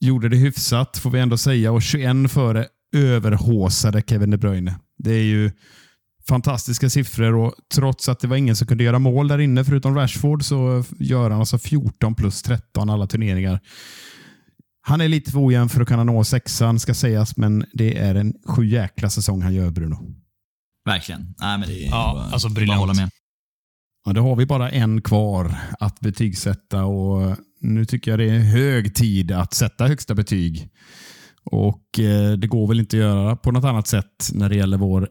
[0.00, 4.78] gjorde det hyfsat, får vi ändå säga, och 21 före överhåsade Kevin De Bruyne.
[4.98, 5.50] Det är ju
[6.28, 9.94] fantastiska siffror och trots att det var ingen som kunde göra mål där inne förutom
[9.94, 13.60] Rashford så gör han alltså 14 plus 13 alla turneringar.
[14.80, 18.14] Han är lite för ojämn för att kunna nå sexan ska sägas, men det är
[18.14, 19.98] en sju jäkla säsong han gör Bruno.
[20.84, 21.34] Verkligen.
[21.38, 22.80] Nej, men det är Ja, bara, alltså bara briljant.
[22.80, 23.10] hålla med.
[24.04, 27.36] Ja, då har vi bara en kvar att betygsätta och
[27.74, 30.68] nu tycker jag det är hög tid att sätta högsta betyg.
[31.50, 34.76] Och eh, Det går väl inte att göra på något annat sätt när det gäller
[34.76, 35.08] vår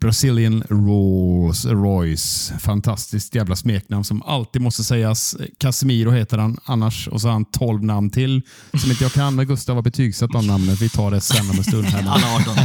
[0.00, 2.52] Brazilian Rolls Royce.
[2.58, 5.36] Fantastiskt jävla smeknamn som alltid måste sägas.
[5.58, 8.42] Casemiro heter han annars och så har han 12 namn till
[8.80, 9.34] som inte jag kan.
[9.34, 10.74] Men Gustav har betygsatt de namnen.
[10.76, 11.84] Vi tar det sen om en stund.
[11.84, 12.10] Här.
[12.10, 12.56] Alla 18.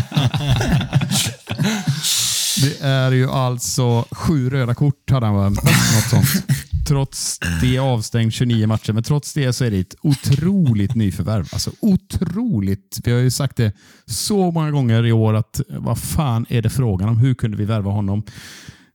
[2.61, 5.49] Det är ju alltså sju röda kort hade han va?
[5.49, 6.45] Något sånt.
[6.87, 11.47] Trots det avstängd 29 matcher, men trots det så är det ett otroligt nyförvärv.
[11.53, 12.99] Alltså otroligt.
[13.03, 13.73] Vi har ju sagt det
[14.05, 17.17] så många gånger i år att vad fan är det frågan om?
[17.17, 18.23] Hur kunde vi värva honom?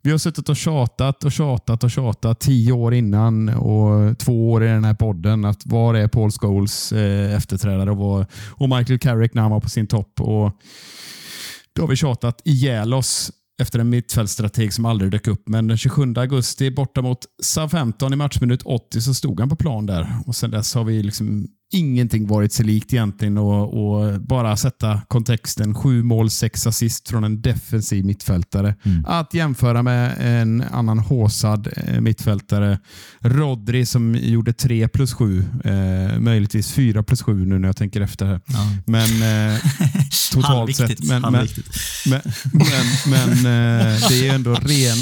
[0.02, 4.64] Vi har suttit och tjatat och tjatat och tjatat tio år innan och två år
[4.64, 5.44] i den här podden.
[5.44, 9.60] Att var är Paul Scholes eh, efterträdare och, var, och Michael Carrick när han var
[9.60, 10.20] på sin topp.
[10.20, 10.52] Och
[11.72, 13.32] då har vi tjatat ihjäl oss
[13.62, 15.48] efter en mittfältstrateg som aldrig dök upp.
[15.48, 19.86] Men den 27 augusti borta mot Southampton i matchminut 80 så stod han på plan
[19.86, 20.14] där.
[20.26, 25.00] Och Sen dess har vi liksom ingenting varit sig likt egentligen och, och, bara sätta
[25.08, 25.74] kontexten.
[25.74, 28.74] Sju mål, sex assist från en defensiv mittfältare.
[28.82, 29.04] Mm.
[29.06, 32.78] Att jämföra med en annan håsad eh, mittfältare.
[33.20, 35.44] Rodri som gjorde tre plus sju.
[35.64, 38.26] Eh, möjligtvis fyra plus sju nu när jag tänker efter.
[38.26, 38.40] Här.
[38.46, 38.58] Ja.
[38.86, 39.58] Men eh,
[40.32, 41.04] totalt sett.
[41.04, 41.48] Men, men,
[42.04, 42.20] men,
[43.06, 44.98] men, eh, det är ändå ren,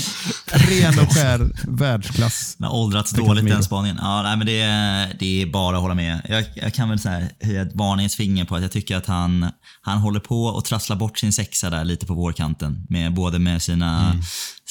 [0.46, 2.56] ren och skär världsklass.
[2.58, 3.98] Det har åldrats dåligt den spaningen.
[4.00, 6.20] Ja, nej, men det, det är bara att hålla med.
[6.28, 9.06] Jag, jag kan väl så här, höja ett varningens finger på att jag tycker att
[9.06, 9.50] han,
[9.80, 12.86] han håller på att trassla bort sin sexa där lite på vårkanten.
[12.88, 14.22] Med, både med sina, mm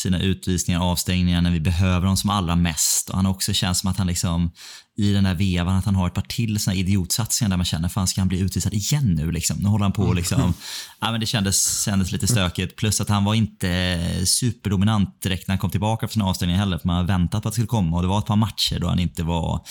[0.06, 3.10] sina utvisningar och avstängningar när vi behöver dem som allra mest.
[3.10, 4.52] Och han också känns som att han liksom
[4.98, 7.90] i den där vevan att han har ett par till såna idiotsatsningar där man känner,
[7.90, 9.32] fan ska han bli utvisad igen nu?
[9.32, 9.57] Liksom?
[9.57, 10.53] Nu håller han på liksom,
[10.99, 12.76] ja, men det kändes, kändes lite stökigt.
[12.76, 16.77] Plus att han var inte superdominant direkt när han kom tillbaka från sin avstängning heller.
[16.77, 18.80] För man har väntat på att det skulle komma och det var ett par matcher
[18.80, 19.61] då han inte var,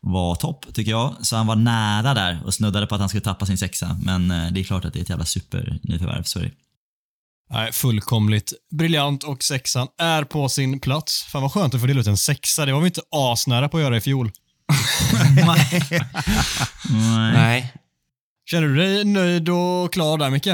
[0.00, 1.14] var topp, tycker jag.
[1.20, 4.00] Så han var nära där och snuddade på att han skulle tappa sin sexa.
[4.02, 6.50] Men eh, det är klart att det är ett jävla supernyförvärv, det.
[7.50, 11.22] Nej, fullkomligt briljant och sexan är på sin plats.
[11.22, 12.66] Fan vad skönt att få dela ut en sexa.
[12.66, 14.30] Det var vi inte asnära på att göra i fjol.
[15.46, 15.90] Nej.
[17.34, 17.72] Nej.
[18.50, 20.46] Känner du dig nöjd och klar där, Micke?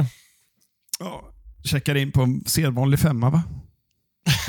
[0.98, 1.22] Ja,
[1.64, 3.42] checkar in på en sedvanlig femma, va?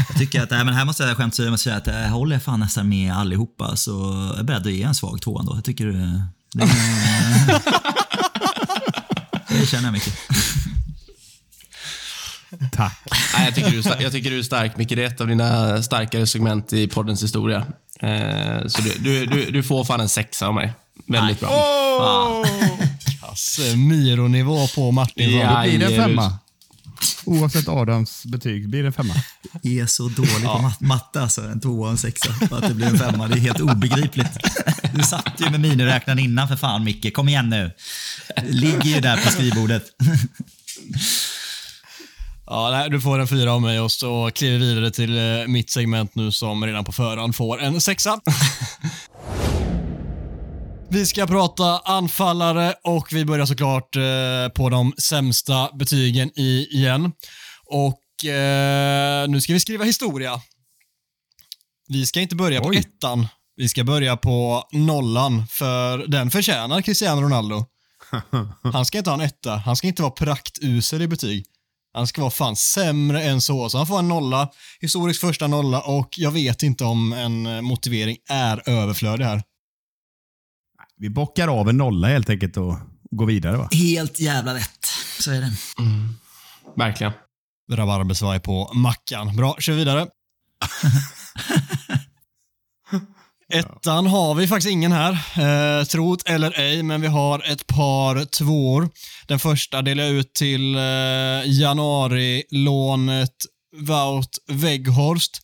[0.09, 2.89] Jag tycker att, äh, men här måste jag skämt säga att jag håller fan nästan
[2.89, 3.91] med allihopa, så
[4.31, 5.55] jag är beredd att ge en svag tvåa ändå.
[5.55, 6.69] Jag tycker det, det,
[9.59, 10.13] det känner jag mycket.
[12.71, 12.99] Tack.
[13.37, 14.89] Nej, jag, tycker du, jag tycker du är stark, Micke.
[14.89, 17.65] Det är ett av dina starkare segment i poddens historia.
[17.99, 20.73] Eh, så du, du, du, du, får fan en sexa av mig.
[21.07, 21.49] Väldigt bra.
[21.49, 22.45] Oh!
[23.21, 25.37] Casemiro-nivå på Martin.
[25.37, 26.37] Ja, då blir det en femma.
[27.25, 29.13] Oavsett Adams betyg blir det en femma.
[29.61, 30.73] Jag är så dålig ja.
[30.79, 31.41] på matte alltså.
[31.41, 32.33] En tvåa och en sexa.
[32.33, 33.27] För att det blir en femma.
[33.27, 34.37] Det är helt obegripligt.
[34.93, 37.13] Du satt ju med miniräknaren innan för fan Micke.
[37.13, 37.71] Kom igen nu.
[38.43, 39.83] Ligger ju där på skrivbordet.
[42.53, 45.47] Ja, nej, du får en fyra av mig och så kliver vi vidare till eh,
[45.47, 48.19] mitt segment nu som redan på förhand får en sexa.
[50.89, 54.01] Vi ska prata anfallare och vi börjar såklart eh,
[54.55, 57.11] på de sämsta betygen i, igen.
[57.65, 60.41] Och eh, nu ska vi skriva historia.
[61.87, 62.65] Vi ska inte börja Oj.
[62.65, 63.27] på ettan.
[63.55, 67.65] Vi ska börja på nollan, för den förtjänar Cristiano Ronaldo.
[68.73, 69.55] Han ska inte ha en etta.
[69.55, 71.45] Han ska inte vara praktusel i betyg.
[71.93, 73.69] Han ska vara fan sämre än så.
[73.69, 74.49] Så han får en nolla,
[74.79, 79.43] historisk första nolla och jag vet inte om en eh, motivering är överflödig här.
[80.97, 82.77] Vi bockar av en nolla helt enkelt och
[83.11, 83.69] går vidare va?
[83.71, 84.85] Helt jävla rätt.
[85.19, 85.51] Så är det.
[85.79, 86.15] Mm.
[86.75, 87.13] Verkligen.
[87.71, 89.35] Rabarbersvaj på mackan.
[89.35, 90.07] Bra, kör vidare.
[93.53, 98.25] Ettan har vi faktiskt ingen här, eh, trot eller ej, men vi har ett par
[98.25, 98.89] tvåor.
[99.27, 100.81] Den första delar jag ut till eh,
[101.45, 103.35] januari-lånet
[103.77, 105.41] Wout Weghorst.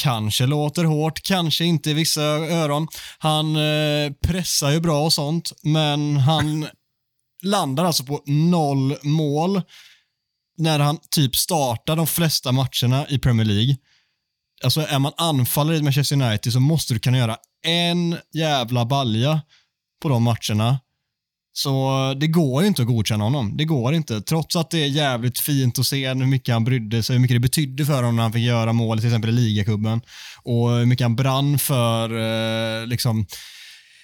[0.00, 2.88] Kanske låter hårt, kanske inte i vissa öron.
[3.18, 6.68] Han eh, pressar ju bra och sånt, men han
[7.42, 9.62] landar alltså på noll mål
[10.58, 13.76] när han typ startar de flesta matcherna i Premier League.
[14.64, 19.40] Alltså är man anfallare i Manchester United så måste du kunna göra en jävla balja
[20.02, 20.80] på de matcherna.
[21.52, 23.56] Så det går ju inte att godkänna honom.
[23.56, 24.20] Det går inte.
[24.20, 27.34] Trots att det är jävligt fint att se hur mycket han brydde sig, hur mycket
[27.34, 30.00] det betydde för honom när han fick göra mål till exempel i ligacupen.
[30.42, 32.10] Och hur mycket han brann för
[32.80, 33.26] eh, liksom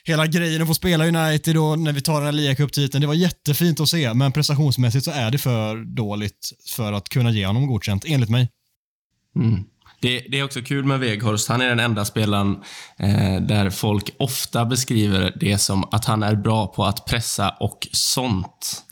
[0.04, 3.00] hela grejen att få spela United då när vi tar den här ligacuptiteln.
[3.00, 7.30] Det var jättefint att se, men prestationsmässigt så är det för dåligt för att kunna
[7.30, 8.50] ge honom godkänt, enligt mig.
[9.36, 9.64] Mm.
[10.06, 11.48] Det, det är också kul med Weghorst.
[11.48, 12.56] Han är den enda spelaren
[12.98, 17.88] eh, där folk ofta beskriver det som att han är bra på att pressa och
[17.92, 18.82] sånt.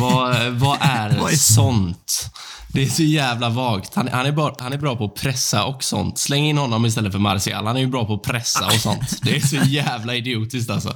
[0.00, 2.30] vad, vad är sånt?
[2.74, 3.94] Det är så jävla vagt.
[3.94, 6.18] Han, han, är bra, han är bra på att pressa och sånt.
[6.18, 7.66] Släng in honom istället för Martial.
[7.66, 9.20] Han är ju bra på att pressa och sånt.
[9.22, 10.94] Det är så jävla idiotiskt alltså.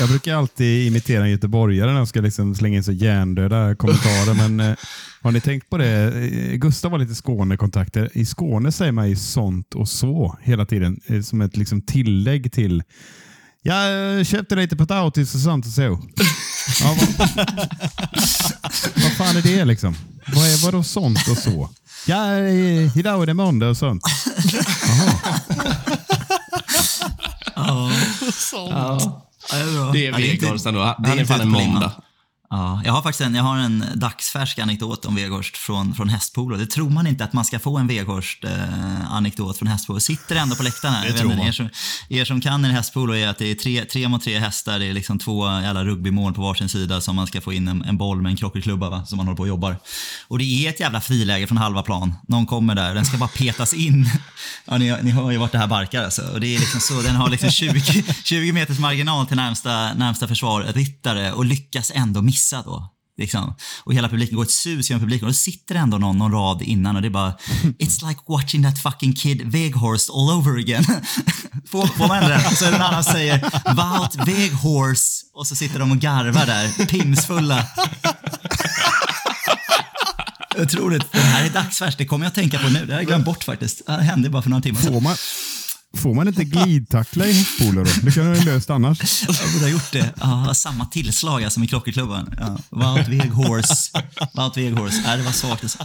[0.00, 4.34] Jag brukar alltid imitera en göteborgare när jag ska liksom slänga in så hjärndöda kommentarer.
[4.48, 4.76] men eh,
[5.22, 5.88] har ni tänkt på det?
[5.88, 8.10] Eh, Gustav har lite Skånekontakter.
[8.12, 11.00] I Skåne säger man ju sånt och så hela tiden.
[11.06, 12.82] Eh, som ett liksom tillägg till
[13.66, 15.82] jag köpte lite potatis och sånt och så.
[16.80, 17.28] Ja, vad,
[19.02, 19.96] vad fan är det liksom?
[20.26, 21.70] Vad är vadå sånt och så?
[22.06, 24.02] Ja, eh, idag är det måndag och sånt.
[24.86, 25.12] Jaha.
[27.56, 29.20] Ja,
[29.50, 29.90] Ja.
[29.92, 30.94] det är Weghorst ändå.
[31.04, 31.92] Han är fan en måndag.
[32.54, 36.56] Ja, jag har faktiskt en, jag har en dagsfärsk anekdot om Weghorst från, från hästpolo.
[36.56, 40.00] Det tror man inte att man ska få en Weghorst-anekdot från hästpolo.
[40.00, 41.06] Sitter ändå på läktaren här.
[41.06, 41.46] Det tror inte, man.
[41.46, 41.68] Er, som,
[42.08, 44.78] er som kan i hästpolo är att det är tre, tre mot tre hästar.
[44.78, 47.82] Det är liksom två jävla rugbymål på varsin sida som man ska få in en,
[47.82, 49.76] en boll med en krockerklubba va, som man håller på och jobbar.
[50.28, 52.14] Och det är ett jävla friläge från halva plan.
[52.28, 54.10] Någon kommer där, den ska bara petas in.
[54.66, 56.22] Ja, ni, ni hör ju vart det här barkar alltså.
[56.22, 60.28] Och det är liksom så, den har liksom 20, 20 meters marginal till närmsta, närmsta
[60.28, 62.90] försvarryttare och lyckas ändå missa då.
[63.16, 63.54] Liksom.
[63.84, 66.62] Och hela publiken går ett sus genom publiken och då sitter ändå någon någon rad
[66.62, 67.36] innan och det är bara
[67.78, 70.84] It's like watching that fucking kid Weghorst all over again.
[71.70, 72.32] får, får man?
[72.32, 73.40] Och så är det någon annan säger
[73.74, 77.66] Wout Weghorst och så sitter de och garvar där, pimsfulla.
[80.58, 81.12] Otroligt.
[81.12, 82.86] Det här är dagsfärskt, det kommer jag att tänka på nu.
[82.86, 83.86] Det har jag glömt bort faktiskt.
[83.86, 84.92] Det hände bara för några timmar sedan.
[84.92, 85.16] Får man,
[85.96, 87.90] får man inte glidtackla i hästpolo då?
[88.02, 89.22] Det kan du ha löst annars.
[89.26, 90.10] Jag borde ha gjort det.
[90.20, 92.34] Ja, samma tillslag ja, som i klockerklubban.
[92.40, 92.58] Ja.
[92.70, 93.96] Wout Weghorst.
[94.34, 95.00] Wout Weghorst.
[95.06, 95.62] Nej, det var svagt.
[95.62, 95.78] alltså.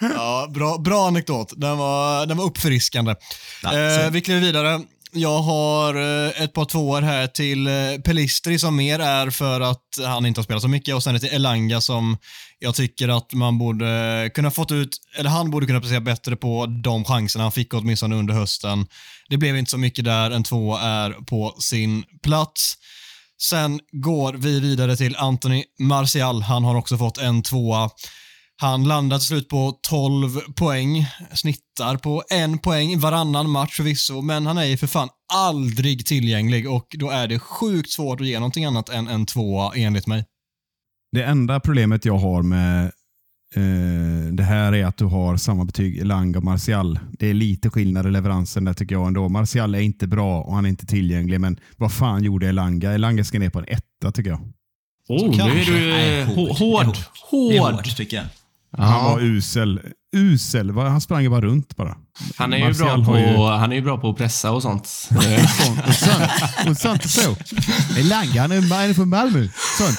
[0.00, 1.52] Ja, bra, bra anekdot.
[1.56, 3.14] Den var, den var uppfriskande.
[3.62, 4.80] Ja, eh, så- vi kliver vidare.
[5.16, 7.72] Jag har eh, ett par tvåor här till eh,
[8.04, 11.34] Pelistri som mer är för att han inte har spelat så mycket och sen till
[11.34, 12.16] Elanga som
[12.58, 16.66] jag tycker att man borde kunna fått ut, eller han borde kunna prestera bättre på
[16.66, 18.86] de chanserna han fick åtminstone under hösten.
[19.28, 22.74] Det blev inte så mycket där, en två är på sin plats.
[23.42, 26.42] Sen går vi vidare till Anthony Martial.
[26.42, 27.90] Han har också fått en tvåa.
[28.60, 34.46] Han landar till slut på 12 poäng, snittar på en poäng varannan match förvisso, men
[34.46, 38.38] han är ju för fan aldrig tillgänglig och då är det sjukt svårt att ge
[38.38, 40.24] någonting annat än en tvåa enligt mig.
[41.12, 42.84] Det enda problemet jag har med
[43.56, 46.98] eh, det här är att du har samma betyg Elanga och Martial.
[47.18, 49.28] Det är lite skillnad i leveransen där tycker jag ändå.
[49.28, 52.92] Martial är inte bra och han är inte tillgänglig, men vad fan gjorde Elanga?
[52.92, 54.40] Elanga ska ner på en etta tycker jag.
[55.08, 56.36] Oh, nu är du Nej, eh, hårt.
[56.36, 56.94] hå- hård.
[57.50, 57.72] Det är Hård.
[57.74, 58.26] hårt, tycker jag.
[58.78, 59.80] Han var usel.
[60.16, 60.70] Usel.
[60.76, 61.96] Han sprang ju bara runt bara.
[62.36, 64.50] Han är, ju Martial bra har på, ju- han är ju bra på att pressa
[64.52, 65.08] och sånt.
[65.10, 66.30] Eh, Sånt och sånt.
[66.70, 67.36] Och sånt och så.
[68.00, 69.48] Elanga, han är han är från Malmö.
[69.78, 69.98] Sånt.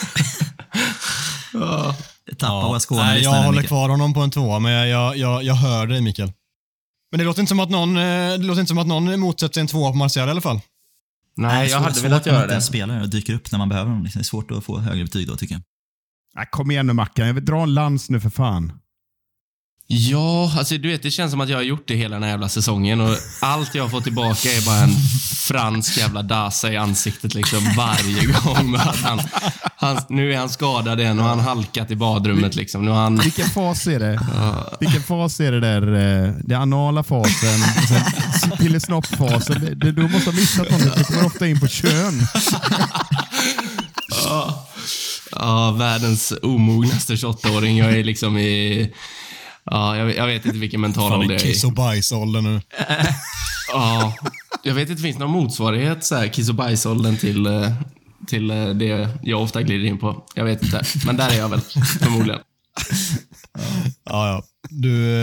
[2.38, 5.44] Tappa våra Nej, Skåne jag håller kvar honom på en tvåa, men jag, jag, jag,
[5.44, 6.32] jag hör dig Mikael.
[7.12, 9.54] Men det låter inte som att någon, eh, det låter inte som att någon motsätter
[9.54, 10.60] sig en tvåa på Martial i alla fall.
[11.38, 12.70] Nej, jag hade velat när man göra inte ens det.
[12.70, 14.04] spelar och dyker upp när man behöver dem.
[14.04, 15.62] Det är svårt att få högre betyg då, tycker jag.
[16.36, 18.72] Nej, kom igen nu Mackan, jag vill dra en lans nu för fan.
[19.88, 22.30] Ja, alltså du vet, det känns som att jag har gjort det hela den här
[22.30, 24.96] jävla säsongen och allt jag har fått tillbaka är bara en
[25.48, 28.72] fransk jävla dasa i ansiktet liksom varje gång.
[28.72, 29.20] Med att han,
[29.78, 32.86] han, nu är han skadad igen och han halkat i badrummet liksom.
[32.86, 33.16] Nu har han...
[33.18, 34.20] Vilken fas är det?
[34.80, 35.94] Vilken fas är det där?
[36.28, 37.60] eh, Det anala fasen,
[38.60, 39.80] pillesnopp-fasen.
[39.80, 40.98] Du måste ha missat något.
[40.98, 42.22] Du kommer ofta in på kön.
[45.32, 47.78] Ja, världens omognaste 28-åring.
[47.78, 48.92] Jag är liksom i...
[49.64, 51.52] Ja, jag, jag vet inte vilken mental ålder jag är i.
[51.54, 52.62] kiss och bajsålder nu.
[53.72, 54.14] Ja,
[54.64, 57.72] jag vet inte, finns det någon motsvarighet så här, kiss och bajsåldern till, eh,
[58.28, 60.24] till eh, det jag ofta glider in på?
[60.36, 61.62] Jag vet inte, men där är jag väl
[62.02, 62.42] förmodligen.
[64.04, 64.44] Ja, ja.
[64.70, 65.16] Du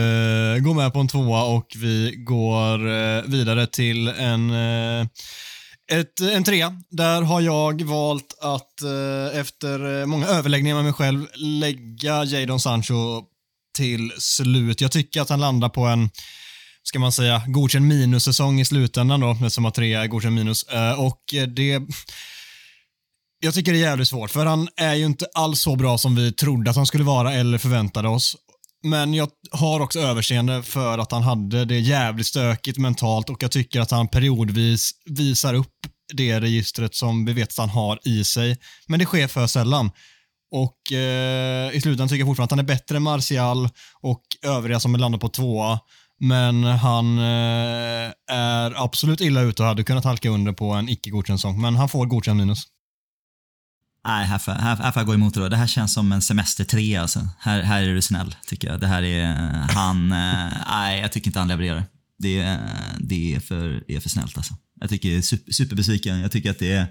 [0.55, 5.07] eh, går med på en tvåa och vi går eh, vidare till en, eh,
[5.93, 6.77] ett, en trea.
[6.91, 12.61] Där har jag valt att eh, efter eh, många överläggningar med mig själv lägga Jadon
[12.61, 13.23] Sancho
[13.77, 14.81] till slut.
[14.81, 16.11] Jag tycker att han landar på en
[16.83, 20.63] ska man säga, godkänd minussäsong i slutändan då, eftersom att trea är godkänd minus.
[20.63, 21.81] Eh, och det...
[23.45, 26.17] Jag tycker det är jävligt svårt, för han är ju inte alls så bra som
[26.17, 28.37] vi trodde att han skulle vara eller förväntade oss.
[28.83, 33.51] Men jag har också överseende för att han hade det jävligt stökigt mentalt och jag
[33.51, 35.73] tycker att han periodvis visar upp
[36.15, 38.57] det registret som vi vet att han har i sig.
[38.87, 39.91] Men det sker för sällan.
[40.51, 43.69] Och eh, i slutändan tycker jag fortfarande att han är bättre än Martial
[44.01, 45.81] och övriga som landar på tvåa.
[46.21, 51.11] Men han eh, är absolut illa ute och hade kunnat halka under på en icke
[51.11, 51.61] godkänd säsong.
[51.61, 52.72] Men han får godkänd minus.
[54.07, 55.49] Nej, här får, här, här får jag gå emot det då.
[55.49, 57.29] Det här känns som en semester tre alltså.
[57.39, 58.81] Här, här är du snäll, tycker jag.
[58.81, 60.13] Det här är eh, han...
[60.13, 61.85] Eh, nej, jag tycker inte han levererar.
[62.19, 62.59] Det, är- eh,
[63.01, 64.55] det är, för, är för snällt alltså.
[64.81, 66.21] Jag tycker jag är super, superbesviken.
[66.21, 66.87] Jag tycker att det är...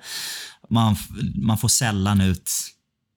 [0.70, 0.96] Man,
[1.36, 2.52] man får sällan ut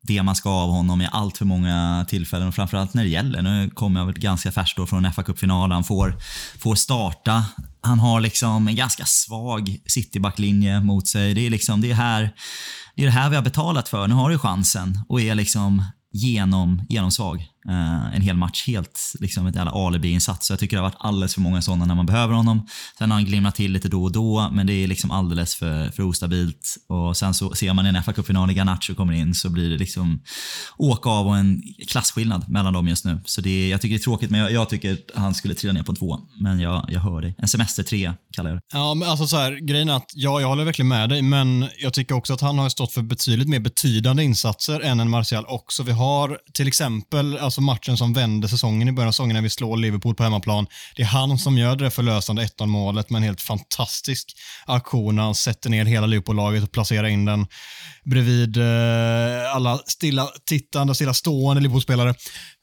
[0.03, 3.43] det man ska av honom i allt för många tillfällen och framförallt när det gäller.
[3.43, 5.73] Nu kommer jag väl ganska färskt då från fa Cup-final.
[5.73, 6.17] Han får,
[6.59, 7.45] får starta.
[7.81, 11.35] Han har liksom en ganska svag City-backlinje mot sig.
[11.35, 12.35] Det är liksom, det är här
[12.97, 14.09] det är det här vi har betalat för.
[14.09, 18.67] Nu har du chansen och är liksom genom, genomsvag Eh, en hel match.
[18.67, 20.47] Helt liksom ett jävla alibi-insats.
[20.47, 22.67] Så Jag tycker det har varit alldeles för många sådana när man behöver honom.
[22.99, 25.91] Sen har han glimrat till lite då och då, men det är liksom alldeles för,
[25.91, 26.77] för ostabilt.
[26.89, 29.71] Och Sen så ser man i en fa Cup-final när Garnacho kommer in så blir
[29.71, 30.23] det liksom
[30.77, 33.21] åka av och en klasskillnad mellan dem just nu.
[33.25, 35.55] Så det är, jag tycker det är tråkigt, men jag, jag tycker att han skulle
[35.55, 36.21] trilla ner på två.
[36.41, 37.35] Men jag, jag hör dig.
[37.39, 38.63] En semester tre kallar jag det.
[38.73, 41.69] Ja, men alltså så här, grejen är att ja, jag håller verkligen med dig, men
[41.79, 45.45] jag tycker också att han har stått för betydligt mer betydande insatser än en Martial
[45.49, 45.83] också.
[45.83, 49.43] Vi har till exempel alltså Alltså matchen som vände säsongen i början av säsongen när
[49.43, 50.67] vi slår Liverpool på hemmaplan.
[50.97, 54.37] Det är han som gör det förlösande 1-0 målet med en helt fantastisk
[54.67, 57.47] aktion när han sätter ner hela Liverpool-laget och placerar in den
[58.05, 62.15] bredvid eh, alla stilla tittande och stilla stående Liverpool-spelare.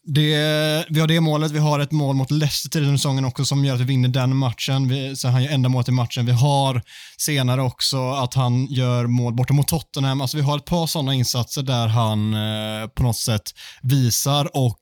[0.04, 3.46] Det, vi har det målet, vi har ett mål mot Leicester tidigare under säsongen också
[3.46, 4.88] som gör att vi vinner den matchen.
[4.88, 6.26] Vi, så han gör enda målet i matchen.
[6.26, 6.82] Vi har
[7.18, 10.22] senare också att han gör mål borta mot Tottenham.
[10.22, 13.52] Alltså vi har ett par sådana insatser där han eh, på något sätt
[13.82, 14.80] visar och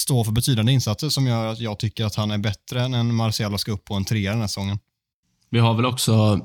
[0.00, 3.14] står för betydande insatser som gör att jag tycker att han är bättre än en
[3.14, 4.78] Marcial och ska upp på en trea den här säsongen.
[5.50, 6.40] Vi har väl också...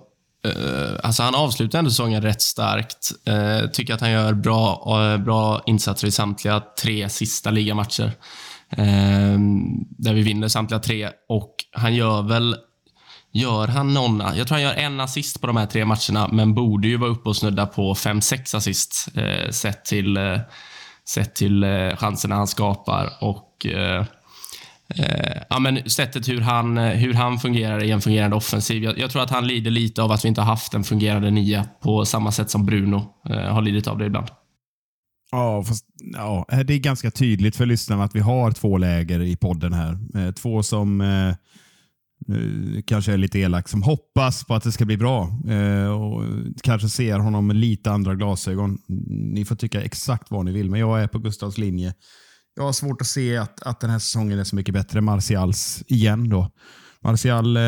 [0.48, 3.12] Eh, alltså han avslutar ändå säsongen rätt starkt.
[3.30, 4.84] Uh, tycker att han gör bra,
[5.14, 8.12] eh, bra insatser i samtliga tre sista ligamatcher.
[9.98, 11.10] Där vi vinner samtliga tre.
[11.30, 12.56] Och han gör väl...
[13.34, 14.24] Gör han någon...
[14.36, 17.10] Jag tror han gör en assist på de här tre matcherna, men borde ju vara
[17.10, 19.08] uppe och snudda på 5-6 assist
[19.50, 20.20] sett till,
[21.08, 21.66] sett till
[21.98, 23.10] chanserna han skapar.
[23.22, 23.66] Och...
[24.96, 28.84] Eh, ja, men sättet hur han, eh, hur han fungerar i en fungerande offensiv.
[28.84, 31.32] Jag, jag tror att han lider lite av att vi inte har haft en fungerande
[31.32, 34.28] nia på samma sätt som Bruno eh, har lidit av det ibland.
[35.32, 39.22] Ja, fast, ja, eh, det är ganska tydligt för lyssnarna att vi har två läger
[39.22, 39.98] i podden här.
[40.16, 41.36] Eh, Två som eh, eh,
[42.86, 46.24] kanske är lite elak, som hoppas på att det ska bli bra eh, och
[46.64, 48.78] kanske ser honom med lite andra glasögon.
[49.08, 51.94] Ni får tycka exakt vad ni vill, men jag är på Gustavs linje.
[52.58, 55.06] Jag har svårt att se att, att den här säsongen är så mycket bättre än
[55.06, 56.30] Martials igen.
[56.30, 56.52] då.
[57.02, 57.64] Martial eh,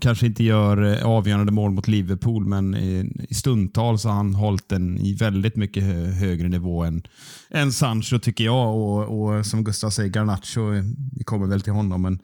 [0.00, 4.34] kanske inte gör eh, avgörande mål mot Liverpool, men i, i stundtal så har han
[4.34, 7.02] hållit den i väldigt mycket hö, högre nivå än,
[7.50, 8.76] än Sancho tycker jag.
[8.76, 12.18] Och, och som Gustav säger, Garnacho, eh, vi kommer väl till honom, men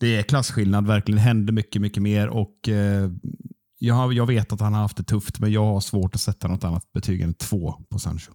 [0.00, 1.16] det är klasskillnad verkligen.
[1.16, 3.10] Det händer mycket, mycket mer och eh,
[3.78, 6.48] jag, jag vet att han har haft det tufft, men jag har svårt att sätta
[6.48, 8.32] något annat betyg än två på Sancho.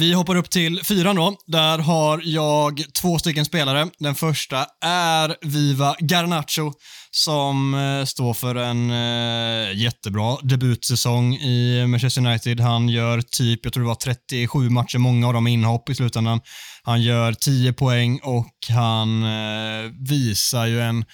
[0.00, 1.36] Vi hoppar upp till fyran då.
[1.46, 3.88] Där har jag två stycken spelare.
[3.98, 6.72] Den första är Viva Garnacho
[7.10, 12.60] som eh, står för en eh, jättebra debutsäsong i Manchester United.
[12.60, 16.40] Han gör typ, jag tror det var 37 matcher, många av dem inhopp i slutändan.
[16.82, 21.04] Han gör 10 poäng och han eh, visar ju en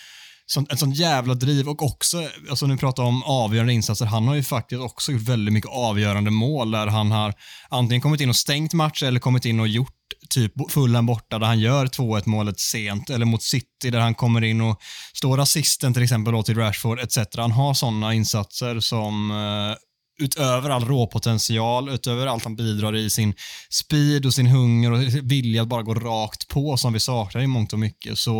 [0.46, 4.34] sån, ett sånt jävla driv och också, alltså nu pratar om avgörande insatser, han har
[4.34, 7.34] ju faktiskt också gjort väldigt mycket avgörande mål där han har
[7.68, 9.92] antingen kommit in och stängt matcher eller kommit in och gjort
[10.30, 14.44] typ fullen borta där han gör 2-1 målet sent eller mot City där han kommer
[14.44, 14.80] in och
[15.14, 17.18] står assisten till exempel då till Rashford etc.
[17.36, 19.76] Han har sådana insatser som eh,
[20.18, 23.34] utöver all råpotential, utöver allt han bidrar i sin
[23.70, 27.46] speed och sin hunger och vilja att bara gå rakt på som vi saknar i
[27.46, 28.34] mångt och mycket så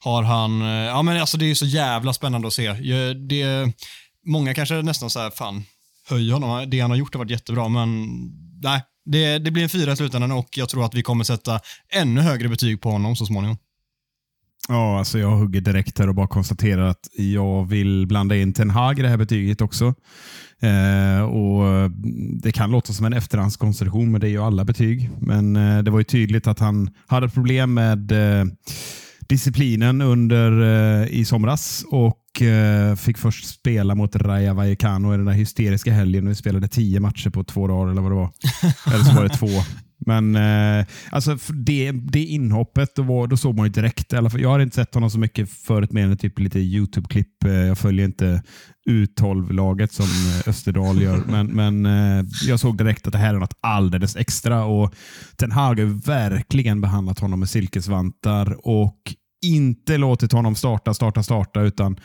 [0.00, 2.72] har han, ja men alltså det är så jävla spännande att se.
[3.12, 3.72] Det,
[4.26, 5.64] många kanske nästan så här, fan,
[6.08, 6.70] höj honom.
[6.70, 8.08] Det han har gjort har varit jättebra, men
[8.62, 8.82] nej.
[9.04, 11.60] Det, det blir en fyra i slutändan och jag tror att vi kommer sätta
[11.92, 13.56] ännu högre betyg på honom så småningom.
[14.68, 18.70] Ja, alltså jag hugger direkt här och bara konstaterar att jag vill blanda in Ten
[18.70, 19.94] Hag i det här betyget också.
[20.62, 21.90] Eh, och
[22.42, 25.10] Det kan låta som en efterhandskonstruktion, men det är ju alla betyg.
[25.20, 28.44] Men eh, det var ju tydligt att han hade problem med eh,
[29.28, 30.62] disciplinen under
[31.02, 35.92] eh, i somras och eh, fick först spela mot Raja Vallecano i den där hysteriska
[35.92, 36.28] helgen.
[36.28, 38.30] Vi spelade tio matcher på två dagar eller vad det var.
[38.94, 39.48] eller så var det två.
[40.06, 44.12] Men eh, alltså det, det inhoppet, då, var, då såg man ju direkt.
[44.12, 47.44] alla Jag har inte sett honom så mycket förut mer än typ lite YouTube-klipp.
[47.44, 48.42] Eh, Jag följer inte
[48.90, 51.16] U12-laget som eh, Österdal gör.
[51.26, 54.64] Men, men eh, jag såg direkt att det här är något alldeles extra.
[54.64, 54.94] Och
[55.36, 58.66] Ten Hag har verkligen behandlat honom med silkesvantar.
[58.68, 58.98] Och
[59.44, 61.96] inte låtit honom starta, starta, starta, utan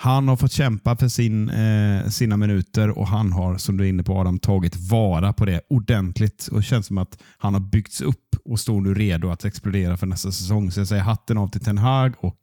[0.00, 3.88] han har fått kämpa för sin, eh, sina minuter och han har, som du är
[3.88, 6.48] inne på Adam, tagit vara på det ordentligt.
[6.52, 9.96] Och Det känns som att han har byggts upp och står nu redo att explodera
[9.96, 10.70] för nästa säsong.
[10.70, 12.38] Så jag säger hatten av till Ten Hag och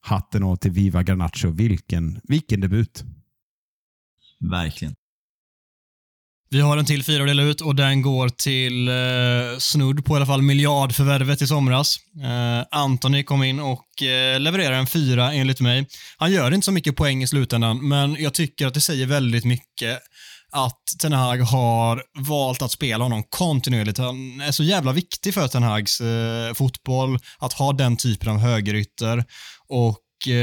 [0.00, 1.50] hatten av till Viva Garnacho.
[1.50, 3.04] Vilken, vilken debut!
[4.50, 4.94] Verkligen.
[6.52, 10.14] Vi har en till fyra att dela ut och den går till eh, snudd på
[10.14, 11.96] i alla fall miljardförvärvet i somras.
[12.22, 15.86] Eh, Anthony kom in och eh, levererar en fyra enligt mig.
[16.16, 19.44] Han gör inte så mycket poäng i slutändan, men jag tycker att det säger väldigt
[19.44, 19.98] mycket
[20.50, 23.98] att Ten Hag har valt att spela honom kontinuerligt.
[23.98, 28.38] Han är så jävla viktig för Ten Hags eh, fotboll, att ha den typen av
[28.38, 29.24] högerytter.
[29.68, 30.34] Och Eh,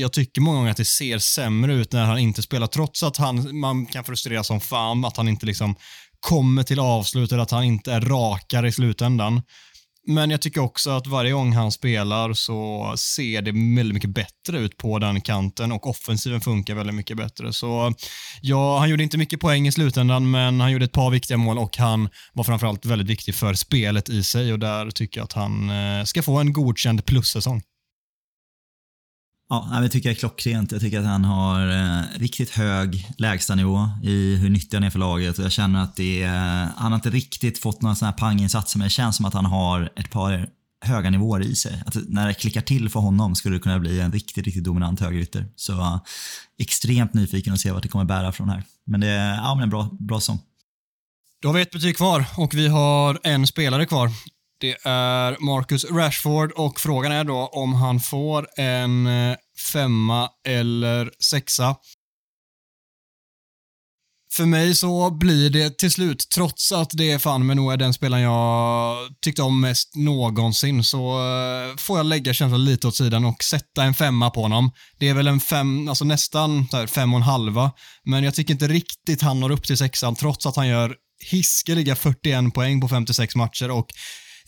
[0.00, 3.16] jag tycker många gånger att det ser sämre ut när han inte spelar, trots att
[3.16, 5.76] han, man kan frustreras som fan att han inte liksom
[6.20, 9.42] kommer till avslut eller att han inte är rakare i slutändan.
[10.06, 14.58] Men jag tycker också att varje gång han spelar så ser det väldigt mycket bättre
[14.58, 17.52] ut på den kanten och offensiven funkar väldigt mycket bättre.
[17.52, 17.92] Så
[18.40, 21.58] ja, han gjorde inte mycket poäng i slutändan, men han gjorde ett par viktiga mål
[21.58, 25.32] och han var framförallt väldigt viktig för spelet i sig och där tycker jag att
[25.32, 27.62] han eh, ska få en godkänd plussäsong.
[29.50, 30.72] Ja, jag tycker jag är klockrent.
[30.72, 34.98] Jag tycker att han har eh, riktigt hög lägstanivå i hur nyttig han är för
[34.98, 35.38] laget.
[35.38, 38.18] Och jag känner att det är, eh, han har inte riktigt fått några sådana här
[38.18, 40.48] panginsatser, men det känns som att han har ett par
[40.84, 41.82] höga nivåer i sig.
[41.86, 45.00] Att när det klickar till för honom skulle det kunna bli en riktigt, riktigt dominant
[45.00, 45.46] högerytter.
[45.56, 46.00] Så eh,
[46.58, 48.62] extremt nyfiken att se vart det kommer bära från här.
[48.86, 50.40] Men det är ja, men en bra, bra sång.
[51.42, 54.10] Då har vi ett betyg kvar och vi har en spelare kvar.
[54.60, 59.36] Det är Marcus Rashford och frågan är då om han får en eh,
[59.72, 61.76] femma eller sexa.
[64.32, 67.76] För mig så blir det till slut, trots att det är fan med nog är
[67.76, 72.96] den spelaren jag tyckte om mest någonsin, så eh, får jag lägga känslan lite åt
[72.96, 74.72] sidan och sätta en femma på honom.
[74.98, 77.72] Det är väl en fem, alltså nästan här, fem och en halva,
[78.04, 80.94] men jag tycker inte riktigt han når upp till sexan, trots att han gör
[81.30, 83.90] hiskeliga 41 poäng på 56 matcher och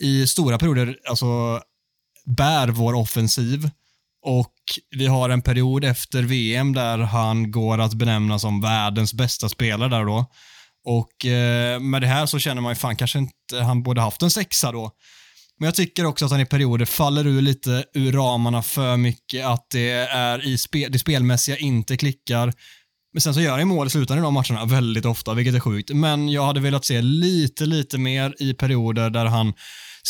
[0.01, 1.61] i stora perioder alltså,
[2.27, 3.71] bär vår offensiv.
[4.23, 4.55] Och
[4.97, 9.89] vi har en period efter VM där han går att benämna som världens bästa spelare
[9.89, 10.27] där då.
[10.85, 14.23] Och eh, med det här så känner man ju fan kanske inte han borde haft
[14.23, 14.91] en sexa då.
[15.59, 19.47] Men jag tycker också att han i perioder faller ur lite ur ramarna för mycket,
[19.47, 22.53] att det är i spe, det spelmässiga inte klickar.
[23.13, 25.61] Men sen så gör han mål i slutändan i de matcherna väldigt ofta, vilket är
[25.61, 25.91] sjukt.
[25.91, 29.53] Men jag hade velat se lite, lite mer i perioder där han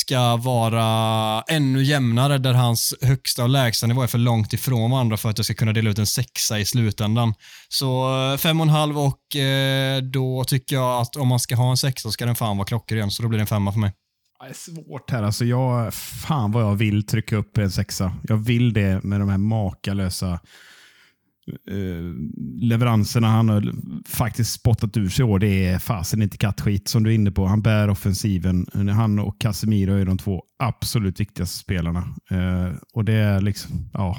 [0.00, 5.16] ska vara ännu jämnare, där hans högsta och lägsta nivå är för långt ifrån varandra
[5.16, 7.34] för att jag ska kunna dela ut en sexa i slutändan.
[7.68, 11.56] Så eh, fem och en halv och eh, då tycker jag att om man ska
[11.56, 13.72] ha en sexa så ska den fan vara klockren, så då blir det en femma
[13.72, 13.92] för mig.
[14.40, 15.22] Det är svårt här.
[15.22, 18.12] Alltså jag, fan vad jag vill trycka upp en sexa.
[18.22, 20.40] Jag vill det med de här makalösa
[21.70, 23.72] Eh, leveranserna han har
[24.08, 27.30] faktiskt spottat ur sig i år, det är fasen inte kattskit som du är inne
[27.30, 27.46] på.
[27.46, 28.66] Han bär offensiven.
[28.94, 31.98] Han och Casemiro är de två absolut viktigaste spelarna.
[32.30, 34.16] Eh, och det är liksom, ja.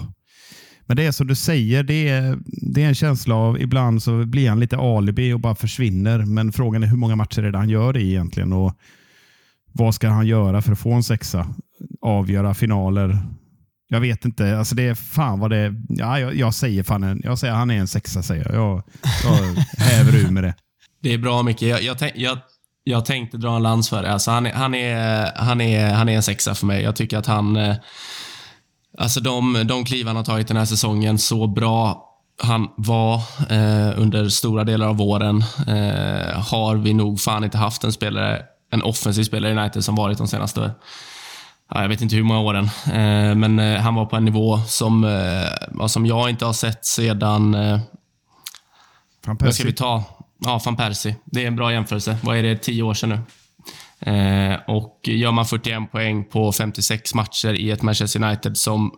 [0.85, 4.25] Men det är som du säger, det är, det är en känsla av ibland så
[4.25, 6.25] blir han lite alibi och bara försvinner.
[6.25, 8.53] Men frågan är hur många matcher är det han gör det egentligen?
[8.53, 8.73] Och
[9.71, 11.47] vad ska han göra för att få en sexa?
[12.01, 13.17] Avgöra finaler,
[13.91, 14.57] jag vet inte.
[14.57, 17.71] Alltså det är fan vad det Ja, jag, jag säger fan en, jag säger han
[17.71, 18.23] är en sexa.
[18.23, 18.55] Säger jag.
[18.55, 18.83] Jag,
[19.23, 20.55] jag häver ur med det.
[21.01, 21.61] Det är bra Micke.
[21.61, 22.37] Jag, jag, jag,
[22.83, 24.11] jag tänkte dra en lans för det.
[24.11, 26.83] Alltså han, är, han, är, han, är, han är en sexa för mig.
[26.83, 27.55] Jag tycker att han...
[27.55, 27.75] Eh,
[28.97, 32.07] alltså de, de kliv han har tagit den här säsongen, så bra
[32.41, 33.15] han var
[33.49, 38.41] eh, under stora delar av våren eh, har vi nog fan inte haft en spelare,
[38.71, 40.71] en offensiv spelare i United som varit de senaste
[41.75, 42.65] jag vet inte hur många åren.
[42.85, 46.85] Eh, men eh, han var på en nivå som, eh, som jag inte har sett
[46.85, 47.51] sedan...
[49.25, 49.47] Van Persie.
[49.47, 50.03] Vad ska vi ta?
[50.39, 51.15] Ja, van Persie.
[51.25, 52.17] Det är en bra jämförelse.
[52.23, 52.57] Vad är det?
[52.57, 53.19] Tio år sedan nu.
[54.67, 58.91] Och gör man 41 poäng på 56 matcher i ett Manchester United som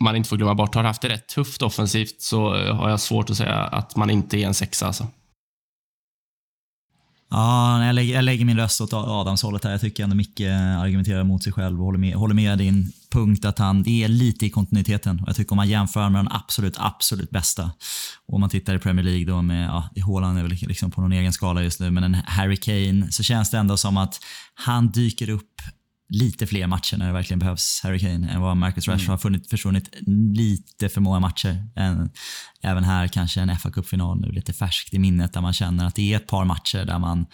[0.00, 3.30] man inte får glömma bort har haft det rätt tufft offensivt så har jag svårt
[3.30, 4.86] att säga att man inte är en sexa.
[4.86, 5.06] Alltså.
[7.34, 9.70] Ja, jag lägger, jag lägger min röst åt Adams hållet här.
[9.70, 10.40] Jag tycker ändå Micke
[10.80, 14.46] argumenterar mot sig själv och håller med, håller med din punkt att han är lite
[14.46, 15.20] i kontinuiteten.
[15.20, 17.70] Och jag tycker om man jämför med den absolut, absolut bästa.
[18.26, 21.00] Och om man tittar i Premier League då med, ja, Haaland är väl liksom på
[21.00, 24.20] någon egen skala just nu, men en Harry Kane så känns det ändå som att
[24.54, 25.62] han dyker upp
[26.12, 29.10] lite fler matcher när det verkligen behövs Harry Kane än vad Marcus Rashford Mm.
[29.10, 29.88] har funnit, försvunnit
[30.34, 31.64] lite för många matcher.
[31.76, 32.10] Än,
[32.62, 35.94] även här kanske en fa Cup-final nu lite färskt i minnet där man känner att
[35.94, 37.26] det är ett par matcher där man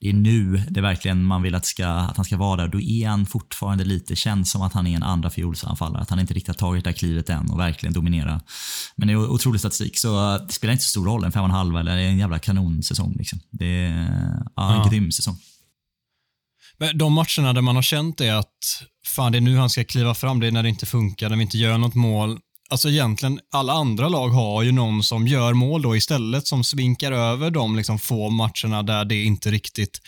[0.00, 2.68] det är nu det verkligen man vill att, ska, att han ska vara där.
[2.68, 6.02] Då är han fortfarande lite, känns som att han är en andra fiolsanfallare.
[6.02, 8.40] Att han inte riktigt har tagit det här klivet än och verkligen dominera.
[8.96, 11.24] Men det är otrolig statistik, så det spelar inte så stor roll.
[11.24, 13.14] En fem och en halv eller en jävla kanonsäsong.
[13.18, 13.38] Liksom.
[13.50, 14.08] Det är
[14.56, 14.88] ja, en Ja.
[14.90, 15.36] grym säsong.
[16.78, 18.48] Men de matcherna där man har känt det att
[19.06, 21.36] fan, det är nu han ska kliva fram, det är när det inte funkar, när
[21.36, 22.38] vi inte gör något mål.
[22.70, 27.12] Alltså egentligen, alla andra lag har ju någon som gör mål då istället, som svinkar
[27.12, 30.00] över de liksom få matcherna där det inte riktigt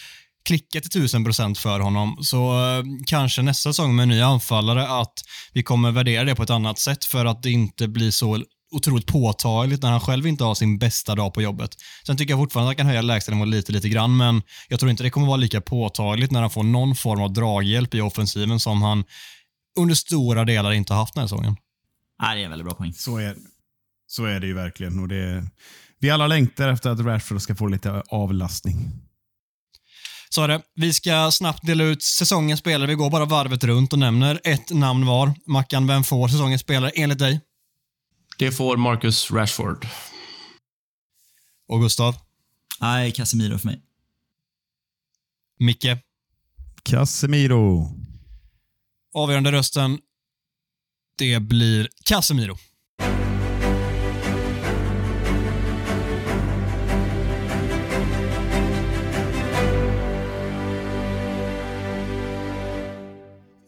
[0.47, 2.19] klickar till tusen procent för honom.
[2.21, 5.13] Så eh, kanske nästa säsong med en ny anfallare att
[5.53, 8.45] vi kommer värdera det på ett annat sätt för att det inte blir så
[8.77, 11.77] otroligt påtagligt när han själv inte har sin bästa dag på jobbet.
[12.07, 14.91] Sen tycker jag fortfarande att han kan höja lägstanivån lite, lite grann, men jag tror
[14.91, 18.61] inte det kommer vara lika påtagligt när han får någon form av draghjälp i offensiven
[18.61, 19.05] som han
[19.79, 21.57] under stora delar inte har haft den här säsongen.
[22.23, 22.93] Nej, det är en väldigt bra poäng.
[22.93, 23.37] Så är,
[24.07, 24.99] så är det ju verkligen.
[24.99, 25.47] Och det,
[26.01, 29.07] vi alla längtar efter att Rashford ska få lite avlastning.
[30.29, 30.63] Så är det.
[30.75, 32.89] Vi ska snabbt dela ut säsongens spelare.
[32.89, 35.35] Vi går bara varvet runt och nämner ett namn var.
[35.47, 37.41] Mackan, vem får säsongens spelare enligt dig?
[38.39, 39.87] Det får Marcus Rashford.
[41.69, 42.17] Och Gustav?
[42.81, 43.83] Nej, Casemiro för mig.
[45.59, 45.87] Micke?
[46.83, 47.91] Casemiro.
[49.15, 49.99] Avgörande rösten.
[51.19, 52.57] Det blir Casemiro.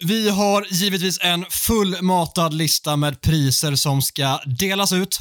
[0.09, 5.19] Vi har givetvis en fullmatad lista med priser som ska delas ut.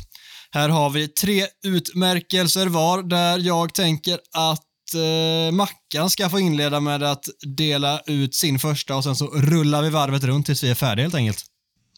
[0.52, 6.80] Här har vi tre utmärkelser var där jag tänker att eh, Mackan ska få inleda
[6.80, 7.26] med att
[7.58, 11.04] dela ut sin första och sen så rullar vi varvet runt tills vi är färdiga
[11.04, 11.46] helt enkelt.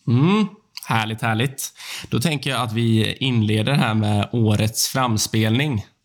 [0.07, 0.47] Mm,
[0.85, 1.73] härligt, härligt.
[2.09, 5.85] Då tänker jag att vi inleder här med årets framspelning.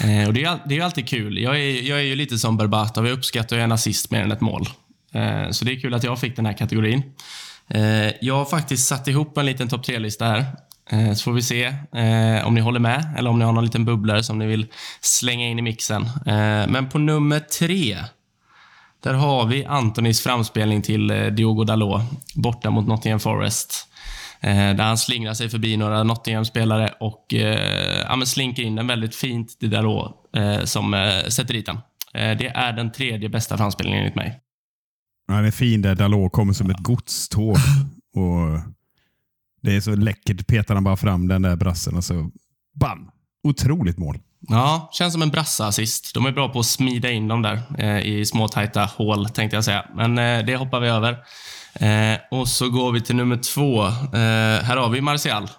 [0.00, 1.38] Eh, och det, är, det är alltid kul.
[1.38, 3.06] Jag är, jag är ju lite som Berbatov.
[3.06, 4.68] Jag uppskattar ju en assist mer än ett mål.
[5.16, 7.02] Eh, så det är kul att jag fick den här kategorin.
[7.68, 10.46] Eh, jag har faktiskt satt ihop en liten topp tre-lista här.
[10.90, 11.74] Eh, så får vi se
[12.44, 14.66] om ni håller med eller om ni har någon liten bubblare som ni vill
[15.00, 16.08] slänga in i mixen.
[16.68, 17.96] Men på nummer tre
[19.02, 22.02] där har vi Antonis framspelning till Diogo Dalot
[22.34, 23.88] borta mot Nottingham Forest.
[24.40, 27.26] Där han slingrar sig förbi några Nottingham-spelare och
[28.08, 30.14] ja, slinker in den väldigt fint till Dalot
[30.64, 31.78] som sätter dit den.
[32.12, 34.40] Det är den tredje bästa framspelningen enligt mig.
[35.28, 35.94] Han är fin där.
[35.94, 37.56] Dalot kommer som ett godståg.
[38.14, 38.60] Och
[39.62, 40.46] det är så läckert.
[40.46, 42.30] Petar han bara fram den där brassen och så
[42.74, 43.10] bam!
[43.42, 44.18] Otroligt mål.
[44.48, 46.14] Ja, känns som en brassa-assist.
[46.14, 49.56] De är bra på att smida in dem där eh, i små tajta hål, tänkte
[49.56, 49.84] jag säga.
[49.94, 51.12] Men eh, det hoppar vi över.
[51.74, 53.86] Eh, och så går vi till nummer två.
[53.86, 55.50] Eh, här har vi Martial.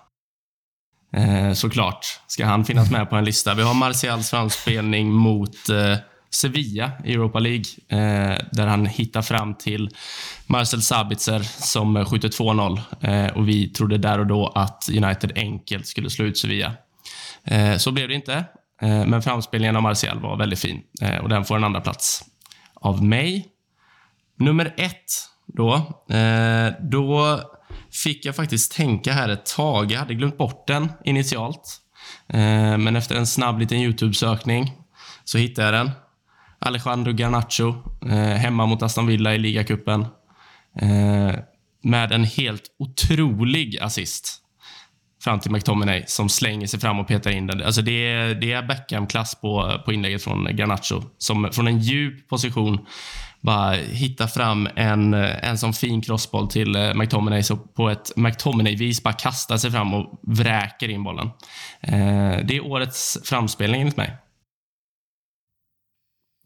[1.14, 3.53] Eh, såklart ska han finnas med på en lista.
[3.53, 5.98] Vi har Martials framspelning mot eh,
[6.30, 9.90] Sevilla i Europa League, eh, där han hittar fram till
[10.48, 12.82] Marcel Sabitzer som skjuter 2-0.
[13.02, 16.74] Eh, och vi trodde där och då att United enkelt skulle slå ut Sevilla.
[17.44, 18.34] Eh, så blev det inte,
[18.82, 22.24] eh, men framspelningen av Martial var väldigt fin eh, och den får en andra plats
[22.74, 23.48] av mig.
[24.40, 25.12] Nummer ett
[25.48, 25.76] då.
[26.16, 27.41] Eh, då
[28.04, 29.91] fick jag faktiskt tänka här ett tag.
[29.91, 31.82] Jag hade glömt bort den initialt.
[32.30, 34.72] Eh, men efter en snabb liten YouTube-sökning
[35.24, 35.91] så hittade jag den.
[36.60, 37.74] Alejandro Garnacho
[38.10, 40.02] eh, hemma mot Aston Villa i ligacupen.
[40.82, 41.36] Eh,
[41.84, 44.44] med en helt otrolig assist
[45.24, 47.64] fram till McTominay som slänger sig fram och petar in den.
[47.64, 52.30] Alltså det är, det är Beckham-klass på, på inlägget från Garnacho som från en djup
[52.30, 52.86] position
[53.42, 59.04] bara hittar fram en, en sån fin crossboll till eh, McTominay så på ett McTominay-vis
[59.04, 61.30] bara kastar sig fram och vräker in bollen.
[61.82, 64.18] Eh, det är årets framspelning enligt mig.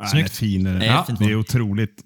[0.01, 0.31] Är Snyggt.
[0.37, 0.63] fin.
[0.63, 2.01] Det är Ja, fint det är otroligt,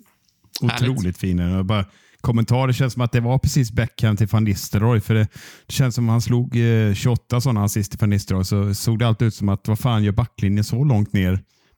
[0.61, 0.89] Härligt.
[0.89, 1.39] otroligt fin.
[1.39, 1.85] Och Bara,
[2.22, 5.01] kommentarer känns som att det var precis Beckham till van Nistelrooy.
[5.01, 5.27] För det,
[5.67, 8.99] det känns som att han slog eh, 28 sådana assist till van Nistelrooy så såg
[8.99, 11.31] det alltid ut som att vad fan gör backlinjen så långt ner?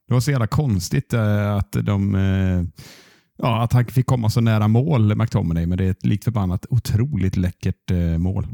[0.08, 2.84] Det var så jävla konstigt eh, att de eh,
[3.40, 6.66] Ja, att han fick komma så nära mål, McTominay, men det är ett likt förbannat
[6.70, 8.48] otroligt läckert eh, mål.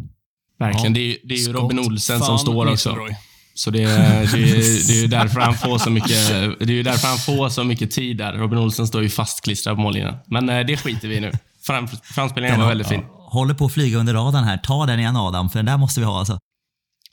[0.59, 0.85] Verkligen.
[0.93, 0.93] Ja.
[0.93, 2.71] Det är, ju- det är ju Robin Olsen som står också.
[2.71, 3.15] Nistelrooy.
[3.55, 6.09] Så det, är- det, är- det är ju därför han får så mycket,
[6.59, 8.33] det är därför han får så mycket tid där.
[8.33, 10.15] Robin Olsen står ju fastklistrad på mållinjen.
[10.27, 11.31] Men eh, det skiter vi i nu.
[11.63, 13.01] Fram, framspelningen var väldigt fin.
[13.29, 14.57] Håller på att flyga under radarn här.
[14.57, 16.39] Ta den igen Adam, för den där måste vi ha alltså.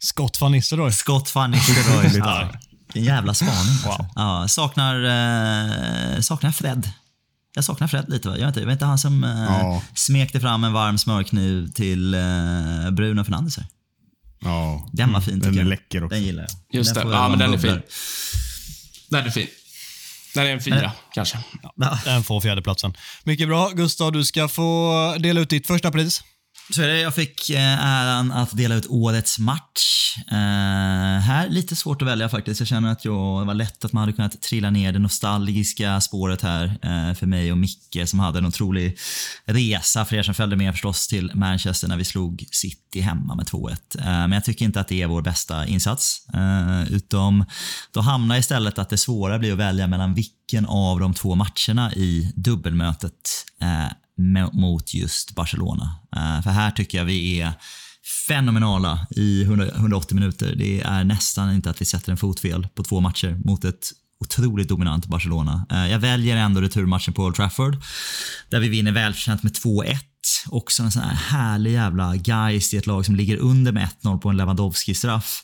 [0.03, 0.93] Scott van Nistelrooy.
[0.93, 2.11] Scott van Nistelrooy.
[2.19, 2.49] Ja,
[2.95, 3.55] vilken jävla spaning.
[3.87, 4.07] Alltså.
[4.15, 6.91] Ja, saknar, eh, saknar Fred.
[7.55, 8.29] jag saknar Fred lite.
[8.29, 8.35] Va?
[8.39, 9.83] Jag vet inte, jag vet inte han som eh, Ja.
[9.95, 13.57] smekte fram en varm smörkniv till eh, Bruno Fernandes.
[13.57, 13.67] Här.
[14.45, 14.89] Ja.
[14.93, 15.67] Den var fin Den är jag.
[15.67, 16.15] läcker också.
[16.15, 16.79] Den gillar jag.
[16.79, 17.03] Just det.
[17.03, 17.83] får Ja, men den är fin.
[19.11, 19.47] Den är fin.
[20.35, 21.39] Den är en fyra, kanske.
[21.77, 21.99] Ja.
[22.05, 22.97] Den får fjärdeplatsen.
[23.25, 23.69] Mycket bra.
[23.71, 26.23] Gustav, du ska få dela ut ditt första pris.
[26.73, 27.01] Så är det.
[27.01, 30.17] Jag fick eh, äran att dela ut årets match.
[30.31, 30.37] Eh,
[31.21, 32.61] här, lite svårt att välja faktiskt.
[32.61, 36.01] Jag känner att jag, det var lätt att man hade kunnat trilla ner det nostalgiska
[36.01, 38.99] spåret här eh, för mig och Micke som hade en otrolig
[39.45, 43.47] resa, för er som följde med förstås, till Manchester när vi slog City hemma med
[43.47, 43.71] 2-1.
[43.99, 46.27] Eh, men jag tycker inte att det är vår bästa insats.
[46.35, 47.45] Eh, utom
[47.93, 51.93] då hamnar istället att det svåra blir att välja mellan vilken av de två matcherna
[51.93, 53.93] i dubbelmötet eh,
[54.53, 55.97] mot just Barcelona.
[56.17, 57.53] Eh, för här tycker jag vi är
[58.29, 60.55] fenomenala i 180 minuter.
[60.57, 63.93] Det är nästan inte att vi sätter en fot fel på två matcher mot ett
[64.21, 65.67] otroligt dominant Barcelona.
[65.71, 67.77] Eh, jag väljer ändå returmatchen på Old Trafford
[68.49, 69.97] där vi vinner välförtjänt med 2-1.
[70.49, 74.19] Också en sån här härlig jävla geist i ett lag som ligger under med 1-0
[74.19, 75.43] på en Lewandowski-straff.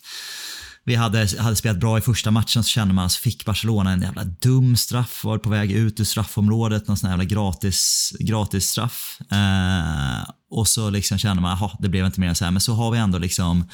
[0.86, 4.02] Vi hade, hade spelat bra i första matchen så kände man att fick Barcelona en
[4.02, 8.68] jävla dum straff, var på väg ut ur straffområdet, någon sån här jävla gratis, gratis
[8.68, 9.18] straff.
[9.30, 12.52] Eh, och så liksom kände man, jaha, det blev inte mer än så här.
[12.52, 13.68] Men så har vi ändå liksom,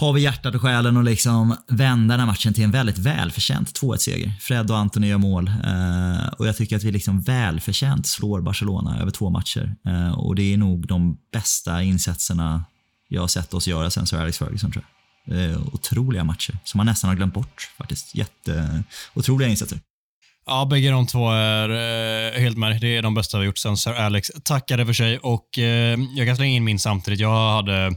[0.00, 3.80] har vi hjärtat och själen och liksom vända den här matchen till en väldigt välförtjänt
[3.80, 4.32] 2-1-seger.
[4.40, 9.00] Fred och Anthony gör mål eh, och jag tycker att vi liksom välförtjänt slår Barcelona
[9.00, 9.76] över två matcher.
[9.86, 12.64] Eh, och det är nog de bästa insatserna
[13.08, 14.93] jag har sett oss göra sen Sir Alex Ferguson tror jag.
[15.30, 18.14] Eh, otroliga matcher som man nästan har glömt bort faktiskt.
[18.14, 18.82] Jätte,
[19.14, 19.78] otroliga insatser.
[20.46, 22.80] Ja, bägge de två är eh, helt med.
[22.80, 26.26] Det är de bästa vi gjort sen Sir Alex tackade för sig och eh, jag
[26.26, 27.20] kan slänga in min samtidigt.
[27.20, 27.96] Jag hade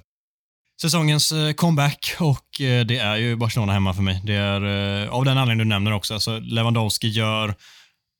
[0.82, 4.22] säsongens eh, comeback och eh, det är ju Barcelona hemma för mig.
[4.24, 4.62] Det är
[5.04, 6.14] eh, av den anledningen du nämner också.
[6.14, 7.56] Alltså, Lewandowski gör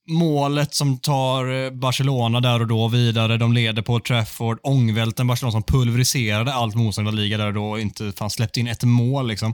[0.08, 3.38] målet som tar eh, Barcelona där och då vidare.
[3.38, 4.60] De leder på Trafford.
[4.64, 8.30] Ångvälten Barcelona som pulveriserade allt motstånd i La liga där och då och inte fan
[8.30, 9.28] släppte in ett mål.
[9.28, 9.54] Liksom.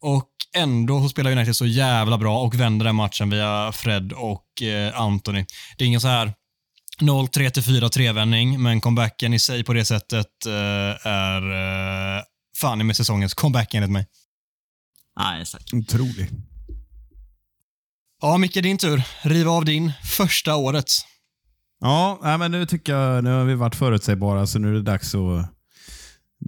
[0.00, 4.62] Och ändå så spelar United så jävla bra och vänder den matchen via Fred och
[4.62, 5.44] eh, Anthony.
[5.78, 6.32] Det är ingen så här
[7.00, 11.42] 0-3 till 4-3-vändning, men comebacken i sig på det sättet eh, är
[12.16, 12.22] eh,
[12.56, 14.06] fan i med säsongens comeback enligt mig.
[15.20, 15.74] Nej, exakt.
[15.74, 16.30] Otrolig.
[18.22, 19.02] Ja, Micke, din tur.
[19.22, 21.00] Riva av din första årets.
[21.80, 24.82] Ja, nej, men nu tycker jag, nu har vi varit förutsägbara så nu är det
[24.82, 25.50] dags att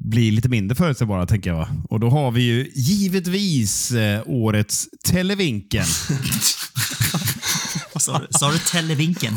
[0.04, 1.68] bli lite mindre förutsägbara tänker jag.
[1.90, 5.84] Och då har vi ju givetvis eh, årets Televinken.
[8.30, 9.34] Sa du Televinken?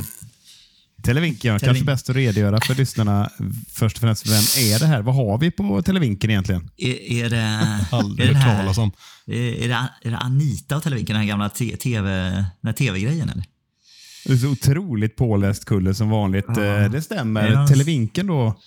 [1.03, 1.57] Televinken, ja.
[1.59, 3.29] Televin- kanske bäst att redogöra för lyssnarna
[3.73, 4.27] först och främst.
[4.27, 4.43] Vem
[4.73, 5.01] är det här?
[5.01, 6.69] Vad har vi på Televinken egentligen?
[6.77, 7.37] Är, är det...
[7.91, 8.91] Är Aldrig den hört här- talas om.
[9.27, 12.45] Är, det, är det Anita och Televinken, den här gamla te- TV,
[12.77, 13.43] TV-grejen eller?
[14.25, 16.49] Det är så otroligt påläst kulle som vanligt.
[16.49, 17.51] Eh, Det stämmer.
[17.51, 17.67] Ja.
[17.67, 18.59] Televinken då,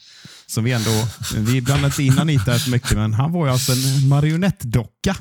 [0.46, 0.90] som vi ändå...
[1.36, 5.16] Vi blandat in Anita så mycket, men han var ju alltså en marionettdocka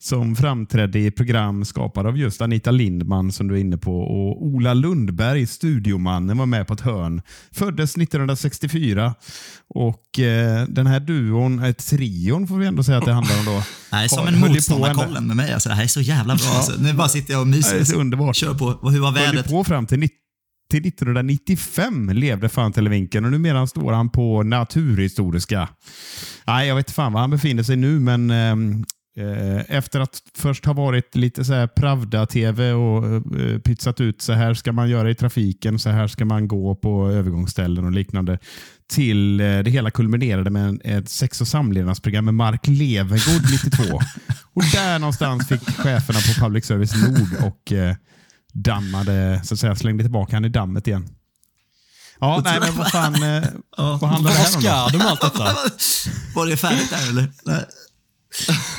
[0.00, 4.46] som framträdde i program skapade av just Anita Lindman som du är inne på och
[4.46, 7.22] Ola Lundberg, studiomannen, var med på ett hörn.
[7.50, 9.14] Föddes 1964
[9.74, 13.44] och eh, den här duon, ett trion får vi ändå säga att det handlar om
[13.44, 13.62] då.
[13.96, 15.52] Är som en höll motståndarkollen med mig.
[15.52, 16.50] Alltså, det här är så jävla bra.
[16.50, 16.80] Alltså.
[16.80, 17.74] Nu bara sitter jag och myser.
[17.74, 18.36] Det är så underbart.
[18.36, 18.66] Kör på.
[18.66, 19.50] Och hur var höll vädret?
[19.50, 20.08] på fram till,
[20.70, 25.68] till 1995 levde fan Televinken och numera står han på Naturhistoriska.
[26.46, 28.78] Nej, jag vet fan var han befinner sig nu, men ehm, eh,
[29.68, 34.54] efter att först ha varit lite så här Pravda-TV och eh, pytsat ut så här
[34.54, 38.38] ska man göra i trafiken, så här ska man gå på övergångsställen och liknande.
[38.88, 43.82] Till eh, det hela kulminerade med ett sex och samlevnadsprogram med Mark Levengood 92.
[44.54, 47.96] och där någonstans fick cheferna på Public Service nog och eh,
[48.52, 51.08] dammade, så att säga, slängde tillbaka han i dammet igen.
[52.20, 53.44] Ja, nej, men vad fan, eh,
[53.76, 54.68] vad handlar det Vad här om då?
[54.68, 55.44] ska du med allt detta?
[56.34, 57.28] Var det färdigt där eller?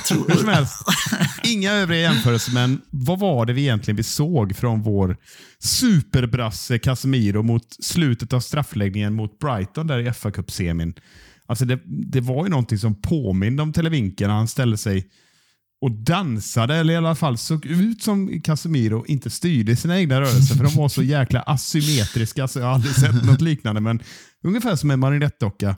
[0.10, 0.74] Hur som helst,
[1.44, 5.18] inga övriga jämförelser, men vad var det vi egentligen vi såg från vår
[5.60, 10.94] superbrasse Casemiro mot slutet av straffläggningen mot Brighton där i fa Cup-semin?
[11.48, 15.10] Alltså det, det var ju någonting som påminde om Televinken han ställde sig
[15.82, 20.56] och dansade, eller i alla fall såg ut som Casemiro inte styrde sina egna rörelser,
[20.56, 23.82] för de var så jäkla asymmetriska så jag har aldrig sett något liknande.
[23.82, 24.00] Men
[24.44, 25.76] ungefär som en marionettdocka.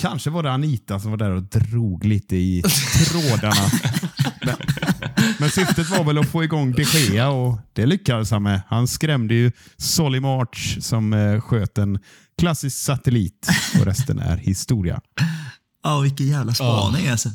[0.00, 2.62] Kanske var det Anita som var där och drog lite i
[3.08, 3.70] trådarna.
[4.44, 4.56] Men,
[5.38, 8.62] men syftet var väl att få igång de Gea och det lyckades han med.
[8.68, 11.98] Han skrämde ju Solly March som eh, sköt en
[12.38, 13.48] klassisk satellit
[13.80, 15.00] och resten är historia.
[15.82, 17.28] Ja, vilken jävla spaning alltså.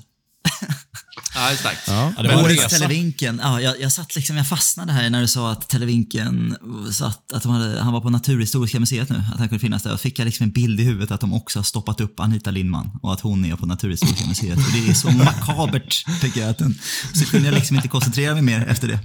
[1.36, 1.82] Ja, det är starkt.
[1.88, 2.14] Ja.
[2.18, 2.68] Ja, det var Årets.
[2.68, 3.40] Televinken.
[3.44, 6.58] Ja, jag, jag satt liksom, jag fastnade här när du sa att Televinken
[6.92, 9.94] satt, att de hade, han var på Naturhistoriska museet nu, att han kunde finnas där.
[9.94, 12.52] Och fick jag liksom en bild i huvudet att de också har stoppat upp Anita
[12.52, 14.58] Lindman och att hon är på Naturhistoriska museet.
[14.58, 16.50] Och det är så makabert, tycker jag.
[16.50, 16.80] Att den,
[17.14, 19.00] så kunde jag liksom inte koncentrera mig mer efter det.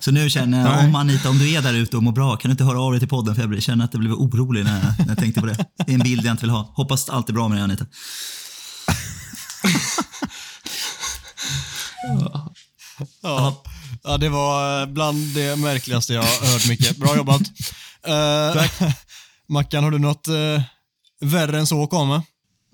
[0.00, 2.48] Så nu känner jag, om Anita, om du är där ute och mår bra, kan
[2.48, 3.34] du inte höra av dig till podden?
[3.34, 5.66] För jag känner att jag blev orolig när jag, när jag tänkte på det.
[5.86, 6.72] Det är en bild jag inte vill ha.
[6.74, 7.86] Hoppas allt är bra med dig, Anita.
[13.22, 13.62] Ja.
[14.02, 16.96] ja, det var eh, bland det märkligaste jag har hört Micke.
[16.96, 17.42] Bra jobbat.
[18.08, 18.62] Uh,
[19.48, 20.62] Mackan, har du något uh,
[21.20, 22.22] värre än så att komma?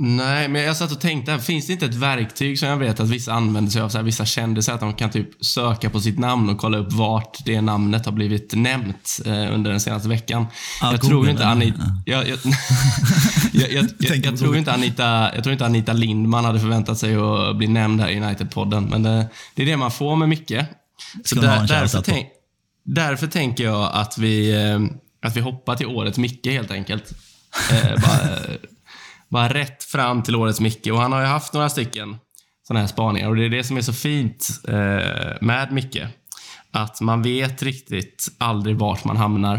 [0.01, 3.09] Nej, men jag satt och tänkte, finns det inte ett verktyg som jag vet att
[3.09, 6.19] vissa använder sig av, så här, vissa kändisar, att de kan typ söka på sitt
[6.19, 10.47] namn och kolla upp vart det namnet har blivit nämnt eh, under den senaste veckan.
[10.81, 11.47] Ja, jag, tror inte.
[11.47, 12.27] Anita, jag,
[14.39, 18.09] tror inte Anita, jag tror inte Anita Lindman hade förväntat sig att bli nämnd här
[18.09, 20.69] i United-podden, men det, det är det man får med mycket.
[21.25, 22.29] Så där, därför, tänk,
[22.85, 24.81] därför tänker jag att vi, eh,
[25.29, 27.13] att vi hoppar till årets Micke helt enkelt.
[27.73, 28.19] Eh, bara,
[29.29, 30.87] bara rätt fram till årets Micke.
[30.87, 32.17] Och han har ju haft några stycken
[32.69, 33.29] sådana här spaningar.
[33.29, 36.03] Och det är det som är så fint eh, med Micke.
[36.73, 39.55] Att man vet riktigt aldrig vart man hamnar.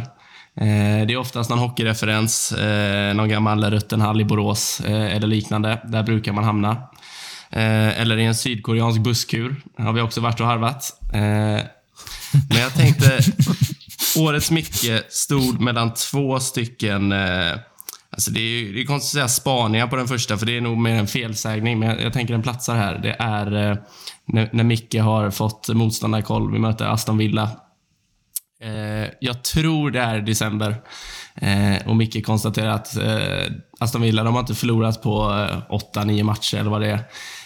[0.56, 5.82] Eh, det är oftast någon hockeyreferens, eh, någon gammal Röttenhall i Borås eh, eller liknande.
[5.84, 6.72] Där brukar man hamna.
[7.52, 11.00] Eh, eller i en sydkoreansk busskur har vi också varit och harvat.
[11.14, 11.66] Eh,
[12.50, 13.20] men jag tänkte,
[14.18, 17.14] årets Micke stod mellan två stycken
[18.12, 20.62] Alltså det, är, det är konstigt att säga spaningar på den första, för det är
[20.62, 21.80] nog mer en felsägning.
[21.80, 22.98] Men jag, jag tänker den platsar här.
[22.98, 23.78] Det är eh,
[24.26, 26.52] när, när Micke har fått motståndarkoll.
[26.52, 27.50] Vi möter Aston Villa.
[28.62, 30.76] Eh, jag tror det är december.
[31.36, 36.24] Eh, och Micke konstaterar att eh, Aston Villa de har inte förlorat på eh, 8-9
[36.24, 37.04] matcher eller vad det är.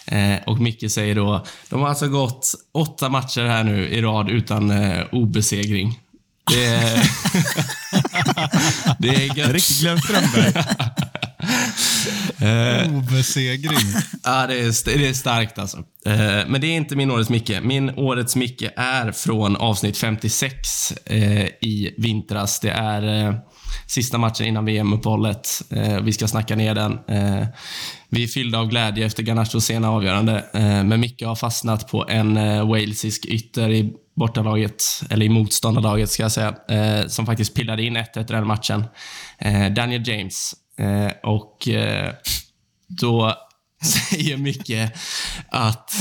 [0.08, 4.30] Eh, och Micke säger då, de har alltså gått åtta matcher här nu i rad
[4.30, 6.00] utan eh, obesegring.
[6.52, 7.10] Det är,
[9.00, 9.52] det är gött.
[9.52, 10.54] riktig Glenn Strömberg.
[12.98, 13.78] Obesegring.
[14.24, 15.78] Ja, det är, det är starkt alltså.
[16.06, 17.52] Eh, Men det är inte min årets Micke.
[17.62, 22.60] Min årets Micke är från avsnitt 56 eh, i vintras.
[22.60, 23.36] Det är eh,
[23.88, 25.62] sista matchen innan VM-uppehållet.
[25.70, 26.92] Eh, Vi ska snacka ner den.
[26.94, 27.48] Eh,
[28.10, 30.46] Vi är fyllda av glädje efter Garnachos sena avgörande.
[30.54, 36.10] Eh, Men Micke har fastnat på en eh, walesisk ytter i bortalaget, eller i motståndarlaget
[36.10, 38.86] ska jag säga, eh, som faktiskt pillade in 1-1 i den matchen.
[39.40, 40.54] Eh, Daniel James.
[40.78, 42.14] Eh, Och eh,
[42.88, 43.34] då
[44.10, 44.92] säger Micke
[45.50, 45.92] att,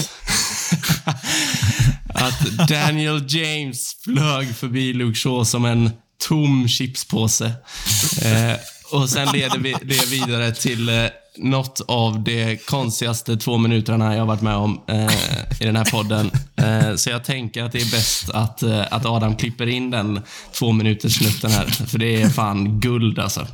[2.15, 5.91] att Daniel James flög förbi Luke Shaw som en
[6.29, 7.47] tom chipspåse.
[8.25, 8.57] Eh,
[8.93, 11.07] och sen leder vi det vidare till eh,
[11.37, 15.91] något av de konstigaste två minuterna jag har varit med om eh, i den här
[15.91, 16.31] podden.
[16.57, 20.21] Eh, så jag tänker att det är bäst att, eh, att Adam klipper in den
[20.53, 21.67] två minuters snutten här.
[21.67, 23.47] För det är fan guld alltså.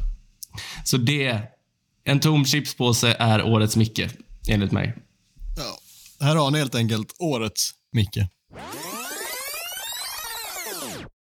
[0.85, 1.41] Så det,
[2.05, 4.07] en tom chipspåse är årets Micke,
[4.49, 4.97] enligt mig.
[5.57, 5.79] Ja.
[6.27, 8.19] Här har ni helt enkelt årets Micke.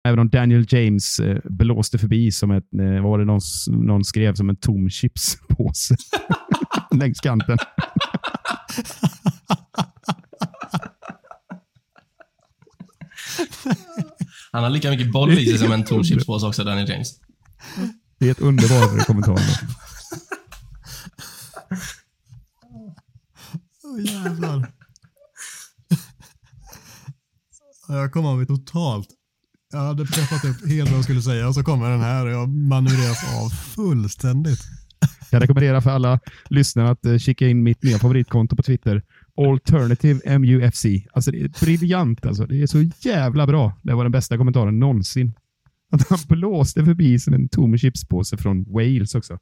[0.09, 3.41] Även om Daniel James eh, blåste förbi som ett, eh, vad var det någon,
[3.87, 5.97] någon skrev, som en tom chipspåse
[6.95, 7.59] längs kanten.
[14.53, 17.21] Han har lika mycket boll i sig som en tom chipspåse också, Daniel James.
[18.19, 19.41] Det är ett underbar kommentar.
[23.85, 24.73] Åh jävlar.
[27.89, 29.18] Jag kom av mig totalt.
[29.73, 32.33] Jag hade preppat upp helt vad jag skulle säga och så kommer den här och
[32.33, 34.61] jag manövreras av fullständigt.
[35.31, 36.21] Jag rekommenderar för alla
[36.51, 39.03] lyssnare att eh, kika in mitt nya favoritkonto på Twitter.
[39.37, 40.87] Alternative MUFC.
[41.13, 42.47] Alltså det är briljant alltså.
[42.47, 43.81] Det är så jävla bra.
[43.83, 45.35] Det var den bästa kommentaren någonsin.
[45.93, 49.39] Att han blåste förbi som en tom chipspåse från Wales också.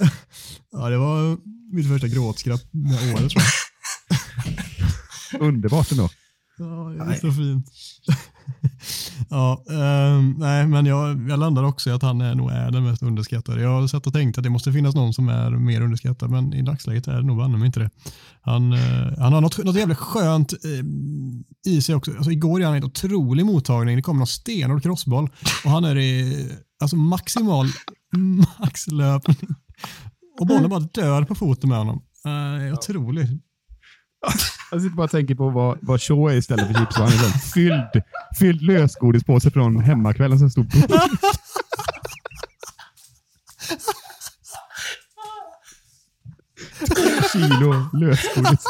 [0.72, 1.38] Ja, det var
[1.72, 3.42] mitt första gråtskratt med året tror
[5.40, 5.48] jag.
[5.48, 6.08] Underbart ändå.
[6.98, 7.70] Ja, det är så fint.
[9.30, 12.84] ja, ehm, nej, men jag, jag landar också i att han är, nog är den
[12.84, 13.62] mest underskattade.
[13.62, 16.54] Jag har sett och tänkt att det måste finnas någon som är mer underskattad, men
[16.54, 17.90] i dagsläget är det nog banne inte det.
[18.40, 22.10] Han, eh, han har något, något jävligt skönt eh, i sig också.
[22.10, 23.96] Alltså, igår gjorde han en otrolig mottagning.
[23.96, 25.30] Det kom någon stenhård crossboll
[25.64, 26.48] och han är i
[26.80, 27.66] alltså, maximal
[28.60, 29.36] maxlöpning.
[30.40, 32.02] Och bollen bara dör på foten med honom.
[32.26, 33.30] Uh, otroligt.
[34.70, 36.96] Jag sitter bara och tänker på vad, vad Shaw är istället för chips.
[36.96, 38.02] Han är en fylld,
[38.38, 40.78] fylld lösgodispåse från hemmakvällen som stod på
[47.32, 48.64] kilo lösgodis.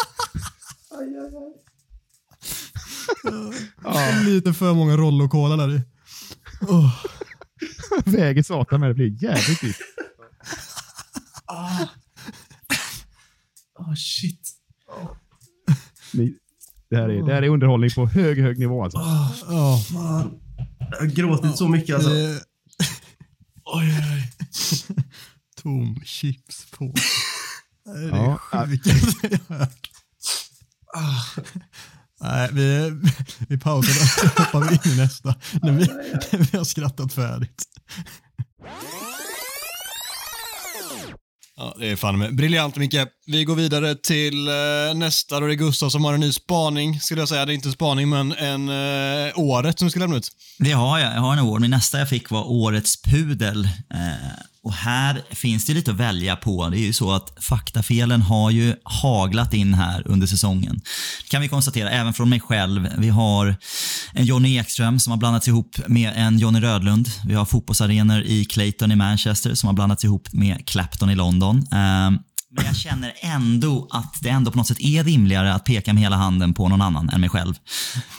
[4.25, 5.83] Lite för många Rollo Cola där i.
[8.05, 9.77] Väger satan med det blir jävligt dyrt.
[13.75, 14.42] Oh, shit.
[16.13, 16.35] Ni-
[16.91, 18.99] Det här, är, det här är underhållning på hög, hög nivå alltså.
[18.99, 19.81] Ja.
[20.91, 22.11] Jag har gråtit så mycket alltså.
[22.11, 22.37] Eh,
[23.65, 24.33] Oj, oj,
[25.63, 26.95] Tom chips på.
[27.85, 28.39] Det är det Ja.
[28.39, 29.91] sjukaste jag hört.
[32.21, 32.91] Nej, vi,
[33.49, 35.35] vi pausar så hoppar vi in i nästa.
[35.63, 35.87] När vi,
[36.33, 37.63] när vi har skrattat färdigt.
[41.57, 42.37] Ja, det är fan med.
[42.37, 42.95] Briljant Micke.
[43.27, 44.55] Vi går vidare till eh,
[44.95, 47.47] nästa då det är Gustav som har en ny spaning, skulle jag säga.
[47.47, 50.29] Det är inte en spaning, men en eh, året som du ska lämna ut.
[50.59, 51.15] Det har jag.
[51.15, 51.59] Jag har en år.
[51.59, 53.65] Min nästa jag fick var Årets pudel.
[53.65, 54.01] Eh,
[54.65, 56.69] och här finns det lite att välja på.
[56.69, 60.81] Det är ju så att faktafelen har ju haglat in här under säsongen.
[61.23, 62.89] Det kan vi konstatera, även från mig själv.
[62.99, 63.57] Vi har
[64.13, 67.09] en Johnny Ekström som har blandats ihop med en Johnny Rödlund.
[67.25, 71.67] Vi har fotbollsarenor i Clayton i Manchester som har blandats ihop med Clapton i London.
[71.73, 72.19] Ehm,
[72.55, 76.03] men jag känner ändå att det ändå på något sätt är rimligare att peka med
[76.03, 77.55] hela handen på någon annan än mig själv.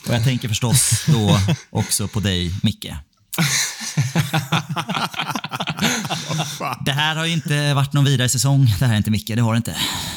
[0.08, 1.40] Och jag tänker förstås då
[1.70, 2.86] också på dig, Micke.
[6.86, 8.74] Det här har ju inte varit någon vidare säsong.
[8.80, 9.76] Det här är inte Micke, det har det inte.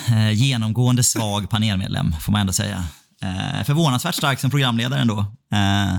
[0.09, 2.85] Eh, genomgående svag panelmedlem, får man ändå säga.
[3.23, 5.19] Eh, förvånansvärt stark som programledare ändå.
[5.53, 5.99] Eh,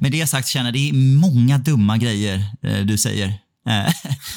[0.00, 3.34] med det sagt känner jag det är många dumma grejer eh, du säger.
[3.68, 3.92] Eh,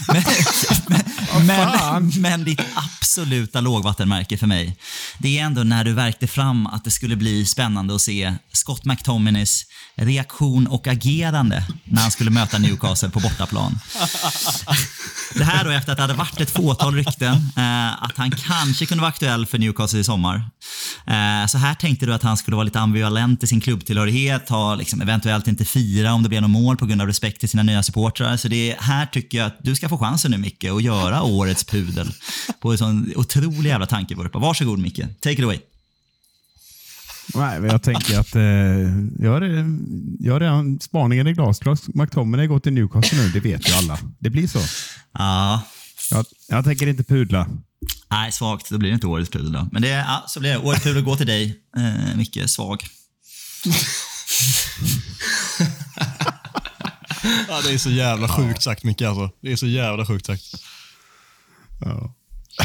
[1.48, 4.78] men, men, men ditt absoluta lågvattenmärke för mig,
[5.18, 8.86] det är ändå när du verkte fram att det skulle bli spännande att se Scott
[8.86, 13.80] McTominays reaktion och agerande när han skulle möta Newcastle på bortaplan.
[15.36, 18.86] Det här då efter att det hade varit ett fåtal rykten eh, att han kanske
[18.86, 20.36] kunde vara aktuell för Newcastle i sommar.
[21.08, 24.76] Eh, så här tänkte du att han skulle vara lite ambivalent i sin klubbtillhörighet, ha
[24.76, 27.64] liksom eventuellt inte fira om det blev något mål på grund av respekt till sina
[27.64, 28.38] nya supportrar.
[28.38, 31.64] Så det här tycker jag att du ska få chansen nu Micke att göra årets
[31.64, 32.12] pudel
[32.60, 34.40] på en sån otrolig jävla tankevurpa.
[34.40, 35.60] Varsågod Micke, take it away.
[37.36, 38.42] Nej, men jag tänker att eh,
[39.26, 39.42] jag, har,
[40.20, 41.88] jag har redan spaningen i glasglas.
[41.88, 44.00] McTominay går till Newcastle nu, det vet ju alla.
[44.20, 44.60] Det blir så.
[45.14, 45.62] Ja,
[46.12, 47.48] Jag, jag tänker inte pudla.
[48.12, 48.70] nej svagt.
[48.70, 49.68] Då blir det inte årets pudel då.
[49.72, 50.58] Men det, ja, så blir det.
[50.58, 52.50] Årets pudel går till dig, eh, Micke.
[52.50, 52.84] Svag.
[57.48, 59.30] Ja, det är så jävla sjukt sagt Micke alltså.
[59.42, 60.44] Det är så jävla sjukt sagt.
[61.86, 62.16] Ja.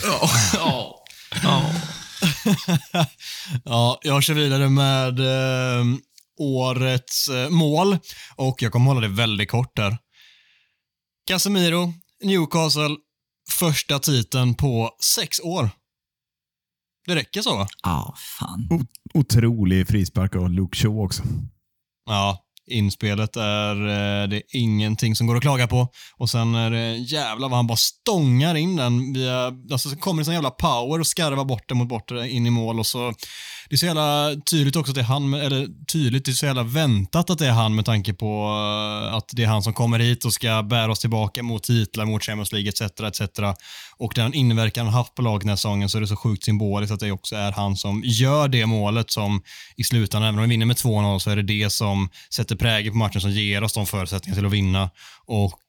[0.02, 1.04] Ja.
[1.42, 1.72] Ja.
[3.64, 5.84] Ja, jag kör vidare med eh,
[6.38, 7.98] årets eh, mål
[8.36, 9.98] och jag kommer hålla det väldigt kort där.
[11.26, 11.92] Casemiro,
[12.24, 12.96] Newcastle,
[13.50, 15.70] första titeln på sex år.
[17.06, 17.66] Det räcker så va?
[17.82, 18.68] Ja, fan.
[18.70, 18.86] O-
[19.18, 21.22] otrolig frispark av Luke Shaw också.
[22.06, 25.88] Ja, inspelet är eh, det är ingenting som går att klaga på.
[26.16, 30.20] Och sen är det jävla vad han bara stångar in den via, alltså så kommer
[30.20, 33.14] det sån jävla power och skarvar bort den mot bort in i mål och så
[33.68, 36.46] det är så jävla tydligt också att det är han, eller tydligt, det är så
[36.46, 38.26] jävla väntat att det är han med tanke på
[39.06, 42.04] eh, att det är han som kommer hit och ska bära oss tillbaka mot titlar,
[42.04, 42.80] mot Champions League etc.
[42.80, 43.40] etc.
[43.98, 46.44] Och den inverkan han haft på laget den här säsongen så är det så sjukt
[46.44, 49.42] symboliskt att det också är han som gör det målet som
[49.76, 52.92] i slutändan, även om vi vinner med 2-0, så är det det som sätter prägel
[52.92, 54.90] på matchen som ger oss de förutsättningar till att vinna.
[55.26, 55.60] Och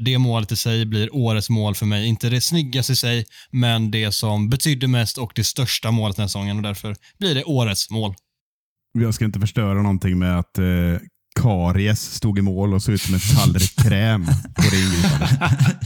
[0.00, 2.06] det målet i sig blir årets mål för mig.
[2.06, 6.22] Inte det snyggaste i sig, men det som betydde mest och det största målet den
[6.22, 8.14] här säsongen och därför blir det årets mål.
[8.98, 10.64] Jag ska inte förstöra någonting med att eh,
[11.40, 15.76] Karies stod i mål och såg ut som en tallrik kräm på det ingripandet.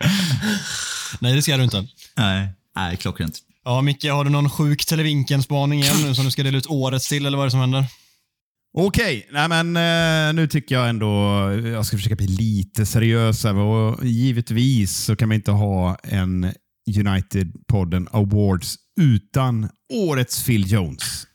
[1.20, 1.86] Nej, det ska du inte.
[2.16, 3.38] Nej, nej klockrent.
[3.64, 7.08] Ja, Micke, har du någon sjuk televinken-spaning igen nu som du ska dela ut årets
[7.08, 7.86] till, eller vad är det som händer?
[8.74, 11.08] Okej, nej men eh, nu tycker jag ändå
[11.64, 16.52] jag ska försöka bli lite seriösare och givetvis så kan vi inte ha en
[16.90, 21.26] United-podden Awards utan årets Phil Jones.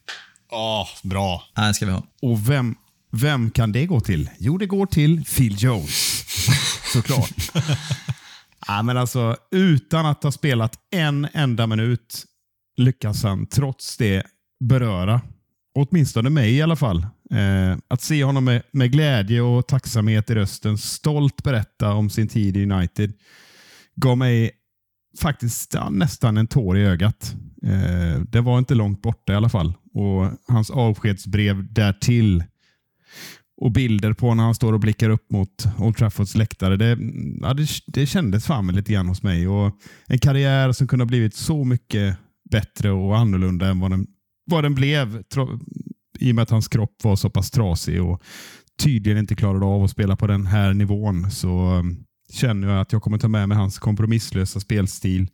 [0.51, 1.43] Ja, bra.
[1.57, 2.03] Nej, ska vi ha.
[2.21, 2.75] Och vem,
[3.11, 4.29] vem kan det gå till?
[4.39, 6.23] Jo, det går till Phil Jones.
[6.93, 7.51] Såklart.
[8.67, 12.25] ja, men alltså, utan att ha spelat en enda minut
[12.77, 14.23] lyckas han trots det
[14.59, 15.21] beröra,
[15.75, 17.05] åtminstone mig i alla fall.
[17.31, 22.27] Eh, att se honom med, med glädje och tacksamhet i rösten stolt berätta om sin
[22.27, 23.13] tid i United
[23.95, 24.51] gav mig
[25.19, 27.35] faktiskt ja, nästan en tår i ögat.
[27.63, 29.73] Eh, det var inte långt borta i alla fall.
[29.93, 32.43] Och Hans avskedsbrev därtill
[33.61, 36.77] och bilder på när han står och blickar upp mot Old Traffords läktare.
[36.77, 36.97] Det,
[37.41, 39.47] ja, det, det kändes fan lite grann hos mig.
[39.47, 39.75] Och
[40.07, 42.17] en karriär som kunde ha blivit så mycket
[42.51, 44.07] bättre och annorlunda än vad den,
[44.45, 45.23] vad den blev.
[46.19, 48.21] I och med att hans kropp var så pass trasig och
[48.79, 52.03] tydligen inte klarade av att spela på den här nivån så um,
[52.33, 55.27] känner jag att jag kommer ta med mig hans kompromisslösa spelstil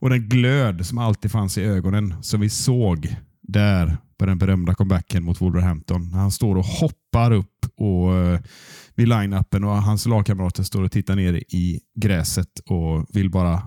[0.00, 4.74] och den glöd som alltid fanns i ögonen som vi såg där på den berömda
[4.74, 6.12] comebacken mot Wolverhampton.
[6.12, 8.38] Han står och hoppar upp och, uh,
[8.94, 13.62] vid line-upen och hans lagkamrater står och tittar ner i gräset och vill bara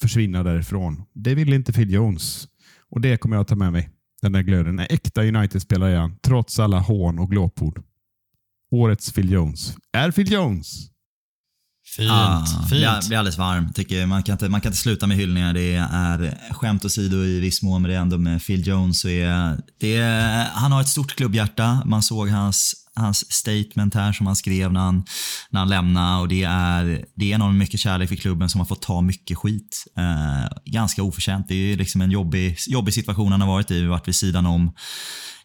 [0.00, 1.02] försvinna därifrån.
[1.14, 2.48] Det vill inte Phil Jones
[2.90, 3.90] och det kommer jag ta med mig.
[4.22, 4.78] Den där glöden.
[4.78, 7.82] En äkta United-spelare är han, trots alla hån och glåpord.
[8.72, 9.74] Årets Phil Jones.
[9.92, 10.90] Är Phil Jones?
[11.96, 12.10] Fint.
[12.10, 12.70] Ah, fint.
[12.70, 13.72] Blir, blir alldeles varm.
[13.72, 15.54] Tycker man, kan inte, man kan inte sluta med hyllningar.
[15.54, 19.00] Det är skämt åsido i viss mån, men det är ändå med Phil Jones.
[19.00, 21.82] Så är, det är, han har ett stort klubbhjärta.
[21.84, 25.04] Man såg hans, hans statement här som han skrev när han,
[25.50, 26.20] när han lämnade.
[26.20, 29.38] Och det är, det är enormt mycket kärlek för klubben som har fått ta mycket
[29.38, 29.84] skit.
[29.96, 31.48] Eh, ganska oförtjänt.
[31.48, 33.86] Det är liksom en jobbig, jobbig situation han har varit i.
[33.86, 34.72] Varit vid sidan om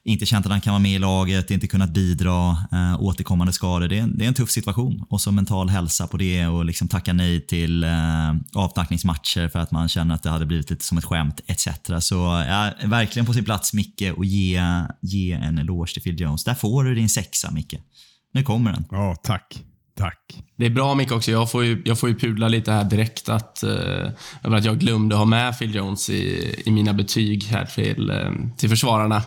[0.06, 3.88] inte känt att han kan vara med i laget, inte kunnat bidra, eh, återkommande skador.
[3.88, 5.06] Det är, en, det är en tuff situation.
[5.10, 9.72] Och så mental hälsa på det och liksom tacka nej till eh, avtackningsmatcher för att
[9.72, 11.68] man känner att det hade blivit lite som ett skämt etc.
[12.00, 12.16] Så
[12.48, 14.62] ja, verkligen på sin plats Micke och ge,
[15.02, 16.44] ge en eloge till Phil Jones.
[16.44, 17.76] Där får du din sexa Micke.
[18.34, 18.86] Nu kommer den.
[18.92, 19.64] Ja, tack.
[19.98, 20.44] Tack.
[20.58, 21.32] Det är bra mycket också.
[21.32, 23.72] Jag får ju, jag får ju pudla lite här direkt att, eh,
[24.44, 28.32] över att jag glömde ha med Phil Jones i, i mina betyg här till, eh,
[28.58, 29.24] till försvararna.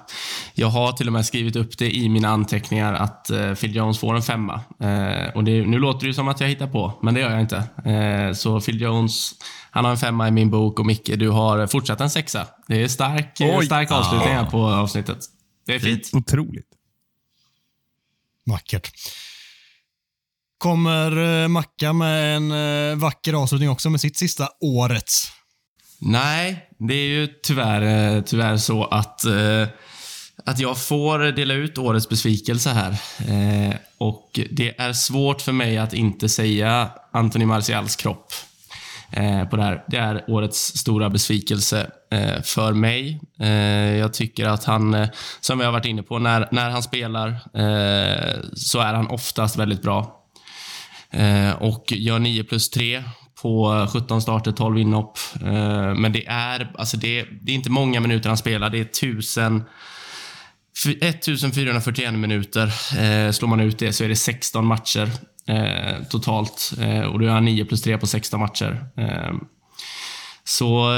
[0.55, 3.99] Jag har till och med skrivit upp det i mina anteckningar att eh, Phil Jones
[3.99, 4.61] får en femma.
[4.81, 7.41] Eh, och det, nu låter det som att jag hittar på, men det gör jag
[7.41, 7.57] inte.
[7.85, 9.33] Eh, så Phil Jones,
[9.71, 12.47] han har en femma i min bok och Micke, du har fortsatt en sexa.
[12.67, 13.67] Det är stark, Oj.
[13.67, 15.19] stark avslutning här på avsnittet.
[15.67, 16.11] Det är fint.
[16.13, 16.67] Otroligt.
[18.47, 18.91] Vackert.
[20.59, 25.33] Kommer eh, Macka med en eh, vacker avslutning också med sitt sista årets?
[26.01, 29.21] Nej, det är ju tyvärr, eh, tyvärr så att,
[30.45, 32.97] att jag får dela ut årets besvikelse här.
[33.99, 38.33] Och det är svårt för mig att inte säga Anthony Martials kropp
[39.51, 39.85] på det här.
[39.89, 41.91] Det är årets stora besvikelse
[42.43, 43.21] för mig.
[43.99, 45.07] Jag tycker att han,
[45.41, 47.41] som vi har varit inne på, när, när han spelar
[48.57, 50.18] så är han oftast väldigt bra.
[51.13, 53.05] Eh, och gör 9 plus 3
[53.43, 55.19] på 17 starter, 12 inhopp.
[55.43, 58.71] Eh, men det är, alltså det, det är inte många minuter han spelar.
[58.71, 59.65] Det är 1000,
[60.87, 62.67] 1441 minuter.
[62.99, 65.11] Eh, slår man ut det så är det 16 matcher
[65.49, 66.73] eh, totalt.
[66.81, 68.87] Eh, och då gör han 9 plus 3 på 16 matcher.
[68.97, 69.33] Eh,
[70.45, 70.93] så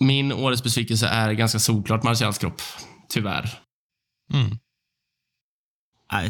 [0.00, 2.62] min årets besvikelse är ganska solklart Martials kropp.
[3.08, 3.50] Tyvärr.
[4.34, 4.58] Mm.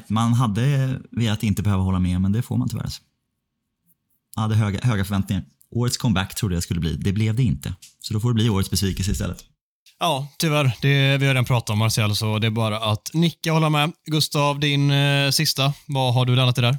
[0.09, 2.85] Man hade velat inte behöva hålla med, men det får man tyvärr.
[2.85, 3.03] alltså.
[4.35, 5.45] Jag hade höga, höga förväntningar.
[5.71, 6.97] Årets comeback trodde jag skulle bli.
[6.97, 7.75] Det blev det inte.
[8.01, 9.45] Så då får det bli årets besvikelse istället.
[10.01, 10.77] Ja, tyvärr.
[10.83, 13.71] Det, vi har redan pratat om Marcel, så det är bara att nicka och hålla
[13.71, 13.93] med.
[14.07, 15.73] Gustav, din eh, sista.
[15.87, 16.79] Vad har du landat i där?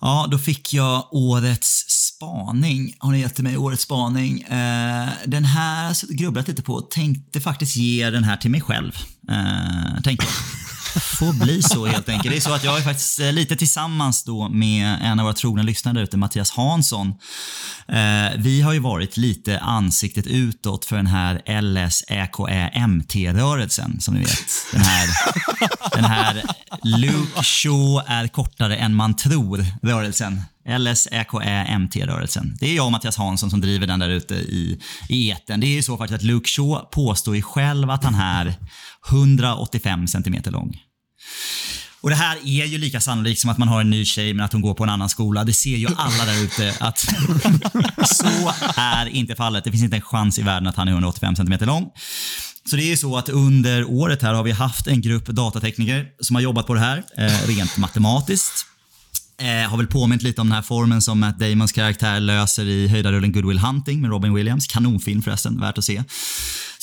[0.00, 2.94] Ja, då fick jag årets spaning.
[2.98, 4.40] Har ni gett mig årets spaning?
[4.42, 6.80] Eh, den här grubblat lite på.
[6.80, 8.92] Tänkte faktiskt ge den här till mig själv.
[9.30, 10.63] Eh, tänkte jag.
[11.00, 12.30] Får bli så helt enkelt.
[12.30, 15.34] Det är så att jag är faktiskt eh, lite tillsammans då med en av våra
[15.34, 17.14] trogna lyssnare ute, Mattias Hansson.
[17.88, 24.48] Eh, vi har ju varit lite ansiktet utåt för den här LSÄKÄMT-rörelsen som ni vet.
[24.72, 25.08] Den här,
[25.92, 26.42] den här
[26.82, 30.42] Luke Shaw är kortare än man tror-rörelsen.
[30.68, 32.56] LSÄKÄMT-rörelsen.
[32.60, 35.60] Det är jag och Mattias Hansson som driver den där ute i, i etern.
[35.60, 38.54] Det är ju så faktiskt att Luke Shaw påstår ju själv att han är
[39.08, 40.76] 185 centimeter lång.
[42.00, 44.44] Och Det här är ju lika sannolikt som att man har en ny tjej men
[44.44, 45.44] att hon går på en annan skola.
[45.44, 46.98] Det ser ju alla där ute att
[48.06, 49.64] så är inte fallet.
[49.64, 51.90] Det finns inte en chans i världen att han är 185 centimeter lång.
[52.70, 56.06] Så det är ju så att under året här har vi haft en grupp datatekniker
[56.20, 58.66] som har jobbat på det här eh, rent matematiskt.
[59.38, 62.88] Eh, har väl påmint lite om den här formen som Matt Damons karaktär löser i
[62.88, 64.66] höjdarrullen Goodwill Hunting med Robin Williams.
[64.66, 66.04] Kanonfilm förresten, värt att se.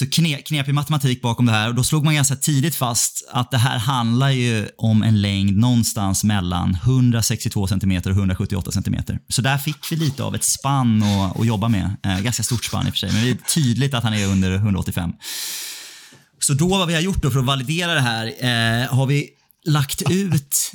[0.02, 3.52] Så kne, knepig matematik bakom det här och då slog man ganska tidigt fast att
[3.52, 8.96] det här handlar ju om en längd någonstans mellan 162 cm och 178 cm.
[9.30, 11.96] Så där fick vi lite av ett spann att, att jobba med.
[12.04, 14.28] Eh, ganska stort spann i och för sig, men det är tydligt att han är
[14.28, 15.12] under 185.
[16.40, 19.30] Så då vad vi har gjort då för att validera det här eh, har vi
[19.66, 20.72] lagt ut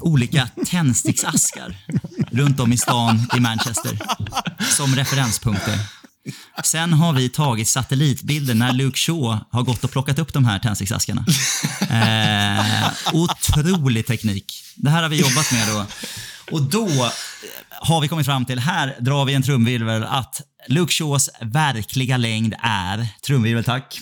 [0.00, 1.76] olika tändsticksaskar
[2.30, 3.98] runt om i stan i Manchester
[4.76, 5.99] som referenspunkter.
[6.64, 10.58] Sen har vi tagit satellitbilder när Luke Shaw har gått och plockat upp de här
[10.58, 11.24] tändsticksaskarna.
[11.90, 14.64] Eh, otrolig teknik.
[14.76, 15.86] Det här har vi jobbat med då.
[16.50, 17.10] Och då
[17.70, 22.54] har vi kommit fram till, här drar vi en trumvirvel, att Luke Shaws verkliga längd
[22.62, 24.00] är, trumvirvel tack,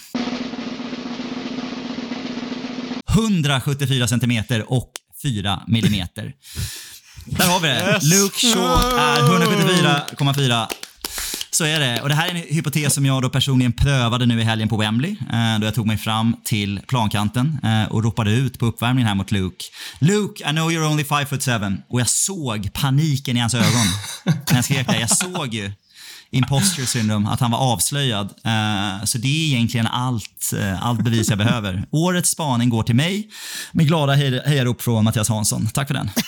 [3.09, 4.93] 174 centimeter och
[5.23, 6.33] 4 millimeter.
[7.25, 7.99] Där har vi det.
[8.03, 10.67] Luke Shaw är 174,4
[11.51, 12.03] så är det.
[12.03, 14.77] Och det här är en hypotes som jag då personligen prövade nu i helgen på
[14.77, 15.11] Wembley.
[15.11, 19.15] Eh, då jag tog mig fram till plankanten eh, och ropade ut på uppvärmningen här
[19.15, 19.65] mot Luke.
[19.99, 21.83] Luke, I know you're only five foot seven.
[21.89, 23.87] Och jag såg paniken i hans ögon
[24.25, 25.01] när jag skrek det.
[25.01, 25.73] Jag såg ju
[26.31, 28.27] imposter syndrome, att han var avslöjad.
[28.45, 31.87] Eh, så det är egentligen allt, allt bevis jag behöver.
[31.91, 33.31] Årets spaning går till mig
[33.73, 35.67] med glada hejarop från Mattias Hansson.
[35.67, 36.11] Tack för den.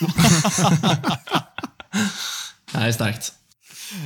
[2.73, 3.33] Det här är starkt.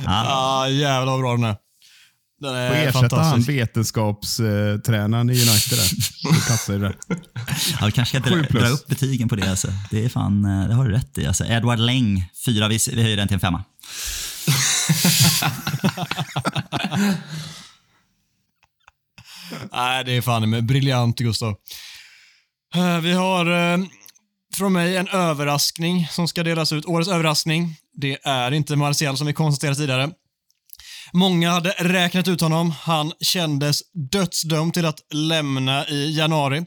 [0.05, 1.55] Ah, jävlar vad bra den är.
[2.41, 5.89] Den Och är ersätta han vetenskapstränaren i United där.
[6.33, 6.95] Det passar ju där.
[7.79, 9.49] Ja, vi kanske ska dra, dra upp betygen på det.
[9.49, 9.67] Alltså.
[9.91, 11.27] Det, är fan, eh, det har du rätt i.
[11.27, 11.45] Alltså.
[11.45, 12.67] Edward Läng, fyra.
[12.67, 13.63] Vi, vi höjer den till en femma.
[19.71, 21.55] Nej, det är fan med briljant Gustav.
[22.75, 23.79] Eh, Vi har eh,
[24.55, 26.85] från mig en överraskning som ska delas ut.
[26.85, 27.75] Årets överraskning.
[27.97, 30.09] Det är inte Martial som vi konstaterade tidigare.
[31.13, 32.71] Många hade räknat ut honom.
[32.81, 33.81] Han kändes
[34.11, 36.65] dödsdömd till att lämna i januari.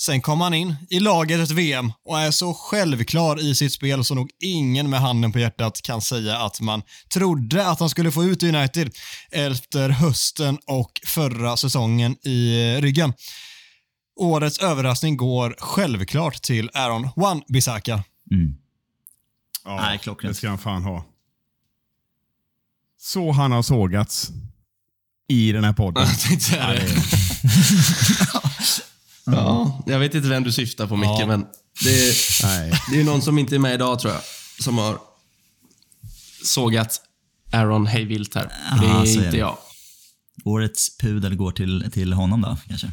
[0.00, 4.04] Sen kom han in i laget ett VM och är så självklar i sitt spel
[4.04, 6.82] så nog ingen med handen på hjärtat kan säga att man
[7.14, 8.90] trodde att han skulle få ut United
[9.30, 13.12] efter hösten och förra säsongen i ryggen.
[14.20, 18.02] Årets överraskning går självklart till Aaron Wan-Bissaka.
[18.32, 18.61] Mm.
[19.64, 20.34] Ja, Nej, klockrent.
[20.34, 21.04] det ska han fan ha.
[23.00, 24.30] Så han har sågats
[25.28, 26.02] i den här podden.
[26.08, 26.86] Jag tänkte säga det.
[29.26, 31.26] Ja, jag vet inte vem du syftar på Micke, Ja.
[31.26, 31.46] men
[31.84, 32.14] det är,
[32.46, 32.72] Nej.
[32.90, 34.22] det är någon som inte är med idag tror jag,
[34.60, 34.98] som har
[36.44, 37.00] sågat
[37.52, 38.44] Aaron hejvilt här.
[38.80, 39.36] det Ja, är inte det.
[39.36, 39.58] jag.
[40.44, 42.92] Årets pudel går till, till honom då, kanske.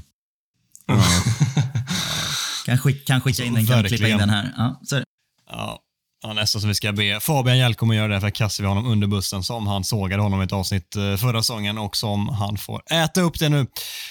[2.66, 4.54] kan, skick, kan skicka in den, kan klippa in den här.
[4.58, 5.04] Ja, så det.
[5.50, 5.80] Ja,
[6.24, 8.88] ja, nästan så vi ska be Fabian Hjelkom kommer göra det, för kastar vi honom
[8.88, 12.58] under bussen som han sågade honom i ett avsnitt eh, förra säsongen och som han
[12.58, 13.68] får äta upp det nu.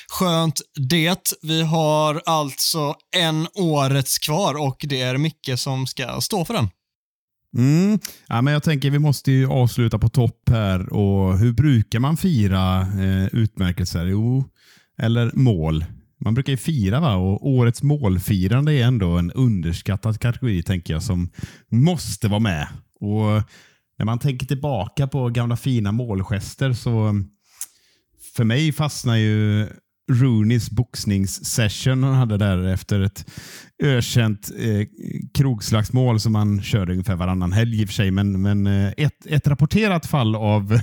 [0.09, 0.61] Skönt
[0.91, 1.33] det.
[1.43, 6.71] Vi har alltså en årets kvar och det är Micke som ska stå för den.
[7.57, 7.99] Mm.
[8.27, 10.93] Ja, men jag tänker vi måste ju avsluta på topp här.
[10.93, 14.07] Och Hur brukar man fira eh, utmärkelser?
[14.07, 14.45] Jo,
[15.03, 15.85] eller mål.
[16.21, 17.15] Man brukar ju fira va?
[17.15, 21.31] och årets målfirande är ändå en underskattad kategori tänker jag som
[21.69, 22.69] måste vara med.
[23.01, 23.43] Och
[23.99, 27.27] När man tänker tillbaka på gamla fina målgester så mm,
[28.37, 29.69] för mig fastnar ju
[30.11, 33.31] Rooneys boxningssession han hade där efter ett
[33.83, 34.87] ökänt eh,
[35.35, 38.11] krogslagsmål som han körde ungefär varannan helg i och för sig.
[38.11, 40.81] Men, men eh, ett, ett rapporterat fall av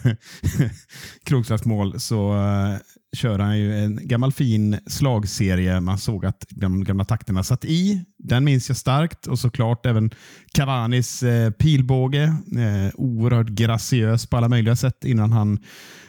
[1.25, 2.77] krogslagsmål så eh,
[3.15, 5.79] kör han ju en gammal fin slagserie.
[5.79, 8.05] Man såg att de gamla takterna satt i.
[8.17, 10.11] Den minns jag starkt och såklart även
[10.53, 12.23] Cavanis eh, pilbåge.
[12.23, 15.59] Eh, oerhört graciös på alla möjliga sätt innan han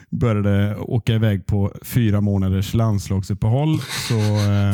[0.09, 4.73] började åka iväg på fyra månaders landslagsuppehåll så eh,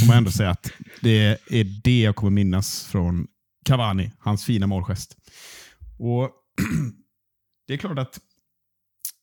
[0.00, 3.26] får man ändå säga att det är det jag kommer minnas från
[3.64, 5.16] Cavani, hans fina målgest.
[5.98, 6.30] Och
[7.66, 8.18] Det är klart att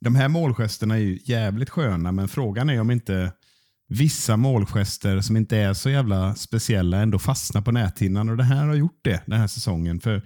[0.02, 3.32] de här målgesterna är ju jävligt sköna, men frågan är om inte
[3.90, 8.68] vissa målgester som inte är så jävla speciella ändå fastnar på näthinnan och det här
[8.68, 10.00] har gjort det den här säsongen.
[10.00, 10.22] För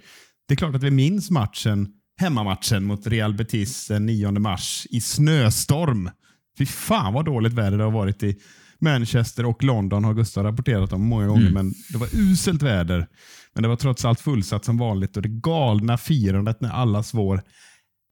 [0.48, 1.88] Det är klart att vi minns matchen,
[2.20, 6.10] hemmamatchen mot Real Betis den 9 mars i snöstorm.
[6.58, 8.36] Fy fan vad dåligt väder det har varit i
[8.80, 13.06] Manchester och London har Gustav rapporterat om många gånger, men det var uselt väder.
[13.54, 17.42] Men det var trots allt fullsatt som vanligt och det galna firandet när allas vår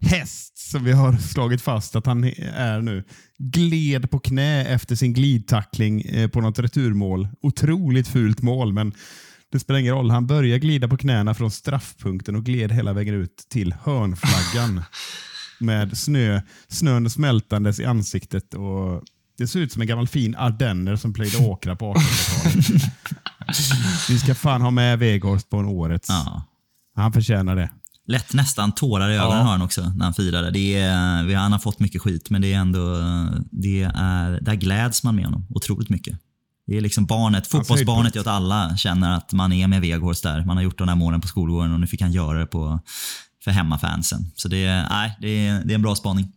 [0.02, 2.24] häst som vi har slagit fast att han
[2.54, 3.04] är nu
[3.38, 7.28] gled på knä efter sin glidtackling eh, på något returmål.
[7.42, 8.92] Otroligt fult mål, men
[9.52, 10.10] det spelar ingen roll.
[10.10, 14.82] Han börjar glida på knäna från straffpunkten och gled hela vägen ut till hörnflaggan
[15.60, 18.54] med snö, snön smältandes i ansiktet.
[18.54, 19.02] Och
[19.38, 22.92] det ser ut som en gammal fin ardenner som plöjde åkrar på 1800-talet.
[24.08, 26.08] Vi ska fan ha med Weghorst på en årets.
[26.08, 26.42] Ja.
[26.94, 27.70] Han förtjänar det.
[28.06, 29.42] Lätt nästan tårar i ögonen Ja.
[29.44, 30.50] har han också när han firade.
[30.50, 32.96] Det är, vi- han har fått mycket skit, men det är ändå,
[33.50, 36.18] det är, där gläds man med honom otroligt mycket.
[36.66, 38.14] Det är liksom barnet, fotbollsbarnet höjdpunkt.
[38.16, 40.44] gör att alla känner att man är med Weghorst där.
[40.44, 42.80] Man har gjort de där målen på skolgården och nu fick han göra det på,
[43.44, 44.32] för hemmafansen.
[44.34, 46.32] Så det är, nej, det är, det är en bra spaning.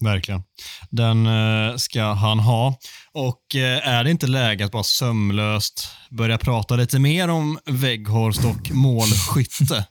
[0.00, 0.42] Verkligen.
[0.90, 2.78] Den eh, ska han ha.
[3.12, 8.44] Och eh, är det inte läge att bara sömlöst börja prata lite mer om Weghorst
[8.44, 9.86] och målskytte?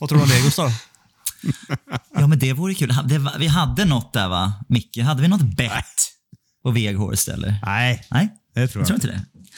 [0.00, 0.70] Vad tror du om det, Gustav?
[2.16, 2.94] Ja, men det vore kul.
[3.04, 4.98] Det, vi hade något där va, Micke?
[4.98, 5.84] Hade vi något bett
[6.62, 7.56] på Weghorst eller?
[7.62, 9.50] Nej, Nej, det tror jag jag tror inte det.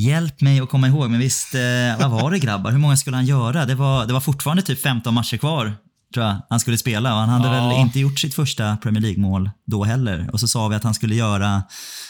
[0.00, 1.60] Hjälp mig att komma ihåg, men visst, eh,
[2.00, 2.70] vad var det grabbar?
[2.70, 3.66] Hur många skulle han göra?
[3.66, 5.72] Det var, det var fortfarande typ 15 matcher kvar
[6.14, 7.68] tror jag han skulle spela han hade Ja.
[7.68, 10.30] väl inte gjort sitt första Premier League-mål då heller.
[10.32, 11.62] Och så sa vi att han skulle göra,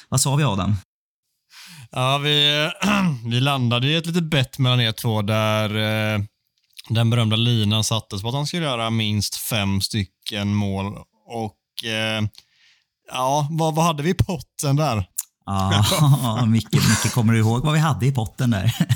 [0.09, 0.77] vad sa vi Adam?
[1.91, 2.69] Ja, vi,
[3.31, 5.69] vi landade i ett litet bett mellan er två där
[6.15, 6.21] eh,
[6.89, 10.97] den berömda linan sattes på att han skulle göra minst fem stycken mål.
[11.27, 12.25] Och eh,
[13.13, 15.07] ja, vad, vad hade vi i potten där?
[15.47, 18.77] Ja, Micke, Micke, kommer du ihåg vad vi hade i potten där?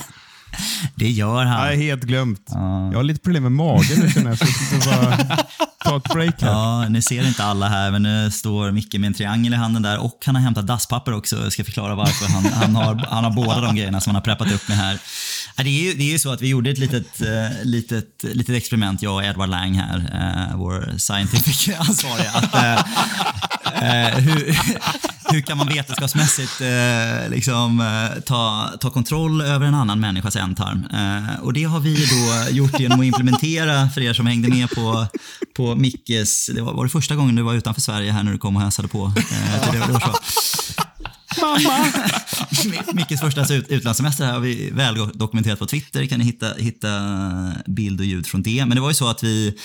[0.94, 1.65] Det gör han.
[1.65, 2.44] Jag är helt glömt.
[2.47, 2.86] Ja.
[2.86, 5.36] Jag har lite problem med magen nu känner jag, så jag ska bara
[5.85, 6.51] ta ett break här.
[6.51, 9.82] Ja, ni ser inte alla här, men nu står Micke med en triangel i handen
[9.82, 11.36] där och han har hämtat dasspapper också.
[11.36, 12.27] Jag ska förklara varför.
[12.27, 14.98] Han, han, har, han har båda de grejerna som han har preppat upp med här.
[15.65, 18.57] Det är ju, det är ju så att vi gjorde ett litet, eh, litet, litet
[18.57, 22.31] experiment, jag och Edward Lang här, eh, vår scientific ansvariga.
[22.31, 22.73] Att, eh,
[23.83, 24.59] eh hur,
[25.33, 30.87] hur kan man vetenskapsmässigt eh, liksom, eh, ta, ta kontroll över en annan människas ändtarm?
[31.43, 35.07] Och det har vi då gjort genom att implementera, för er som hängde med på,
[35.57, 38.39] på Mickes, det var, var det första gången du var utanför Sverige här när du
[38.39, 39.13] kom och hälsade på?
[39.15, 40.19] Till det, det var så
[41.51, 42.93] mamma!
[42.93, 46.07] Mickes första utlandssemester här har vi väl dokumenterat på Twitter.
[46.07, 46.89] kan ni hitta, hitta
[47.66, 48.66] bild och ljud från det.
[48.66, 49.59] Men det var ju så att vi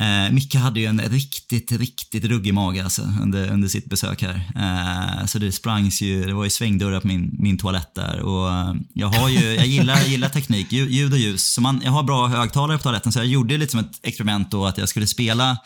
[0.00, 4.34] Eh, Micke hade ju en riktigt, riktigt ruggig mage alltså, under, under sitt besök här.
[4.56, 8.20] Eh, så det sprangs ju, det var ju svängdörrar på min, min toalett där.
[8.20, 11.52] Och eh, jag, har ju, jag, gillar, jag gillar teknik, ljud, ljud och ljus.
[11.52, 14.50] Så man, jag har bra högtalare på toaletten så jag gjorde lite som ett experiment
[14.50, 15.56] då att jag skulle spela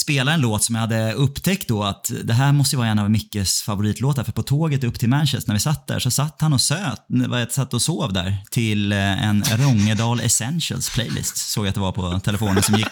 [0.00, 2.98] spela en låt som jag hade upptäckt då att det här måste ju vara en
[2.98, 6.40] av Mickes favoritlåtar för på tåget upp till Manchester när vi satt där så satt
[6.40, 11.68] han och söt, satt och sov där till eh, en Rångedal Essentials playlist såg jag
[11.68, 12.88] att det var på telefonen som gick.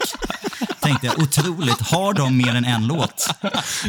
[0.80, 3.30] Tänkte jag, otroligt, har de mer än en låt?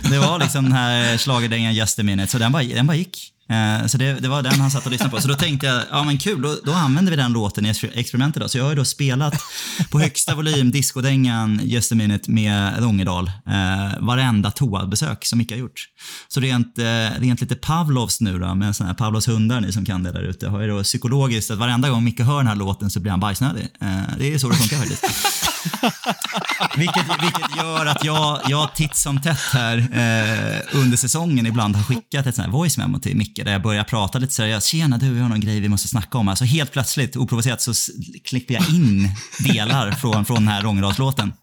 [0.10, 3.34] Det var liksom den här schlagerdängan Just a minute, så den bara, den bara gick.
[3.50, 5.22] Eh, så det, det var den han satt och lyssnade på.
[5.22, 8.42] Så då tänkte jag, ja men kul, då, då använder vi den låten i experimentet.
[8.42, 8.50] Då.
[8.50, 9.44] Så jag har ju då spelat
[9.92, 15.58] på högsta volym discodängan Just a minute med Långedal Eh, varenda toabesök som Micke har
[15.58, 15.86] gjort.
[16.28, 19.86] Så rent, eh, rent lite Pavlovs nu då, med såna här Pavlovs hundar, ni som
[19.86, 22.56] kan det där ute, har ju då psykologiskt att varenda gång Micke hör den här
[22.56, 23.68] låten så blir han bajsnödig.
[23.82, 25.47] Eh, det är så det funkar faktiskt.
[26.78, 31.84] Vilket, vilket gör att jag, jag titt som tätt här eh, under säsongen ibland har
[31.84, 34.68] skickat ett sånt här voice memo till Micke där jag börjar prata lite seriöst.
[34.68, 36.28] Tjena du, vi har någon grej vi måste snacka om.
[36.28, 37.74] Alltså helt plötsligt, oprovocerat, så
[38.26, 39.10] klipper jag in
[39.40, 41.34] delar från, från den här Rångedalslåten.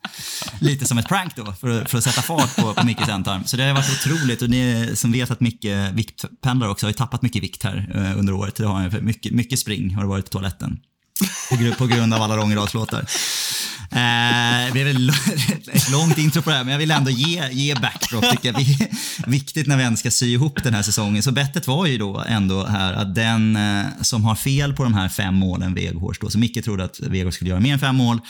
[0.58, 3.44] Lite som ett prank då, för, att- för att sätta fart på, på Mickes ändtarm.
[3.46, 6.94] Så det har varit otroligt och ni som vet att Micke viktpendlar också har ju
[6.94, 8.54] tappat mycket vikt här eh, under året.
[8.56, 10.78] Det har mycket, mycket spring har det varit på toaletten.
[11.50, 13.04] På, på grund av alla Rångedalslåtar.
[13.90, 14.88] Eh, det blev
[15.72, 18.30] ett långt intro på det här, men jag vill ändå ge, ge backdrop.
[18.30, 18.60] Tycker jag.
[18.60, 21.22] är Viktigt när vi ändå ska sy ihop den här säsongen.
[21.22, 24.94] Så bettet var ju då ändå här att den eh, som har fel på de
[24.94, 27.96] här fem målen, Veghorst då, så Micke trodde att Veghorst skulle göra mer än fem
[27.96, 28.20] mål.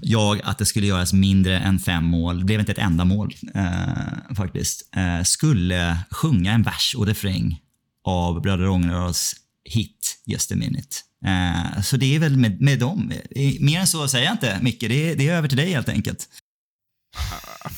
[0.00, 2.38] Jag att det skulle göras mindre än fem mål.
[2.38, 4.88] Det blev inte ett enda mål eh, faktiskt.
[4.96, 7.58] Eh, skulle sjunga en vers och refräng
[8.04, 9.34] av Bröder Rångedals
[9.64, 10.96] hit Just a minute.
[11.26, 13.12] Eh, så det är väl med, med dem.
[13.36, 14.80] Eh, Mer än så säger jag inte, Micke.
[14.80, 16.28] Det är, det är över till dig helt enkelt.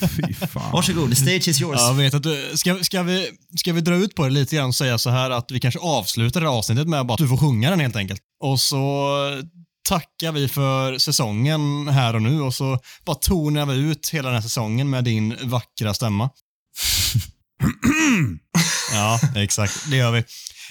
[0.01, 0.73] Fy fan.
[0.73, 1.81] Varsågod, the stage is yours.
[1.81, 4.69] Jag vet att du, ska, ska, vi, ska vi dra ut på det lite grann
[4.69, 7.37] och säga så här att vi kanske avslutar det här avsnittet med att du får
[7.37, 8.21] sjunga den helt enkelt.
[8.41, 9.09] Och så
[9.89, 14.35] tackar vi för säsongen här och nu och så bara tonar vi ut hela den
[14.35, 16.31] här säsongen med din vackra stämma.
[18.93, 19.91] ja, exakt.
[19.91, 20.25] Det gör vi.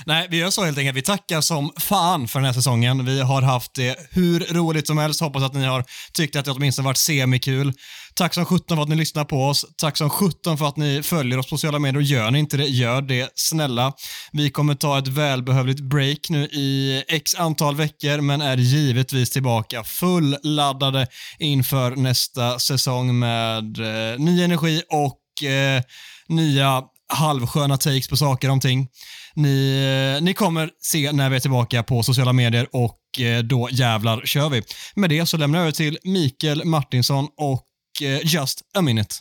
[0.06, 0.98] Nej, vi gör så helt enkelt.
[0.98, 3.06] Vi tackar som fan för den här säsongen.
[3.06, 5.22] Vi har haft det hur roligt som helst.
[5.22, 7.74] Hoppas att ni har tyckt att det åtminstone varit semikul.
[8.16, 9.66] Tack som sjutton för att ni lyssnar på oss.
[9.78, 12.02] Tack som sjutton för att ni följer oss på sociala medier.
[12.02, 13.94] Gör ni inte det, gör det snälla.
[14.32, 19.84] Vi kommer ta ett välbehövligt break nu i x antal veckor, men är givetvis tillbaka
[19.84, 21.08] fulladdade
[21.40, 25.82] inför nästa säsong med eh, ny energi och eh,
[26.28, 26.84] nya
[27.14, 28.88] halvsköna takes på saker och ting.
[29.36, 33.70] Ni, eh, ni kommer se när vi är tillbaka på sociala medier och eh, då
[33.72, 34.62] jävlar kör vi.
[34.96, 37.68] Med det så lämnar jag över till Mikael Martinsson och
[38.02, 39.16] eh, Just a minute.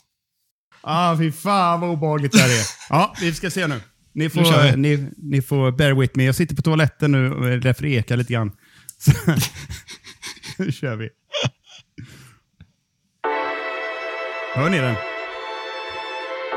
[0.81, 2.65] Ah, fy fan vad obehagligt det här är.
[2.89, 3.81] Ja, vi ska se nu.
[4.15, 4.77] Ni Nu får, vi.
[4.77, 6.25] ni, ni får bear with me.
[6.25, 8.51] Jag sitter på toaletten nu och därför ekar lite grann.
[8.99, 9.13] Så,
[10.63, 11.09] nu kör vi.
[14.55, 14.95] Hör ni den?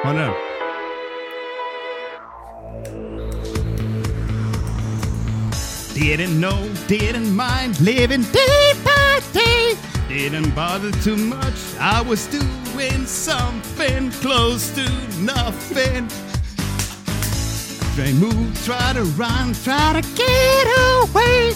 [0.04, 0.55] Hör ni den?
[5.96, 9.78] Didn't know, didn't mind living day by day.
[10.10, 11.54] Didn't bother too much.
[11.80, 14.84] I was doing something close to
[15.22, 16.10] nothing.
[17.96, 20.68] They move, try to run, try to get
[21.00, 21.54] away.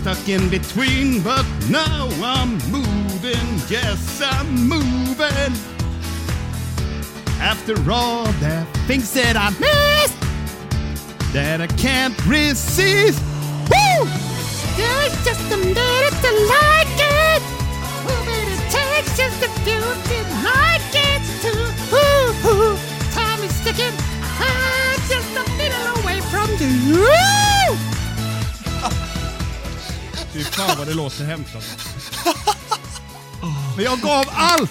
[0.00, 3.46] Stuck in between, but now I'm moving.
[3.68, 5.52] Yes, I'm moving.
[7.42, 10.18] After all the things that I missed,
[11.34, 13.22] that I can't resist.
[13.70, 14.08] Woo!
[14.76, 17.42] There's just a minute to like it.
[18.04, 20.18] Who made it takes just a few to
[20.48, 21.64] like it too.
[21.96, 22.76] Ooh, ooh,
[23.14, 23.94] time is ticking.
[24.40, 27.06] I'm just a minute away from you.
[30.32, 31.76] Fy fan vad det låter hemskt alltså.
[33.76, 34.70] Men jag gav allt!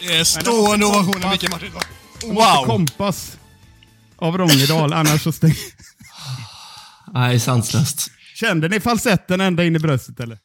[0.00, 1.72] Det är stående ovationer Micke Martin.
[2.22, 2.34] Wow!
[2.34, 2.66] Wow!
[2.66, 3.36] Kompas
[4.16, 5.54] av Rångedal, annars så stäng...
[7.14, 8.10] Nej, sanslöst.
[8.34, 10.38] Kände ni falsetten ända in i bröstet eller?